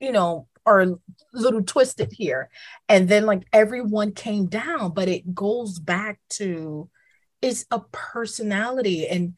you 0.00 0.10
know, 0.10 0.48
are 0.64 0.80
a 0.80 0.94
little 1.34 1.62
twisted 1.62 2.12
here. 2.12 2.48
And 2.88 3.06
then 3.06 3.26
like 3.26 3.42
everyone 3.52 4.12
came 4.12 4.46
down, 4.46 4.94
but 4.94 5.06
it 5.06 5.34
goes 5.34 5.78
back 5.78 6.18
to 6.30 6.88
it's 7.42 7.66
a 7.70 7.80
personality 7.92 9.06
and 9.06 9.34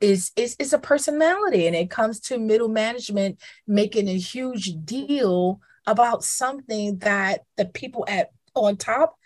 is 0.00 0.32
is 0.34 0.56
is 0.58 0.72
a 0.72 0.78
personality 0.78 1.66
and 1.66 1.76
it 1.76 1.90
comes 1.90 2.18
to 2.20 2.38
middle 2.38 2.68
management 2.68 3.38
making 3.66 4.08
a 4.08 4.16
huge 4.16 4.72
deal 4.82 5.60
about 5.86 6.24
something 6.24 6.96
that 7.00 7.40
the 7.58 7.66
people 7.66 8.06
at 8.08 8.30
on 8.54 8.78
top 8.78 9.17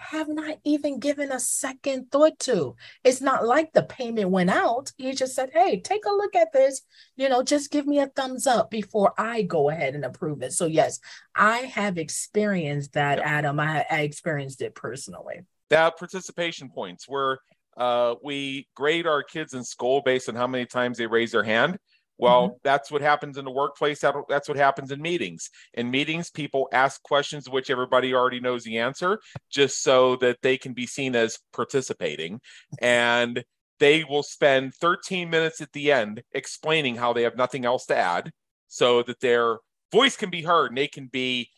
have 0.00 0.28
not 0.28 0.56
even 0.64 0.98
given 0.98 1.30
a 1.30 1.38
second 1.38 2.10
thought 2.10 2.38
to. 2.40 2.74
It's 3.04 3.20
not 3.20 3.46
like 3.46 3.72
the 3.72 3.82
payment 3.82 4.30
went 4.30 4.48
out. 4.50 4.92
He 4.96 5.12
just 5.12 5.34
said, 5.34 5.50
Hey, 5.52 5.80
take 5.80 6.06
a 6.06 6.10
look 6.10 6.34
at 6.34 6.52
this. 6.52 6.82
You 7.16 7.28
know, 7.28 7.42
just 7.42 7.70
give 7.70 7.86
me 7.86 8.00
a 8.00 8.06
thumbs 8.06 8.46
up 8.46 8.70
before 8.70 9.12
I 9.18 9.42
go 9.42 9.68
ahead 9.68 9.94
and 9.94 10.04
approve 10.04 10.42
it. 10.42 10.52
So, 10.52 10.66
yes, 10.66 11.00
I 11.34 11.58
have 11.58 11.98
experienced 11.98 12.94
that, 12.94 13.18
Adam. 13.18 13.60
I, 13.60 13.84
I 13.90 14.00
experienced 14.00 14.62
it 14.62 14.74
personally. 14.74 15.42
That 15.68 15.98
participation 15.98 16.70
points 16.70 17.06
where 17.06 17.38
uh, 17.76 18.14
we 18.22 18.66
grade 18.74 19.06
our 19.06 19.22
kids 19.22 19.54
in 19.54 19.62
school 19.62 20.00
based 20.04 20.28
on 20.28 20.34
how 20.34 20.46
many 20.46 20.66
times 20.66 20.98
they 20.98 21.06
raise 21.06 21.32
their 21.32 21.44
hand. 21.44 21.78
Well, 22.20 22.48
mm-hmm. 22.48 22.56
that's 22.62 22.90
what 22.90 23.02
happens 23.02 23.38
in 23.38 23.44
the 23.44 23.50
workplace. 23.50 24.00
That's 24.00 24.48
what 24.48 24.56
happens 24.56 24.90
in 24.90 25.00
meetings. 25.00 25.50
In 25.74 25.90
meetings, 25.90 26.30
people 26.30 26.68
ask 26.72 27.02
questions 27.02 27.48
which 27.48 27.70
everybody 27.70 28.14
already 28.14 28.40
knows 28.40 28.64
the 28.64 28.78
answer, 28.78 29.20
just 29.50 29.82
so 29.82 30.16
that 30.16 30.38
they 30.42 30.58
can 30.58 30.72
be 30.72 30.86
seen 30.86 31.16
as 31.16 31.38
participating. 31.52 32.40
And 32.80 33.44
they 33.78 34.04
will 34.04 34.22
spend 34.22 34.74
13 34.74 35.30
minutes 35.30 35.60
at 35.60 35.72
the 35.72 35.90
end 35.90 36.22
explaining 36.32 36.96
how 36.96 37.12
they 37.12 37.22
have 37.22 37.36
nothing 37.36 37.64
else 37.64 37.86
to 37.86 37.96
add 37.96 38.30
so 38.68 39.02
that 39.02 39.20
their 39.20 39.58
voice 39.90 40.16
can 40.16 40.30
be 40.30 40.42
heard 40.42 40.70
and 40.70 40.78
they 40.78 40.86
can 40.86 41.06
be 41.06 41.50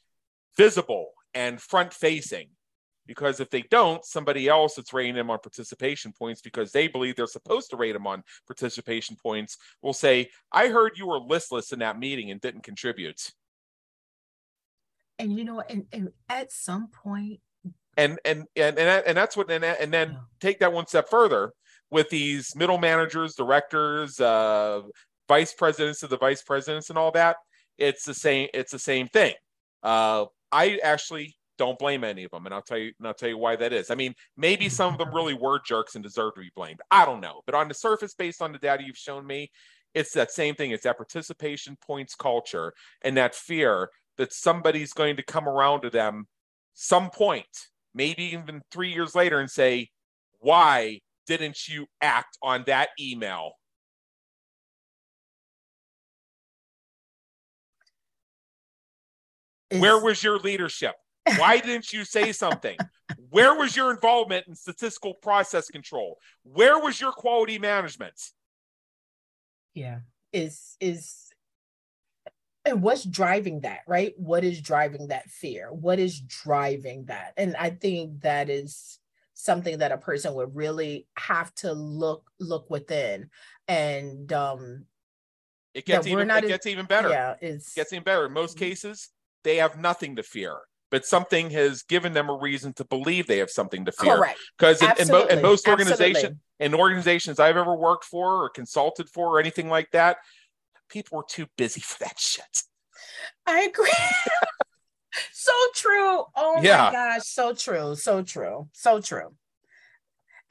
visible 0.56 1.10
and 1.34 1.60
front 1.60 1.92
facing 1.92 2.48
because 3.06 3.40
if 3.40 3.50
they 3.50 3.62
don't, 3.62 4.04
somebody 4.04 4.48
else 4.48 4.74
that's 4.74 4.92
rating 4.92 5.14
them 5.14 5.30
on 5.30 5.38
participation 5.38 6.12
points 6.12 6.40
because 6.40 6.72
they 6.72 6.88
believe 6.88 7.16
they're 7.16 7.26
supposed 7.26 7.70
to 7.70 7.76
rate 7.76 7.92
them 7.92 8.06
on 8.06 8.22
participation 8.46 9.16
points 9.16 9.56
will 9.82 9.92
say, 9.92 10.28
I 10.52 10.68
heard 10.68 10.92
you 10.96 11.06
were 11.06 11.18
listless 11.18 11.72
in 11.72 11.80
that 11.80 11.98
meeting 11.98 12.30
and 12.30 12.40
didn't 12.40 12.62
contribute. 12.62 13.30
And 15.18 15.36
you 15.36 15.44
know, 15.44 15.60
and, 15.60 15.86
and 15.92 16.10
at 16.28 16.52
some 16.52 16.88
point, 16.88 17.40
and 17.96 18.18
and 18.24 18.46
and 18.56 18.78
and, 18.78 19.06
and 19.06 19.16
that's 19.16 19.36
what 19.36 19.50
and, 19.50 19.64
and 19.64 19.92
then 19.92 20.16
take 20.40 20.58
that 20.60 20.72
one 20.72 20.86
step 20.86 21.08
further 21.08 21.52
with 21.90 22.08
these 22.08 22.56
middle 22.56 22.78
managers, 22.78 23.34
directors, 23.34 24.18
uh, 24.18 24.80
vice 25.28 25.52
presidents 25.52 26.02
of 26.02 26.10
the 26.10 26.16
vice 26.16 26.42
presidents, 26.42 26.88
and 26.88 26.98
all 26.98 27.12
that. 27.12 27.36
It's 27.78 28.04
the 28.04 28.14
same. 28.14 28.48
It's 28.54 28.72
the 28.72 28.78
same 28.78 29.08
thing. 29.08 29.34
Uh, 29.82 30.26
I 30.50 30.80
actually 30.82 31.36
don't 31.58 31.78
blame 31.78 32.04
any 32.04 32.24
of 32.24 32.30
them, 32.30 32.46
and 32.46 32.54
I'll 32.54 32.62
tell 32.62 32.78
you, 32.78 32.92
and 32.98 33.06
I'll 33.06 33.14
tell 33.14 33.28
you 33.28 33.38
why 33.38 33.56
that 33.56 33.72
is. 33.72 33.90
I 33.90 33.94
mean, 33.94 34.14
maybe 34.36 34.68
some 34.68 34.92
of 34.92 34.98
them 34.98 35.10
really 35.14 35.34
were 35.34 35.60
jerks 35.64 35.94
and 35.94 36.02
deserve 36.04 36.34
to 36.34 36.40
be 36.40 36.50
blamed. 36.56 36.80
I 36.90 37.04
don't 37.04 37.20
know, 37.20 37.42
but 37.46 37.54
on 37.54 37.68
the 37.68 37.74
surface, 37.74 38.14
based 38.14 38.42
on 38.42 38.52
the 38.52 38.58
data 38.58 38.82
you've 38.84 38.96
shown 38.96 39.26
me, 39.26 39.50
it's 39.94 40.12
that 40.14 40.30
same 40.32 40.54
thing. 40.54 40.70
It's 40.70 40.84
that 40.84 40.96
participation 40.96 41.76
points 41.86 42.14
culture 42.14 42.72
and 43.02 43.16
that 43.16 43.34
fear 43.34 43.90
that 44.16 44.32
somebody's 44.32 44.92
going 44.92 45.16
to 45.16 45.22
come 45.22 45.48
around 45.48 45.82
to 45.82 45.90
them 45.90 46.26
some 46.74 47.10
point, 47.10 47.46
maybe 47.94 48.24
even 48.24 48.62
three 48.70 48.92
years 48.92 49.14
later, 49.14 49.38
and 49.40 49.50
say, 49.50 49.88
"Why 50.40 51.00
didn't 51.26 51.68
you 51.68 51.86
act 52.00 52.38
on 52.42 52.64
that 52.66 52.90
email?" 53.00 53.52
Where 59.70 59.98
was 59.98 60.22
your 60.22 60.38
leadership? 60.38 60.94
Why 61.36 61.58
didn't 61.58 61.92
you 61.92 62.04
say 62.04 62.32
something? 62.32 62.76
Where 63.30 63.54
was 63.54 63.76
your 63.76 63.90
involvement 63.90 64.46
in 64.48 64.54
statistical 64.54 65.14
process 65.14 65.68
control? 65.68 66.18
Where 66.42 66.78
was 66.78 67.00
your 67.00 67.12
quality 67.12 67.58
management? 67.58 68.20
Yeah, 69.74 70.00
is 70.32 70.76
is 70.80 71.28
and 72.64 72.82
what's 72.82 73.04
driving 73.04 73.60
that, 73.60 73.80
right? 73.86 74.12
What 74.16 74.44
is 74.44 74.60
driving 74.60 75.08
that 75.08 75.28
fear? 75.28 75.72
What 75.72 75.98
is 75.98 76.20
driving 76.20 77.06
that? 77.06 77.32
And 77.36 77.56
I 77.56 77.70
think 77.70 78.20
that 78.20 78.48
is 78.48 78.98
something 79.34 79.78
that 79.78 79.92
a 79.92 79.98
person 79.98 80.34
would 80.34 80.54
really 80.54 81.06
have 81.16 81.52
to 81.56 81.72
look 81.72 82.30
look 82.38 82.70
within 82.70 83.28
and 83.66 84.32
um 84.32 84.84
it 85.74 85.84
gets 85.86 86.06
even 86.06 86.30
it 86.30 86.46
gets 86.46 86.66
even 86.66 86.86
better. 86.86 87.08
Yeah, 87.08 87.34
it's 87.40 87.72
it 87.72 87.80
gets 87.80 87.92
even 87.92 88.04
better. 88.04 88.26
In 88.26 88.32
most 88.32 88.56
mm-hmm. 88.56 88.66
cases, 88.66 89.08
they 89.42 89.56
have 89.56 89.78
nothing 89.78 90.16
to 90.16 90.22
fear 90.22 90.58
but 90.92 91.06
something 91.06 91.48
has 91.50 91.82
given 91.84 92.12
them 92.12 92.28
a 92.28 92.34
reason 92.34 92.74
to 92.74 92.84
believe 92.84 93.26
they 93.26 93.38
have 93.38 93.50
something 93.50 93.86
to 93.86 93.92
fear. 93.92 94.18
Correct. 94.18 94.38
Because 94.58 94.82
in, 94.82 94.92
in, 95.00 95.08
mo- 95.08 95.24
in, 95.24 95.40
most 95.40 95.66
organizations, 95.66 96.36
in 96.60 96.74
organizations 96.74 97.40
I've 97.40 97.56
ever 97.56 97.74
worked 97.74 98.04
for 98.04 98.44
or 98.44 98.50
consulted 98.50 99.08
for 99.08 99.36
or 99.36 99.40
anything 99.40 99.70
like 99.70 99.90
that, 99.92 100.18
people 100.90 101.16
were 101.16 101.24
too 101.26 101.46
busy 101.56 101.80
for 101.80 101.98
that 102.00 102.20
shit. 102.20 102.62
I 103.46 103.62
agree. 103.62 103.90
so 105.32 105.52
true. 105.74 106.24
Oh 106.36 106.60
yeah. 106.62 106.76
my 106.84 106.92
gosh, 106.92 107.22
so 107.24 107.54
true, 107.54 107.96
so 107.96 108.22
true, 108.22 108.68
so 108.72 109.00
true. 109.00 109.34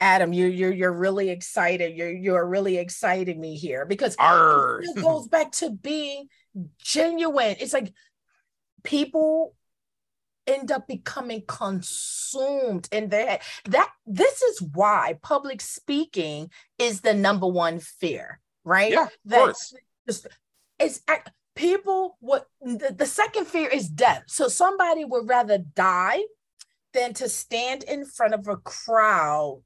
Adam, 0.00 0.32
you 0.32 0.46
you're 0.46 0.72
you're 0.72 0.92
really 0.92 1.30
excited. 1.30 1.96
You're 1.96 2.10
you're 2.10 2.44
really 2.44 2.78
exciting 2.78 3.40
me 3.40 3.54
here 3.54 3.86
because 3.86 4.16
it 4.18 5.00
goes 5.00 5.28
back 5.28 5.52
to 5.52 5.70
being 5.70 6.26
genuine. 6.82 7.54
It's 7.60 7.72
like 7.72 7.92
people 8.82 9.54
end 10.46 10.70
up 10.70 10.86
becoming 10.86 11.42
consumed 11.46 12.88
in 12.92 13.08
their 13.08 13.26
head. 13.26 13.42
That 13.66 13.90
this 14.06 14.42
is 14.42 14.62
why 14.62 15.18
public 15.22 15.60
speaking 15.60 16.50
is 16.78 17.00
the 17.00 17.14
number 17.14 17.46
one 17.46 17.78
fear, 17.78 18.40
right? 18.64 18.92
Yeah, 18.92 19.04
of 19.04 19.10
that, 19.26 19.38
course. 19.38 19.74
It's, 20.06 21.00
people 21.54 22.16
what 22.20 22.46
the, 22.60 22.94
the 22.96 23.06
second 23.06 23.46
fear 23.46 23.68
is 23.68 23.88
death. 23.88 24.24
So 24.26 24.48
somebody 24.48 25.04
would 25.04 25.28
rather 25.28 25.58
die 25.58 26.22
than 26.92 27.14
to 27.14 27.28
stand 27.28 27.84
in 27.84 28.04
front 28.04 28.34
of 28.34 28.48
a 28.48 28.56
crowd 28.56 29.62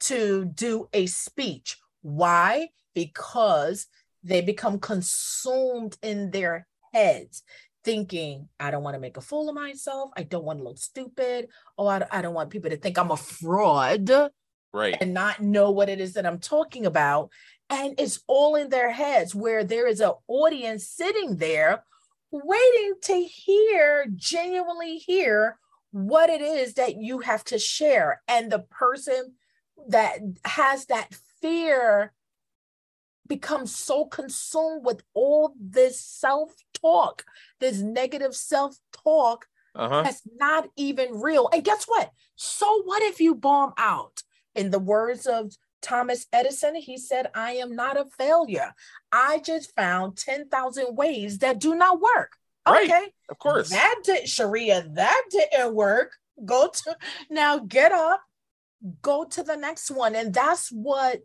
to 0.00 0.44
do 0.46 0.88
a 0.92 1.06
speech. 1.06 1.78
Why? 2.02 2.68
Because 2.94 3.86
they 4.22 4.40
become 4.40 4.78
consumed 4.78 5.96
in 6.02 6.30
their 6.30 6.66
heads 6.92 7.42
thinking, 7.84 8.48
I 8.58 8.70
don't 8.70 8.82
want 8.82 8.94
to 8.94 9.00
make 9.00 9.16
a 9.16 9.22
fool 9.22 9.48
of 9.48 9.54
myself. 9.54 10.10
I 10.16 10.22
don't 10.22 10.44
want 10.44 10.58
to 10.58 10.64
look 10.64 10.78
stupid. 10.78 11.48
Oh, 11.78 11.86
I, 11.86 12.06
I 12.10 12.22
don't 12.22 12.34
want 12.34 12.50
people 12.50 12.70
to 12.70 12.76
think 12.76 12.98
I'm 12.98 13.10
a 13.10 13.16
fraud. 13.16 14.10
Right. 14.72 14.96
And 15.00 15.14
not 15.14 15.40
know 15.40 15.70
what 15.70 15.88
it 15.88 16.00
is 16.00 16.14
that 16.14 16.26
I'm 16.26 16.38
talking 16.38 16.86
about. 16.86 17.30
And 17.68 17.94
it's 17.98 18.20
all 18.26 18.56
in 18.56 18.68
their 18.68 18.90
heads 18.90 19.34
where 19.34 19.64
there 19.64 19.86
is 19.86 20.00
an 20.00 20.12
audience 20.28 20.88
sitting 20.88 21.36
there 21.36 21.84
waiting 22.30 22.94
to 23.02 23.24
hear, 23.24 24.06
genuinely 24.14 24.98
hear 24.98 25.58
what 25.92 26.30
it 26.30 26.40
is 26.40 26.74
that 26.74 26.96
you 26.96 27.20
have 27.20 27.44
to 27.44 27.58
share. 27.58 28.22
And 28.28 28.50
the 28.50 28.60
person 28.60 29.34
that 29.88 30.18
has 30.44 30.86
that 30.86 31.14
fear 31.40 32.12
becomes 33.26 33.74
so 33.74 34.04
consumed 34.04 34.84
with 34.84 35.02
all 35.14 35.54
this 35.58 36.00
self-talk, 36.82 37.24
this 37.58 37.80
negative 37.80 38.34
self-talk 38.34 39.46
uh-huh. 39.74 40.02
that's 40.02 40.22
not 40.38 40.68
even 40.76 41.20
real. 41.20 41.48
And 41.52 41.64
guess 41.64 41.84
what? 41.84 42.10
So 42.36 42.82
what 42.82 43.02
if 43.02 43.20
you 43.20 43.34
bomb 43.34 43.72
out? 43.76 44.22
In 44.54 44.70
the 44.70 44.80
words 44.80 45.26
of 45.26 45.52
Thomas 45.80 46.26
Edison, 46.32 46.74
he 46.74 46.98
said, 46.98 47.30
I 47.34 47.52
am 47.52 47.76
not 47.76 47.96
a 47.96 48.04
failure. 48.18 48.74
I 49.12 49.38
just 49.38 49.74
found 49.76 50.16
10,000 50.16 50.96
ways 50.96 51.38
that 51.38 51.60
do 51.60 51.76
not 51.76 52.00
work. 52.00 52.32
Right. 52.68 52.90
Okay. 52.90 53.12
Of 53.28 53.38
course. 53.38 53.70
That 53.70 54.00
did 54.04 54.28
Sharia, 54.28 54.88
that 54.94 55.22
didn't 55.30 55.74
work. 55.74 56.16
Go 56.44 56.68
to 56.68 56.96
now 57.30 57.58
get 57.58 57.92
up, 57.92 58.22
go 59.02 59.24
to 59.24 59.42
the 59.42 59.56
next 59.56 59.90
one. 59.90 60.16
And 60.16 60.34
that's 60.34 60.70
what 60.70 61.20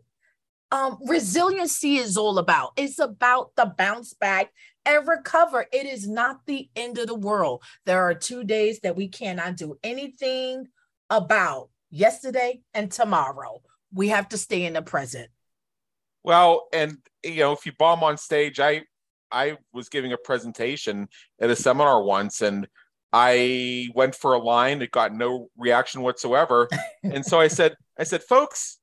um 0.72 0.98
resiliency 1.06 1.96
is 1.96 2.16
all 2.16 2.38
about. 2.38 2.72
It's 2.76 2.98
about 2.98 3.54
the 3.56 3.72
bounce 3.76 4.14
back 4.14 4.52
and 4.84 5.06
recover. 5.06 5.66
It 5.72 5.86
is 5.86 6.08
not 6.08 6.46
the 6.46 6.68
end 6.76 6.98
of 6.98 7.06
the 7.06 7.14
world. 7.14 7.62
There 7.84 8.02
are 8.02 8.14
two 8.14 8.44
days 8.44 8.80
that 8.80 8.96
we 8.96 9.08
cannot 9.08 9.56
do 9.56 9.78
anything 9.82 10.66
about 11.10 11.68
yesterday 11.90 12.60
and 12.74 12.90
tomorrow. 12.90 13.62
We 13.92 14.08
have 14.08 14.28
to 14.30 14.38
stay 14.38 14.64
in 14.64 14.74
the 14.74 14.82
present. 14.82 15.28
Well, 16.24 16.66
and 16.72 16.98
you 17.22 17.36
know, 17.36 17.52
if 17.52 17.66
you 17.66 17.72
bomb 17.78 18.02
on 18.02 18.16
stage, 18.16 18.58
I 18.58 18.82
I 19.30 19.58
was 19.72 19.88
giving 19.88 20.12
a 20.12 20.16
presentation 20.16 21.08
at 21.40 21.50
a 21.50 21.56
seminar 21.56 22.02
once 22.02 22.42
and 22.42 22.66
I 23.12 23.88
went 23.94 24.14
for 24.14 24.34
a 24.34 24.38
line, 24.38 24.82
it 24.82 24.90
got 24.90 25.14
no 25.14 25.48
reaction 25.56 26.02
whatsoever. 26.02 26.68
and 27.02 27.24
so 27.24 27.40
I 27.40 27.48
said, 27.48 27.74
I 27.98 28.04
said, 28.04 28.22
folks, 28.22 28.78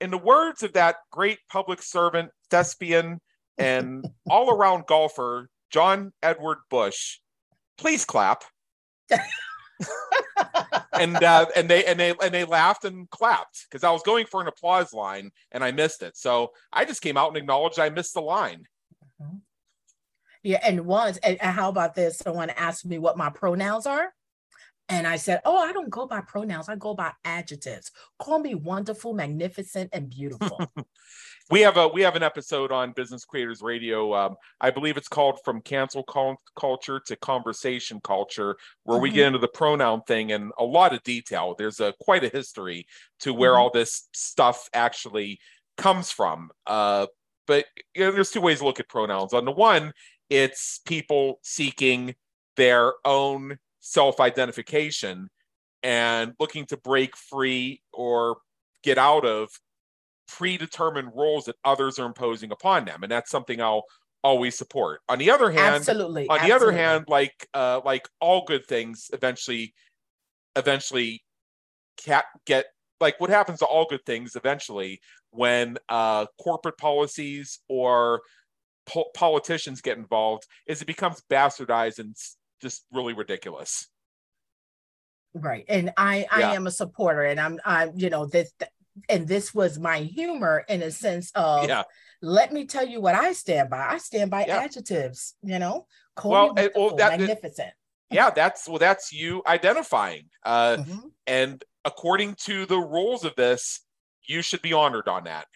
in 0.00 0.10
the 0.10 0.18
words 0.18 0.62
of 0.62 0.72
that 0.74 0.96
great 1.10 1.38
public 1.50 1.82
servant, 1.82 2.30
thespian, 2.50 3.20
and 3.58 4.06
all 4.30 4.50
around 4.50 4.86
golfer, 4.86 5.48
John 5.70 6.12
Edward 6.22 6.58
Bush, 6.70 7.18
please 7.78 8.04
clap. 8.04 8.42
and 10.92 11.16
uh, 11.22 11.46
and 11.56 11.68
they 11.68 11.84
and 11.84 11.98
they 11.98 12.14
and 12.22 12.34
they 12.34 12.44
laughed 12.44 12.84
and 12.84 13.08
clapped 13.10 13.66
because 13.68 13.82
I 13.82 13.90
was 13.90 14.02
going 14.02 14.26
for 14.26 14.40
an 14.40 14.46
applause 14.46 14.92
line 14.92 15.30
and 15.52 15.64
I 15.64 15.72
missed 15.72 16.02
it. 16.02 16.16
So 16.16 16.52
I 16.72 16.84
just 16.84 17.02
came 17.02 17.16
out 17.16 17.28
and 17.28 17.36
acknowledged 17.36 17.78
I 17.78 17.88
missed 17.88 18.14
the 18.14 18.20
line. 18.20 18.64
Mm-hmm. 19.20 19.36
Yeah, 20.42 20.60
and 20.62 20.86
once, 20.86 21.18
and, 21.18 21.40
and 21.40 21.54
how 21.54 21.68
about 21.68 21.94
this? 21.94 22.18
Someone 22.18 22.50
asked 22.50 22.86
me 22.86 22.98
what 22.98 23.18
my 23.18 23.28
pronouns 23.28 23.86
are. 23.86 24.12
And 24.90 25.06
I 25.06 25.16
said, 25.16 25.40
Oh, 25.44 25.56
I 25.56 25.72
don't 25.72 25.88
go 25.88 26.06
by 26.06 26.20
pronouns. 26.20 26.68
I 26.68 26.76
go 26.76 26.94
by 26.94 27.12
adjectives. 27.24 27.90
Call 28.18 28.40
me 28.40 28.54
wonderful, 28.54 29.14
magnificent, 29.14 29.90
and 29.92 30.10
beautiful. 30.10 30.60
we 31.50 31.60
have 31.60 31.76
a 31.76 31.88
we 31.88 32.02
have 32.02 32.16
an 32.16 32.22
episode 32.22 32.72
on 32.72 32.92
Business 32.92 33.24
Creators 33.24 33.62
Radio. 33.62 34.14
Um, 34.14 34.36
I 34.60 34.70
believe 34.70 34.96
it's 34.96 35.08
called 35.08 35.38
"From 35.44 35.60
Cancel 35.62 36.04
Culture 36.58 37.00
to 37.06 37.16
Conversation 37.16 38.00
Culture," 38.02 38.56
where 38.84 38.96
mm-hmm. 38.96 39.02
we 39.02 39.10
get 39.10 39.28
into 39.28 39.38
the 39.38 39.48
pronoun 39.48 40.02
thing 40.02 40.30
in 40.30 40.50
a 40.58 40.64
lot 40.64 40.92
of 40.92 41.02
detail. 41.04 41.54
There's 41.56 41.80
a 41.80 41.94
quite 42.00 42.24
a 42.24 42.28
history 42.28 42.86
to 43.20 43.32
where 43.32 43.52
mm-hmm. 43.52 43.60
all 43.60 43.70
this 43.70 44.08
stuff 44.12 44.68
actually 44.74 45.40
comes 45.76 46.10
from. 46.10 46.50
Uh, 46.66 47.06
but 47.46 47.66
you 47.94 48.04
know, 48.04 48.12
there's 48.12 48.30
two 48.30 48.40
ways 48.40 48.58
to 48.58 48.64
look 48.64 48.80
at 48.80 48.88
pronouns. 48.88 49.34
On 49.34 49.44
the 49.44 49.52
one, 49.52 49.92
it's 50.28 50.80
people 50.84 51.40
seeking 51.42 52.14
their 52.56 52.92
own 53.04 53.58
self 53.80 54.20
identification 54.20 55.28
and 55.82 56.34
looking 56.38 56.66
to 56.66 56.76
break 56.76 57.16
free 57.16 57.82
or 57.92 58.38
get 58.82 58.98
out 58.98 59.24
of 59.24 59.48
predetermined 60.28 61.10
roles 61.14 61.46
that 61.46 61.56
others 61.64 61.98
are 61.98 62.06
imposing 62.06 62.52
upon 62.52 62.84
them. 62.84 63.02
And 63.02 63.10
that's 63.10 63.30
something 63.30 63.60
I'll 63.60 63.84
always 64.22 64.56
support. 64.56 65.00
On 65.08 65.18
the 65.18 65.30
other 65.30 65.50
hand, 65.50 65.76
absolutely. 65.76 66.28
On 66.28 66.38
absolutely. 66.38 66.48
the 66.48 66.54
other 66.54 66.72
hand, 66.72 67.04
like 67.08 67.48
uh, 67.54 67.80
like 67.84 68.08
all 68.20 68.44
good 68.46 68.66
things, 68.66 69.10
eventually, 69.12 69.74
eventually, 70.56 71.22
cat 71.96 72.26
get 72.46 72.66
like 73.00 73.18
what 73.18 73.30
happens 73.30 73.58
to 73.60 73.64
all 73.64 73.86
good 73.88 74.04
things 74.04 74.36
eventually 74.36 75.00
when 75.30 75.78
uh, 75.88 76.26
corporate 76.40 76.76
policies 76.76 77.60
or 77.68 78.20
po- 78.86 79.10
politicians 79.14 79.80
get 79.80 79.96
involved 79.96 80.46
is 80.66 80.82
it 80.82 80.86
becomes 80.86 81.22
bastardized 81.30 81.98
and 81.98 82.14
just 82.60 82.84
really 82.92 83.12
ridiculous. 83.12 83.88
Right. 85.34 85.64
And 85.68 85.92
I 85.96 86.18
yeah. 86.18 86.50
I 86.50 86.54
am 86.54 86.66
a 86.66 86.70
supporter 86.70 87.22
and 87.22 87.38
I'm 87.38 87.60
I'm 87.64 87.92
you 87.94 88.10
know 88.10 88.26
this 88.26 88.52
and 89.08 89.28
this 89.28 89.54
was 89.54 89.78
my 89.78 89.98
humor 89.98 90.64
in 90.68 90.82
a 90.82 90.90
sense 90.90 91.30
of 91.34 91.68
yeah. 91.68 91.84
let 92.20 92.52
me 92.52 92.66
tell 92.66 92.86
you 92.86 93.00
what 93.00 93.14
I 93.14 93.32
stand 93.32 93.70
by. 93.70 93.86
I 93.86 93.98
stand 93.98 94.30
by 94.30 94.46
yeah. 94.46 94.58
adjectives, 94.58 95.34
you 95.42 95.58
know. 95.58 95.86
Well, 96.22 96.54
well 96.74 96.96
that, 96.96 97.18
magnificent. 97.18 97.72
Yeah, 98.10 98.30
that's 98.30 98.68
well 98.68 98.78
that's 98.78 99.12
you 99.12 99.42
identifying. 99.46 100.24
Uh 100.44 100.78
mm-hmm. 100.78 100.98
and 101.26 101.64
according 101.84 102.34
to 102.46 102.66
the 102.66 102.78
rules 102.78 103.24
of 103.24 103.36
this, 103.36 103.80
you 104.26 104.42
should 104.42 104.62
be 104.62 104.72
honored 104.72 105.08
on 105.08 105.24
that. 105.24 105.46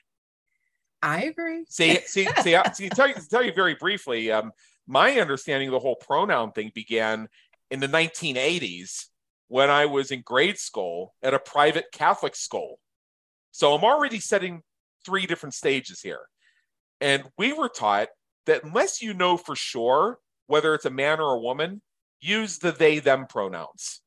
I 1.03 1.25
agree. 1.25 1.65
See, 1.69 1.99
see, 2.07 2.27
see, 2.43 2.57
see 2.75 2.89
tell 2.89 3.09
you 3.09 3.15
tell 3.29 3.43
you 3.43 3.53
very 3.53 3.75
briefly. 3.75 4.31
Um, 4.33 4.53
my 4.87 5.21
understanding 5.21 5.69
of 5.69 5.73
the 5.73 5.79
whole 5.79 5.97
pronoun 5.97 6.53
thing 6.53 6.71
began 6.75 7.29
in 7.71 7.81
the 7.81 7.89
1980s 7.89 9.07
when 9.49 9.71
I 9.71 9.87
was 9.87 10.11
in 10.11 10.23
grade 10.23 10.59
school 10.59 11.15
at 11.23 11.35
a 11.35 11.39
private 11.39 11.87
Catholic 11.93 12.37
school. 12.37 12.79
So 13.51 13.75
I'm 13.75 13.85
already 13.85 14.21
setting 14.21 14.63
three 15.05 15.27
different 15.27 15.55
stages 15.55 16.01
here. 16.01 16.21
And 17.01 17.25
we 17.39 17.53
were 17.53 17.69
taught 17.69 18.09
that 18.47 18.65
unless 18.65 19.03
you 19.03 19.15
know 19.15 19.37
for 19.37 19.57
sure 19.57 20.19
whether 20.47 20.75
it's 20.75 20.85
a 20.85 20.91
man 20.91 21.21
or 21.21 21.35
a 21.35 21.41
woman, 21.41 21.81
use 22.21 22.59
the 22.59 22.73
they 22.73 22.99
them 22.99 23.27
pronouns. 23.27 24.01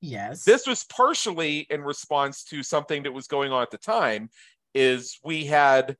Yes. 0.00 0.44
This 0.44 0.66
was 0.66 0.84
partially 0.84 1.66
in 1.70 1.82
response 1.82 2.42
to 2.44 2.62
something 2.62 3.02
that 3.02 3.12
was 3.12 3.26
going 3.26 3.52
on 3.52 3.62
at 3.62 3.70
the 3.70 3.78
time 3.78 4.30
is 4.74 5.18
we 5.24 5.44
had 5.44 5.96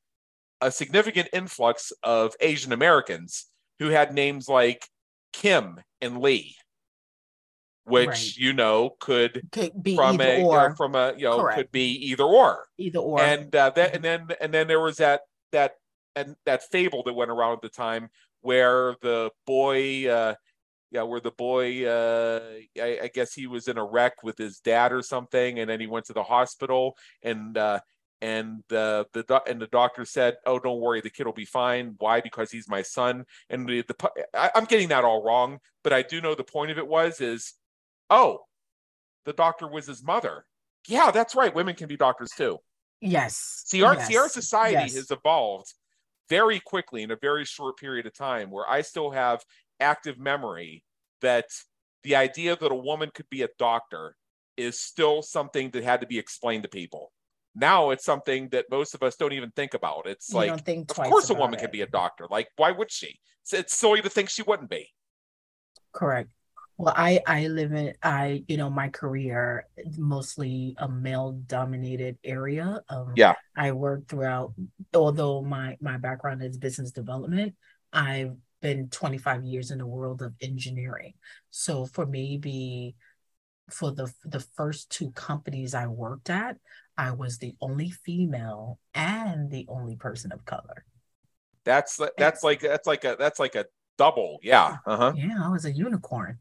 a 0.61 0.71
significant 0.71 1.29
influx 1.33 1.93
of 2.03 2.35
Asian 2.41 2.73
Americans 2.73 3.47
who 3.81 3.89
had 3.89 4.15
names 4.15 4.49
like 4.49 4.87
Kim 5.33 5.81
and 6.01 6.21
Lee, 6.21 6.55
which 7.85 8.09
right. 8.09 8.37
you 8.37 8.53
know 8.53 8.91
could, 9.01 9.49
could 9.51 9.73
be 9.83 9.97
from 9.97 10.21
a 10.21 10.43
or. 10.45 10.77
from 10.77 10.95
a 10.95 11.15
you 11.17 11.25
know 11.25 11.41
Correct. 11.41 11.59
could 11.59 11.73
be 11.73 11.95
either 12.11 12.23
or 12.23 12.67
either 12.79 13.01
or 13.01 13.21
and 13.21 13.55
uh, 13.57 13.71
that 13.71 13.97
and 13.97 14.05
then 14.05 14.29
and 14.41 14.55
then 14.55 14.69
there 14.69 14.81
was 14.81 14.99
that 14.99 15.23
that 15.51 15.73
and 16.15 16.37
that 16.47 16.63
fable 16.71 17.03
that 17.05 17.15
went 17.15 17.31
around 17.31 17.55
at 17.55 17.63
the 17.63 17.69
time 17.69 18.11
where 18.43 18.95
the 19.03 19.31
boy 19.47 20.09
uh 20.09 20.35
yeah 20.91 21.03
where 21.03 21.21
the 21.21 21.31
boy 21.31 21.87
uh 21.87 22.41
I, 22.79 23.01
I 23.05 23.11
guess 23.13 23.33
he 23.33 23.47
was 23.47 23.67
in 23.67 23.79
a 23.79 23.85
wreck 23.85 24.23
with 24.23 24.37
his 24.37 24.61
dad 24.61 24.93
or 24.93 25.03
something 25.03 25.59
and 25.59 25.71
then 25.71 25.81
he 25.81 25.87
went 25.87 26.07
to 26.07 26.13
the 26.13 26.23
hospital 26.23 26.97
and 27.23 27.57
uh 27.57 27.81
and 28.23 28.61
uh, 28.73 29.05
the 29.13 29.25
the 29.27 29.43
and 29.47 29.61
the 29.61 29.67
doctor 29.69 30.05
said, 30.05 30.37
"Oh, 30.45 30.59
don't 30.59 30.81
worry, 30.81 31.01
the 31.01 31.11
kid 31.11 31.27
will 31.27 31.33
be 31.33 31.45
fine. 31.45 31.95
Why? 31.99 32.21
Because 32.21 32.51
he's 32.51 32.69
my 32.69 32.83
son." 32.83 33.25
And 33.49 33.69
the, 33.69 33.83
the 33.83 34.27
I, 34.35 34.51
I'm 34.55 34.67
getting 34.67 34.89
that 34.89 35.05
all 35.05 35.23
wrong, 35.23 35.59
but 35.83 35.93
I 35.93 36.03
do 36.03 36.21
know 36.21 36.35
the 36.35 36.45
point 36.45 36.71
of 36.71 36.79
it 36.79 36.87
was 36.87 37.21
is, 37.21 37.55
oh, 38.11 38.41
the 39.25 39.33
doctor 39.33 39.67
was 39.67 39.87
his 39.87 40.03
mother. 40.03 40.45
Yeah, 40.87 41.11
that's 41.11 41.35
right. 41.35 41.55
Women 41.55 41.75
can 41.75 41.89
be 41.89 41.97
doctors 41.97 42.33
too. 42.37 42.59
Yes. 43.01 43.63
See, 43.65 43.83
our 43.83 43.95
yes. 43.95 44.09
see, 44.09 44.17
our 44.19 44.29
society 44.29 44.75
yes. 44.75 44.97
has 44.97 45.11
evolved 45.11 45.73
very 46.29 46.61
quickly 46.61 47.03
in 47.03 47.11
a 47.11 47.17
very 47.17 47.45
short 47.45 47.79
period 47.79 48.07
of 48.07 48.13
time, 48.13 48.51
where 48.51 48.69
I 48.69 48.83
still 48.83 49.11
have 49.11 49.43
active 49.81 50.19
memory 50.19 50.85
that 51.23 51.47
the 52.03 52.17
idea 52.17 52.57
that 52.57 52.73
a 52.73 52.75
woman 52.75 53.11
could 53.15 53.29
be 53.31 53.43
a 53.43 53.49
doctor 53.59 54.17
is 54.57 54.79
still 54.79 55.23
something 55.23 55.71
that 55.71 55.85
had 55.85 56.03
to 56.03 56.07
be 56.07 56.19
explained 56.19 56.65
to 56.65 56.69
people 56.69 57.13
now 57.55 57.91
it's 57.91 58.05
something 58.05 58.49
that 58.51 58.67
most 58.71 58.95
of 58.95 59.03
us 59.03 59.17
don't 59.17 59.33
even 59.33 59.51
think 59.51 59.75
about. 59.75 60.07
It's 60.07 60.31
you 60.31 60.37
like, 60.37 60.69
of 60.69 60.97
course, 60.97 61.31
a 61.31 61.35
woman 61.35 61.59
it. 61.59 61.63
can 61.63 61.71
be 61.71 61.83
a 61.83 61.87
doctor. 61.87 62.27
Like, 62.31 62.49
why 62.57 62.71
would 62.71 62.91
she? 62.91 63.19
It's, 63.43 63.53
it's 63.53 63.75
silly 63.75 64.03
to 64.03 64.09
think 64.09 64.31
she 64.31 64.43
wouldn't 64.43 64.71
be. 64.71 64.89
Correct. 65.93 66.31
Well, 66.77 66.95
I 66.97 67.21
I 67.27 67.49
live 67.49 67.73
in 67.73 67.93
I 68.03 68.43
you 68.49 68.57
know 68.57 68.71
my 68.71 68.89
career 68.89 69.67
mostly 69.99 70.75
a 70.79 70.89
male 70.89 71.33
dominated 71.47 72.17
area. 72.25 72.81
Um, 72.89 73.13
yeah, 73.17 73.35
I 73.55 73.73
work 73.73 74.09
throughout. 74.09 74.55
Although 74.95 75.43
my 75.43 75.77
my 75.83 75.99
background 75.99 76.43
is 76.43 76.57
business 76.57 76.91
development, 76.91 77.55
I've 77.93 78.35
been 78.63 78.89
25 78.89 79.45
years 79.45 79.71
in 79.71 79.79
the 79.79 79.87
world 79.87 80.23
of 80.23 80.35
engineering. 80.41 81.15
So 81.51 81.85
for 81.85 82.07
maybe 82.07 82.95
for 83.69 83.93
the 83.93 84.13
the 84.25 84.41
first 84.41 84.91
two 84.91 85.11
companies 85.11 85.75
I 85.75 85.87
worked 85.87 86.31
at, 86.31 86.57
I 87.01 87.13
was 87.13 87.39
the 87.39 87.55
only 87.63 87.89
female 87.89 88.79
and 88.95 89.51
the 89.51 89.65
only 89.71 89.97
person 89.97 90.33
of 90.33 90.45
color. 90.45 90.85
That's 91.65 91.99
that's 92.19 92.45
like 92.45 92.61
that's 92.61 92.87
like 92.87 93.05
a 93.05 93.17
that's 93.19 93.39
like 93.39 93.55
a 93.55 93.65
double. 93.97 94.39
Yeah. 94.43 94.77
Uh-huh. 94.87 95.15
Yeah, 95.17 95.39
I 95.43 95.49
was 95.49 95.65
a 95.65 95.73
unicorn. 95.73 96.41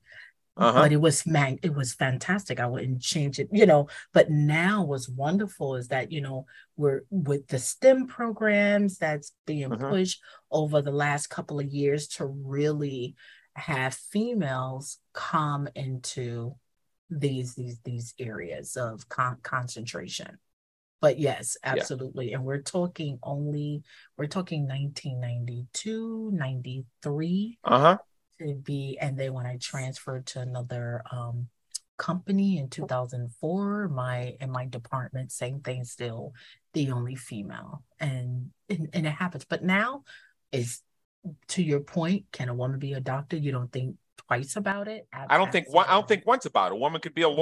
uh-huh. 0.57 0.81
but 0.81 0.91
it 0.91 0.97
was 0.97 1.25
man 1.25 1.57
it 1.63 1.73
was 1.73 1.93
fantastic 1.93 2.59
i 2.59 2.65
wouldn't 2.65 3.01
change 3.01 3.39
it 3.39 3.47
you 3.51 3.65
know 3.65 3.87
but 4.11 4.29
now 4.29 4.83
what's 4.83 5.07
wonderful 5.07 5.77
is 5.77 5.87
that 5.87 6.11
you 6.11 6.19
know 6.19 6.45
we're 6.75 7.03
with 7.09 7.47
the 7.47 7.59
stem 7.59 8.07
programs 8.07 8.97
that's 8.97 9.31
being 9.45 9.71
uh-huh. 9.71 9.89
pushed 9.89 10.21
over 10.51 10.81
the 10.81 10.91
last 10.91 11.27
couple 11.27 11.61
of 11.61 11.67
years 11.67 12.09
to 12.09 12.25
really 12.25 13.15
have 13.55 13.93
females 13.93 14.97
come 15.13 15.69
into 15.75 16.53
these 17.09 17.55
these 17.55 17.79
these 17.85 18.13
areas 18.19 18.75
of 18.75 19.07
con- 19.07 19.39
concentration 19.41 20.37
but 21.01 21.19
yes 21.19 21.57
absolutely 21.63 22.29
yeah. 22.29 22.35
and 22.35 22.45
we're 22.45 22.61
talking 22.61 23.19
only 23.23 23.81
we're 24.17 24.27
talking 24.27 24.67
1992 24.67 26.31
93 26.33 27.59
uh-huh. 27.63 27.97
to 28.39 28.55
be 28.55 28.97
and 28.99 29.17
then 29.17 29.33
when 29.33 29.45
i 29.45 29.57
transferred 29.57 30.25
to 30.25 30.39
another 30.39 31.01
um 31.11 31.47
company 31.97 32.57
in 32.57 32.69
2004 32.69 33.89
my 33.89 34.33
in 34.39 34.49
my 34.49 34.65
department 34.65 35.31
same 35.31 35.59
thing 35.59 35.83
still 35.83 36.33
the 36.73 36.91
only 36.91 37.15
female 37.15 37.83
and 37.99 38.51
and, 38.69 38.89
and 38.93 39.07
it 39.07 39.11
happens. 39.11 39.45
But 39.45 39.63
now 39.63 40.03
is 40.51 40.81
to 41.49 41.63
your 41.63 41.81
point 41.81 42.25
can 42.31 42.49
a 42.49 42.53
woman 42.53 42.79
be 42.79 42.93
a 42.93 42.99
doctor 42.99 43.37
you 43.37 43.51
don't 43.51 43.71
think 43.71 43.95
twice 44.27 44.55
about 44.55 44.87
it? 44.87 45.07
I 45.13 45.37
don't 45.37 45.51
think 45.51 45.71
one 45.73 45.85
i 45.87 45.93
don't 45.93 46.07
think 46.07 46.25
once 46.25 46.45
about 46.45 46.71
it. 46.71 46.75
A 46.75 46.77
woman 46.77 47.01
could 47.01 47.13
be 47.13 47.23
a 47.23 47.27
mm-hmm. 47.27 47.39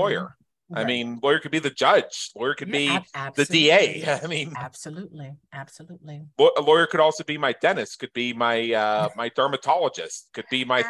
Right. 0.69 0.81
I 0.81 0.85
mean, 0.85 1.19
lawyer 1.23 1.39
could 1.39 1.51
be 1.51 1.59
the 1.59 1.69
judge. 1.69 2.31
Lawyer 2.35 2.53
could 2.53 2.67
yeah, 2.67 2.99
be 2.99 3.07
ab- 3.13 3.35
the 3.35 3.45
DA. 3.45 4.05
I 4.23 4.27
mean, 4.27 4.51
absolutely, 4.57 5.31
absolutely. 5.53 6.25
A 6.39 6.61
lawyer 6.61 6.87
could 6.87 6.99
also 6.99 7.23
be 7.23 7.37
my 7.37 7.53
dentist. 7.61 7.99
Could 7.99 8.11
be 8.11 8.33
my 8.33 8.73
uh, 8.73 9.09
my 9.15 9.29
dermatologist. 9.29 10.29
Could 10.33 10.45
be 10.51 10.65
my 10.65 10.83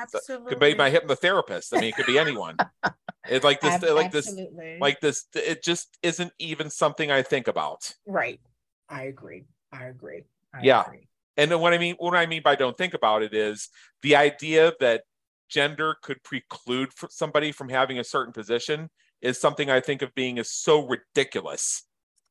could 0.48 0.60
be 0.60 0.74
my 0.74 0.90
hypnotherapist. 0.90 1.78
I 1.78 1.80
mean, 1.80 1.90
it 1.90 1.96
could 1.96 2.08
be 2.08 2.18
anyone. 2.18 2.58
it's 3.30 3.46
like 3.46 3.62
this, 3.62 3.84
ab- 3.84 3.96
like 3.96 4.12
this, 4.12 4.36
like 4.80 5.00
this. 5.00 5.26
It 5.36 5.64
just 5.64 5.96
isn't 6.02 6.34
even 6.40 6.72
something 6.72 7.12
I 7.12 7.22
think 7.22 7.48
about. 7.48 7.94
Right. 8.08 8.42
I 8.90 9.04
agree. 9.04 9.46
I 9.72 9.86
agree. 9.86 10.24
I 10.56 10.62
yeah. 10.64 10.86
Agree. 10.86 11.08
And 11.36 11.52
then 11.52 11.60
what 11.60 11.76
I 11.76 11.78
mean, 11.78 11.96
what 12.00 12.16
I 12.16 12.26
mean 12.26 12.42
by 12.42 12.56
don't 12.56 12.76
think 12.76 12.96
about 12.96 13.22
it 13.22 13.36
is 13.36 13.70
the 14.02 14.16
idea 14.16 14.74
that 14.80 15.04
gender 15.50 15.96
could 16.02 16.24
preclude 16.24 16.90
somebody 17.10 17.52
from 17.52 17.70
having 17.70 18.00
a 18.00 18.04
certain 18.04 18.34
position 18.34 18.90
is 19.22 19.40
something 19.40 19.70
I 19.70 19.80
think 19.80 20.02
of 20.02 20.14
being 20.16 20.40
as 20.40 20.50
so 20.50 20.86
ridiculous 20.88 21.84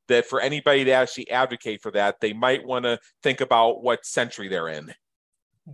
that 0.09 0.27
for 0.27 0.41
anybody 0.41 0.85
to 0.85 0.93
actually 0.93 1.31
advocate 1.31 1.83
for 1.83 1.91
that, 1.93 2.21
they 2.21 2.33
might 2.33 2.65
want 2.65 2.85
to 2.85 2.99
think 3.23 3.41
about 3.41 3.83
what 3.83 4.07
century 4.07 4.49
they're 4.49 4.69
in. 4.69 4.95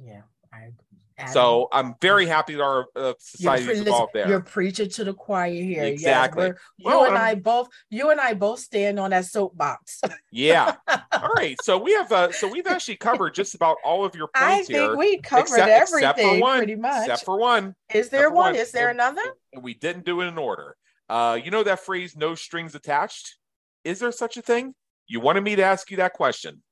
Yeah, 0.05 0.23
I 0.53 0.65
agree. 0.65 0.93
So 1.31 1.69
I'm 1.73 1.95
very 2.01 2.27
happy 2.27 2.55
that 2.55 2.63
our 2.63 2.87
uh, 2.97 3.15
society 3.19 3.71
is 3.71 3.81
involved 3.81 4.13
there. 4.15 4.29
You're 4.29 4.41
preaching 4.41 4.89
to 4.91 5.05
the 5.05 5.15
choir 5.15 5.53
here. 5.53 5.85
Exactly. 5.85 6.47
Yes, 6.47 6.57
you 6.79 7.05
and 7.05 7.17
I 7.17 7.35
both, 7.35 7.69
you 7.91 8.11
and 8.11 8.21
I 8.21 8.35
both 8.35 8.61
stand 8.61 8.99
on 8.99 9.11
that 9.11 9.27
soapbox. 9.27 10.01
yeah. 10.31 10.77
All 10.89 11.29
right. 11.37 11.57
So 11.63 11.79
we 11.79 11.93
have, 11.93 12.11
uh, 12.11 12.33
so 12.33 12.49
we've 12.49 12.67
actually 12.67 12.97
covered 12.97 13.35
just 13.35 13.55
about 13.55 13.77
all 13.85 14.05
of 14.05 14.15
your 14.15 14.29
points 14.29 14.69
I 14.69 14.73
here. 14.73 14.83
I 14.83 14.87
think 14.87 14.99
we 14.99 15.19
covered 15.19 15.43
except, 15.43 15.71
everything 15.71 16.09
except 16.11 16.21
for 16.21 16.41
one, 16.41 16.59
pretty 16.59 16.77
much. 16.77 17.03
Except 17.03 17.25
for 17.25 17.39
one. 17.39 17.75
Is 17.95 18.09
there 18.09 18.31
one? 18.31 18.53
one? 18.53 18.57
Is 18.57 18.73
there 18.73 18.89
another? 18.89 19.23
We 19.61 19.75
didn't 19.75 20.05
do 20.05 20.23
it 20.23 20.27
in 20.27 20.39
order. 20.39 20.77
Uh, 21.13 21.35
you 21.35 21.51
know 21.51 21.63
that 21.63 21.81
phrase, 21.81 22.17
no 22.17 22.35
strings 22.35 22.75
attached? 22.75 23.37
Is 23.85 23.99
there 23.99 24.13
such 24.13 24.39
a 24.39 24.43
thing? 24.43 24.75
You 25.07 25.21
wanted 25.21 25.45
me 25.45 25.57
to 25.57 25.63
ask 25.63 25.91
you 25.91 25.99
that 25.99 26.15
question. 26.15 26.63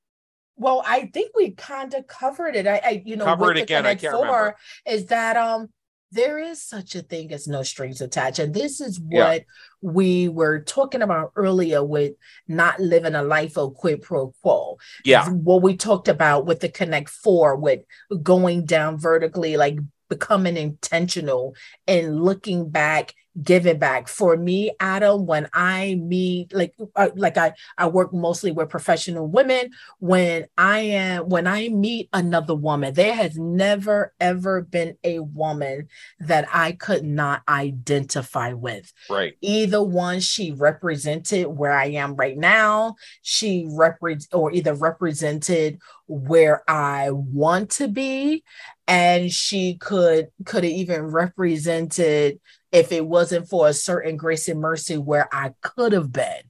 Well, 0.55 0.81
I 0.83 1.11
think 1.13 1.33
we 1.35 1.51
kind 1.51 1.93
of 1.93 2.07
covered 2.07 2.55
it. 2.55 2.65
I, 2.65 2.81
I 2.83 3.03
you 3.05 3.17
know, 3.17 3.25
cover 3.25 3.51
it 3.51 3.57
again. 3.57 3.85
I 3.85 3.93
can't 3.93 4.15
remember. 4.15 4.55
Is 4.87 5.05
that 5.07 5.37
um 5.37 5.69
there 6.11 6.39
is 6.39 6.61
such 6.61 6.95
a 6.95 7.01
thing 7.01 7.31
as 7.31 7.47
no 7.47 7.63
strings 7.63 8.01
attached. 8.01 8.39
And 8.39 8.53
this 8.53 8.81
is 8.81 8.99
what 8.99 9.37
yeah. 9.37 9.39
we 9.81 10.27
were 10.27 10.59
talking 10.59 11.01
about 11.01 11.31
earlier 11.35 11.83
with 11.83 12.13
not 12.47 12.79
living 12.81 13.15
a 13.15 13.23
life 13.23 13.57
of 13.57 13.75
quid 13.75 14.01
pro 14.01 14.33
quo. 14.41 14.77
Yeah. 15.05 15.29
What 15.29 15.61
we 15.61 15.77
talked 15.77 16.09
about 16.09 16.45
with 16.45 16.59
the 16.59 16.69
Connect 16.69 17.09
Four, 17.09 17.55
with 17.55 17.81
going 18.21 18.65
down 18.65 18.97
vertically, 18.97 19.55
like 19.55 19.77
becoming 20.11 20.57
intentional 20.57 21.55
and 21.87 22.21
looking 22.21 22.69
back 22.69 23.15
giving 23.41 23.79
back. 23.79 24.07
For 24.07 24.35
me 24.35 24.71
adam 24.79 25.25
when 25.25 25.47
i 25.53 25.95
meet 25.95 26.53
like 26.53 26.73
uh, 26.95 27.09
like 27.15 27.37
i 27.37 27.53
i 27.77 27.87
work 27.87 28.13
mostly 28.13 28.51
with 28.51 28.69
professional 28.69 29.27
women 29.27 29.71
when 29.99 30.47
i 30.57 30.79
am 30.79 31.29
when 31.29 31.47
i 31.47 31.69
meet 31.69 32.09
another 32.13 32.55
woman 32.55 32.93
there 32.93 33.13
has 33.13 33.37
never 33.37 34.13
ever 34.19 34.61
been 34.61 34.97
a 35.03 35.19
woman 35.19 35.87
that 36.19 36.47
i 36.53 36.71
could 36.73 37.03
not 37.03 37.41
identify 37.47 38.53
with. 38.53 38.91
Right. 39.09 39.33
Either 39.41 39.81
one 39.83 40.19
she 40.19 40.51
represented 40.51 41.47
where 41.47 41.73
i 41.73 41.85
am 41.85 42.15
right 42.15 42.37
now. 42.37 42.95
She 43.21 43.67
represent 43.69 44.33
or 44.33 44.51
either 44.51 44.73
represented 44.73 45.79
where 46.07 46.69
i 46.69 47.09
want 47.11 47.69
to 47.71 47.87
be 47.87 48.43
and 48.91 49.31
she 49.31 49.75
could 49.75 50.27
could 50.45 50.65
have 50.65 50.73
even 50.73 51.03
represented 51.03 52.41
if 52.73 52.91
it 52.91 53.05
wasn't 53.05 53.47
for 53.47 53.69
a 53.69 53.73
certain 53.73 54.17
grace 54.17 54.49
and 54.49 54.59
mercy 54.59 54.97
where 54.97 55.29
I 55.33 55.53
could 55.61 55.93
have 55.93 56.11
been 56.11 56.43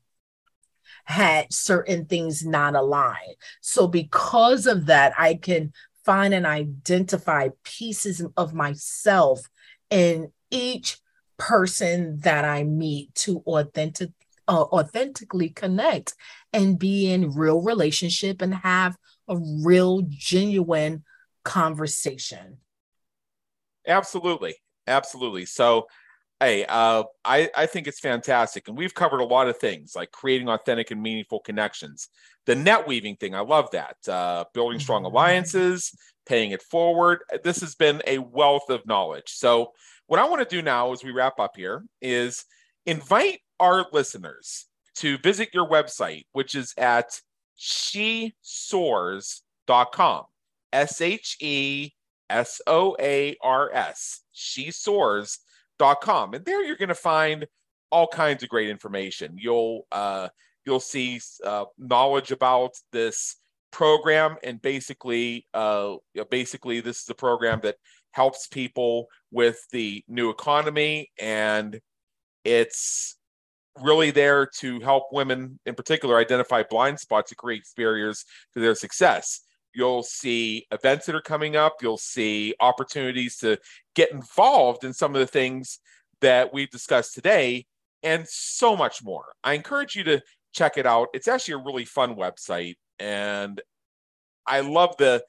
had 1.05 1.53
certain 1.53 2.05
things 2.05 2.43
not 2.43 2.73
aligned. 2.73 3.35
So 3.61 3.87
because 3.87 4.65
of 4.65 4.87
that, 4.87 5.13
I 5.19 5.35
can 5.35 5.71
find 6.03 6.33
and 6.33 6.47
identify 6.47 7.49
pieces 7.63 8.25
of 8.35 8.55
myself 8.55 9.41
in 9.91 10.31
each 10.49 10.97
person 11.37 12.21
that 12.21 12.43
I 12.43 12.63
meet 12.63 13.13
to 13.15 13.43
authentic 13.45 14.09
uh, 14.47 14.63
authentically 14.63 15.49
connect 15.49 16.15
and 16.51 16.79
be 16.79 17.11
in 17.11 17.35
real 17.35 17.61
relationship 17.61 18.41
and 18.41 18.55
have 18.55 18.97
a 19.27 19.37
real 19.37 20.01
genuine 20.09 21.03
conversation. 21.43 22.57
Absolutely. 23.87 24.55
Absolutely. 24.87 25.45
So 25.45 25.87
Hey, 26.41 26.65
uh, 26.65 27.03
I, 27.23 27.51
I 27.55 27.67
think 27.67 27.85
it's 27.85 27.99
fantastic. 27.99 28.67
And 28.67 28.75
we've 28.75 28.95
covered 28.95 29.19
a 29.19 29.25
lot 29.25 29.47
of 29.47 29.59
things 29.59 29.95
like 29.95 30.09
creating 30.09 30.49
authentic 30.49 30.89
and 30.89 30.99
meaningful 30.99 31.39
connections. 31.39 32.09
The 32.47 32.55
net 32.55 32.87
weaving 32.87 33.17
thing, 33.17 33.35
I 33.35 33.41
love 33.41 33.69
that. 33.73 33.97
Uh, 34.07 34.45
building 34.51 34.79
strong 34.79 35.03
mm-hmm. 35.03 35.13
alliances, 35.13 35.95
paying 36.25 36.49
it 36.49 36.63
forward. 36.63 37.19
This 37.43 37.61
has 37.61 37.75
been 37.75 38.01
a 38.07 38.17
wealth 38.17 38.71
of 38.71 38.87
knowledge. 38.87 39.25
So, 39.27 39.73
what 40.07 40.19
I 40.19 40.27
want 40.27 40.41
to 40.41 40.55
do 40.55 40.63
now 40.63 40.91
as 40.91 41.03
we 41.03 41.11
wrap 41.11 41.39
up 41.39 41.51
here 41.55 41.83
is 42.01 42.43
invite 42.87 43.41
our 43.59 43.85
listeners 43.93 44.65
to 44.95 45.19
visit 45.19 45.49
your 45.53 45.69
website, 45.69 46.23
which 46.31 46.55
is 46.55 46.73
at 46.75 47.21
she 47.55 48.33
soars.com. 48.41 50.23
S 50.73 51.01
H 51.01 51.37
E 51.39 51.91
S 52.29 52.61
O 52.67 52.95
A 52.99 53.35
R 53.41 53.71
S. 53.73 54.21
She 54.31 54.71
soars 54.71 55.39
com. 56.01 56.33
And 56.33 56.45
there 56.45 56.63
you're 56.63 56.77
going 56.77 56.89
to 56.89 56.95
find 56.95 57.47
all 57.91 58.07
kinds 58.07 58.43
of 58.43 58.49
great 58.49 58.69
information. 58.69 59.35
You'll 59.37 59.87
uh, 59.91 60.29
you'll 60.65 60.79
see 60.79 61.19
uh, 61.45 61.65
knowledge 61.77 62.31
about 62.31 62.71
this 62.91 63.37
program, 63.71 64.37
and 64.43 64.61
basically, 64.61 65.47
uh, 65.53 65.95
basically, 66.29 66.81
this 66.81 67.01
is 67.01 67.09
a 67.09 67.15
program 67.15 67.61
that 67.63 67.77
helps 68.11 68.47
people 68.47 69.07
with 69.31 69.59
the 69.71 70.03
new 70.07 70.29
economy, 70.29 71.09
and 71.19 71.79
it's 72.43 73.17
really 73.81 74.11
there 74.11 74.45
to 74.59 74.79
help 74.81 75.05
women, 75.11 75.59
in 75.65 75.75
particular, 75.75 76.17
identify 76.17 76.63
blind 76.69 76.99
spots 76.99 77.31
and 77.31 77.37
create 77.37 77.63
barriers 77.77 78.25
to 78.53 78.59
their 78.59 78.75
success. 78.75 79.41
You'll 79.73 80.03
see 80.03 80.67
events 80.71 81.05
that 81.05 81.15
are 81.15 81.21
coming 81.21 81.55
up. 81.55 81.77
You'll 81.81 81.97
see 81.97 82.53
opportunities 82.59 83.37
to 83.37 83.57
get 83.95 84.11
involved 84.11 84.83
in 84.83 84.93
some 84.93 85.15
of 85.15 85.19
the 85.19 85.27
things 85.27 85.79
that 86.21 86.53
we've 86.53 86.69
discussed 86.69 87.13
today 87.13 87.65
and 88.03 88.25
so 88.27 88.75
much 88.75 89.03
more. 89.03 89.33
I 89.43 89.53
encourage 89.53 89.95
you 89.95 90.03
to 90.05 90.21
check 90.53 90.77
it 90.77 90.85
out. 90.85 91.09
It's 91.13 91.27
actually 91.27 91.55
a 91.55 91.65
really 91.65 91.85
fun 91.85 92.15
website. 92.15 92.75
And 92.99 93.61
I 94.45 94.61
love 94.61 94.95
the 94.97 95.23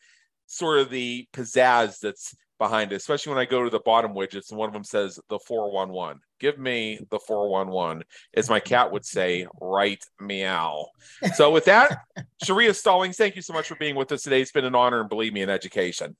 sort 0.46 0.80
of 0.80 0.90
the 0.90 1.26
pizzazz 1.32 2.00
that's 2.00 2.34
behind 2.58 2.92
it, 2.92 2.96
especially 2.96 3.30
when 3.30 3.40
I 3.40 3.44
go 3.44 3.64
to 3.64 3.70
the 3.70 3.80
bottom 3.80 4.14
widgets 4.14 4.50
and 4.50 4.58
one 4.58 4.68
of 4.68 4.72
them 4.72 4.84
says 4.84 5.18
the 5.28 5.38
411. 5.38 6.20
Give 6.42 6.58
me 6.58 6.98
the 7.08 7.20
411, 7.20 8.02
as 8.34 8.50
my 8.50 8.58
cat 8.58 8.90
would 8.90 9.04
say, 9.04 9.46
right 9.60 10.04
meow. 10.20 10.86
So, 11.34 11.52
with 11.52 11.66
that, 11.66 11.98
Sharia 12.42 12.74
Stallings, 12.74 13.16
thank 13.16 13.36
you 13.36 13.42
so 13.42 13.52
much 13.52 13.68
for 13.68 13.76
being 13.76 13.94
with 13.94 14.10
us 14.10 14.24
today. 14.24 14.42
It's 14.42 14.50
been 14.50 14.64
an 14.64 14.74
honor 14.74 14.98
and 14.98 15.08
believe 15.08 15.32
me, 15.32 15.42
in 15.42 15.48
education. 15.48 16.16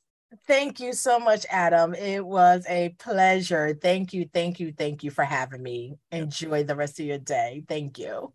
Thank 0.46 0.78
you 0.78 0.92
so 0.92 1.18
much, 1.18 1.44
Adam. 1.50 1.92
It 1.96 2.24
was 2.24 2.64
a 2.68 2.90
pleasure. 3.00 3.74
Thank 3.74 4.14
you, 4.14 4.30
thank 4.32 4.60
you, 4.60 4.72
thank 4.72 5.02
you 5.02 5.10
for 5.10 5.24
having 5.24 5.60
me. 5.60 5.96
Enjoy 6.12 6.62
the 6.62 6.76
rest 6.76 7.00
of 7.00 7.06
your 7.06 7.18
day. 7.18 7.64
Thank 7.68 7.98
you. 7.98 8.32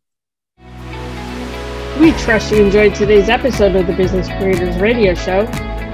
We 2.01 2.11
trust 2.11 2.51
you 2.51 2.65
enjoyed 2.65 2.95
today's 2.95 3.29
episode 3.29 3.77
of 3.77 3.88
the 3.88 3.93
Business 3.93 4.27
Creators 4.27 4.75
Radio 4.75 5.13
Show. 5.13 5.45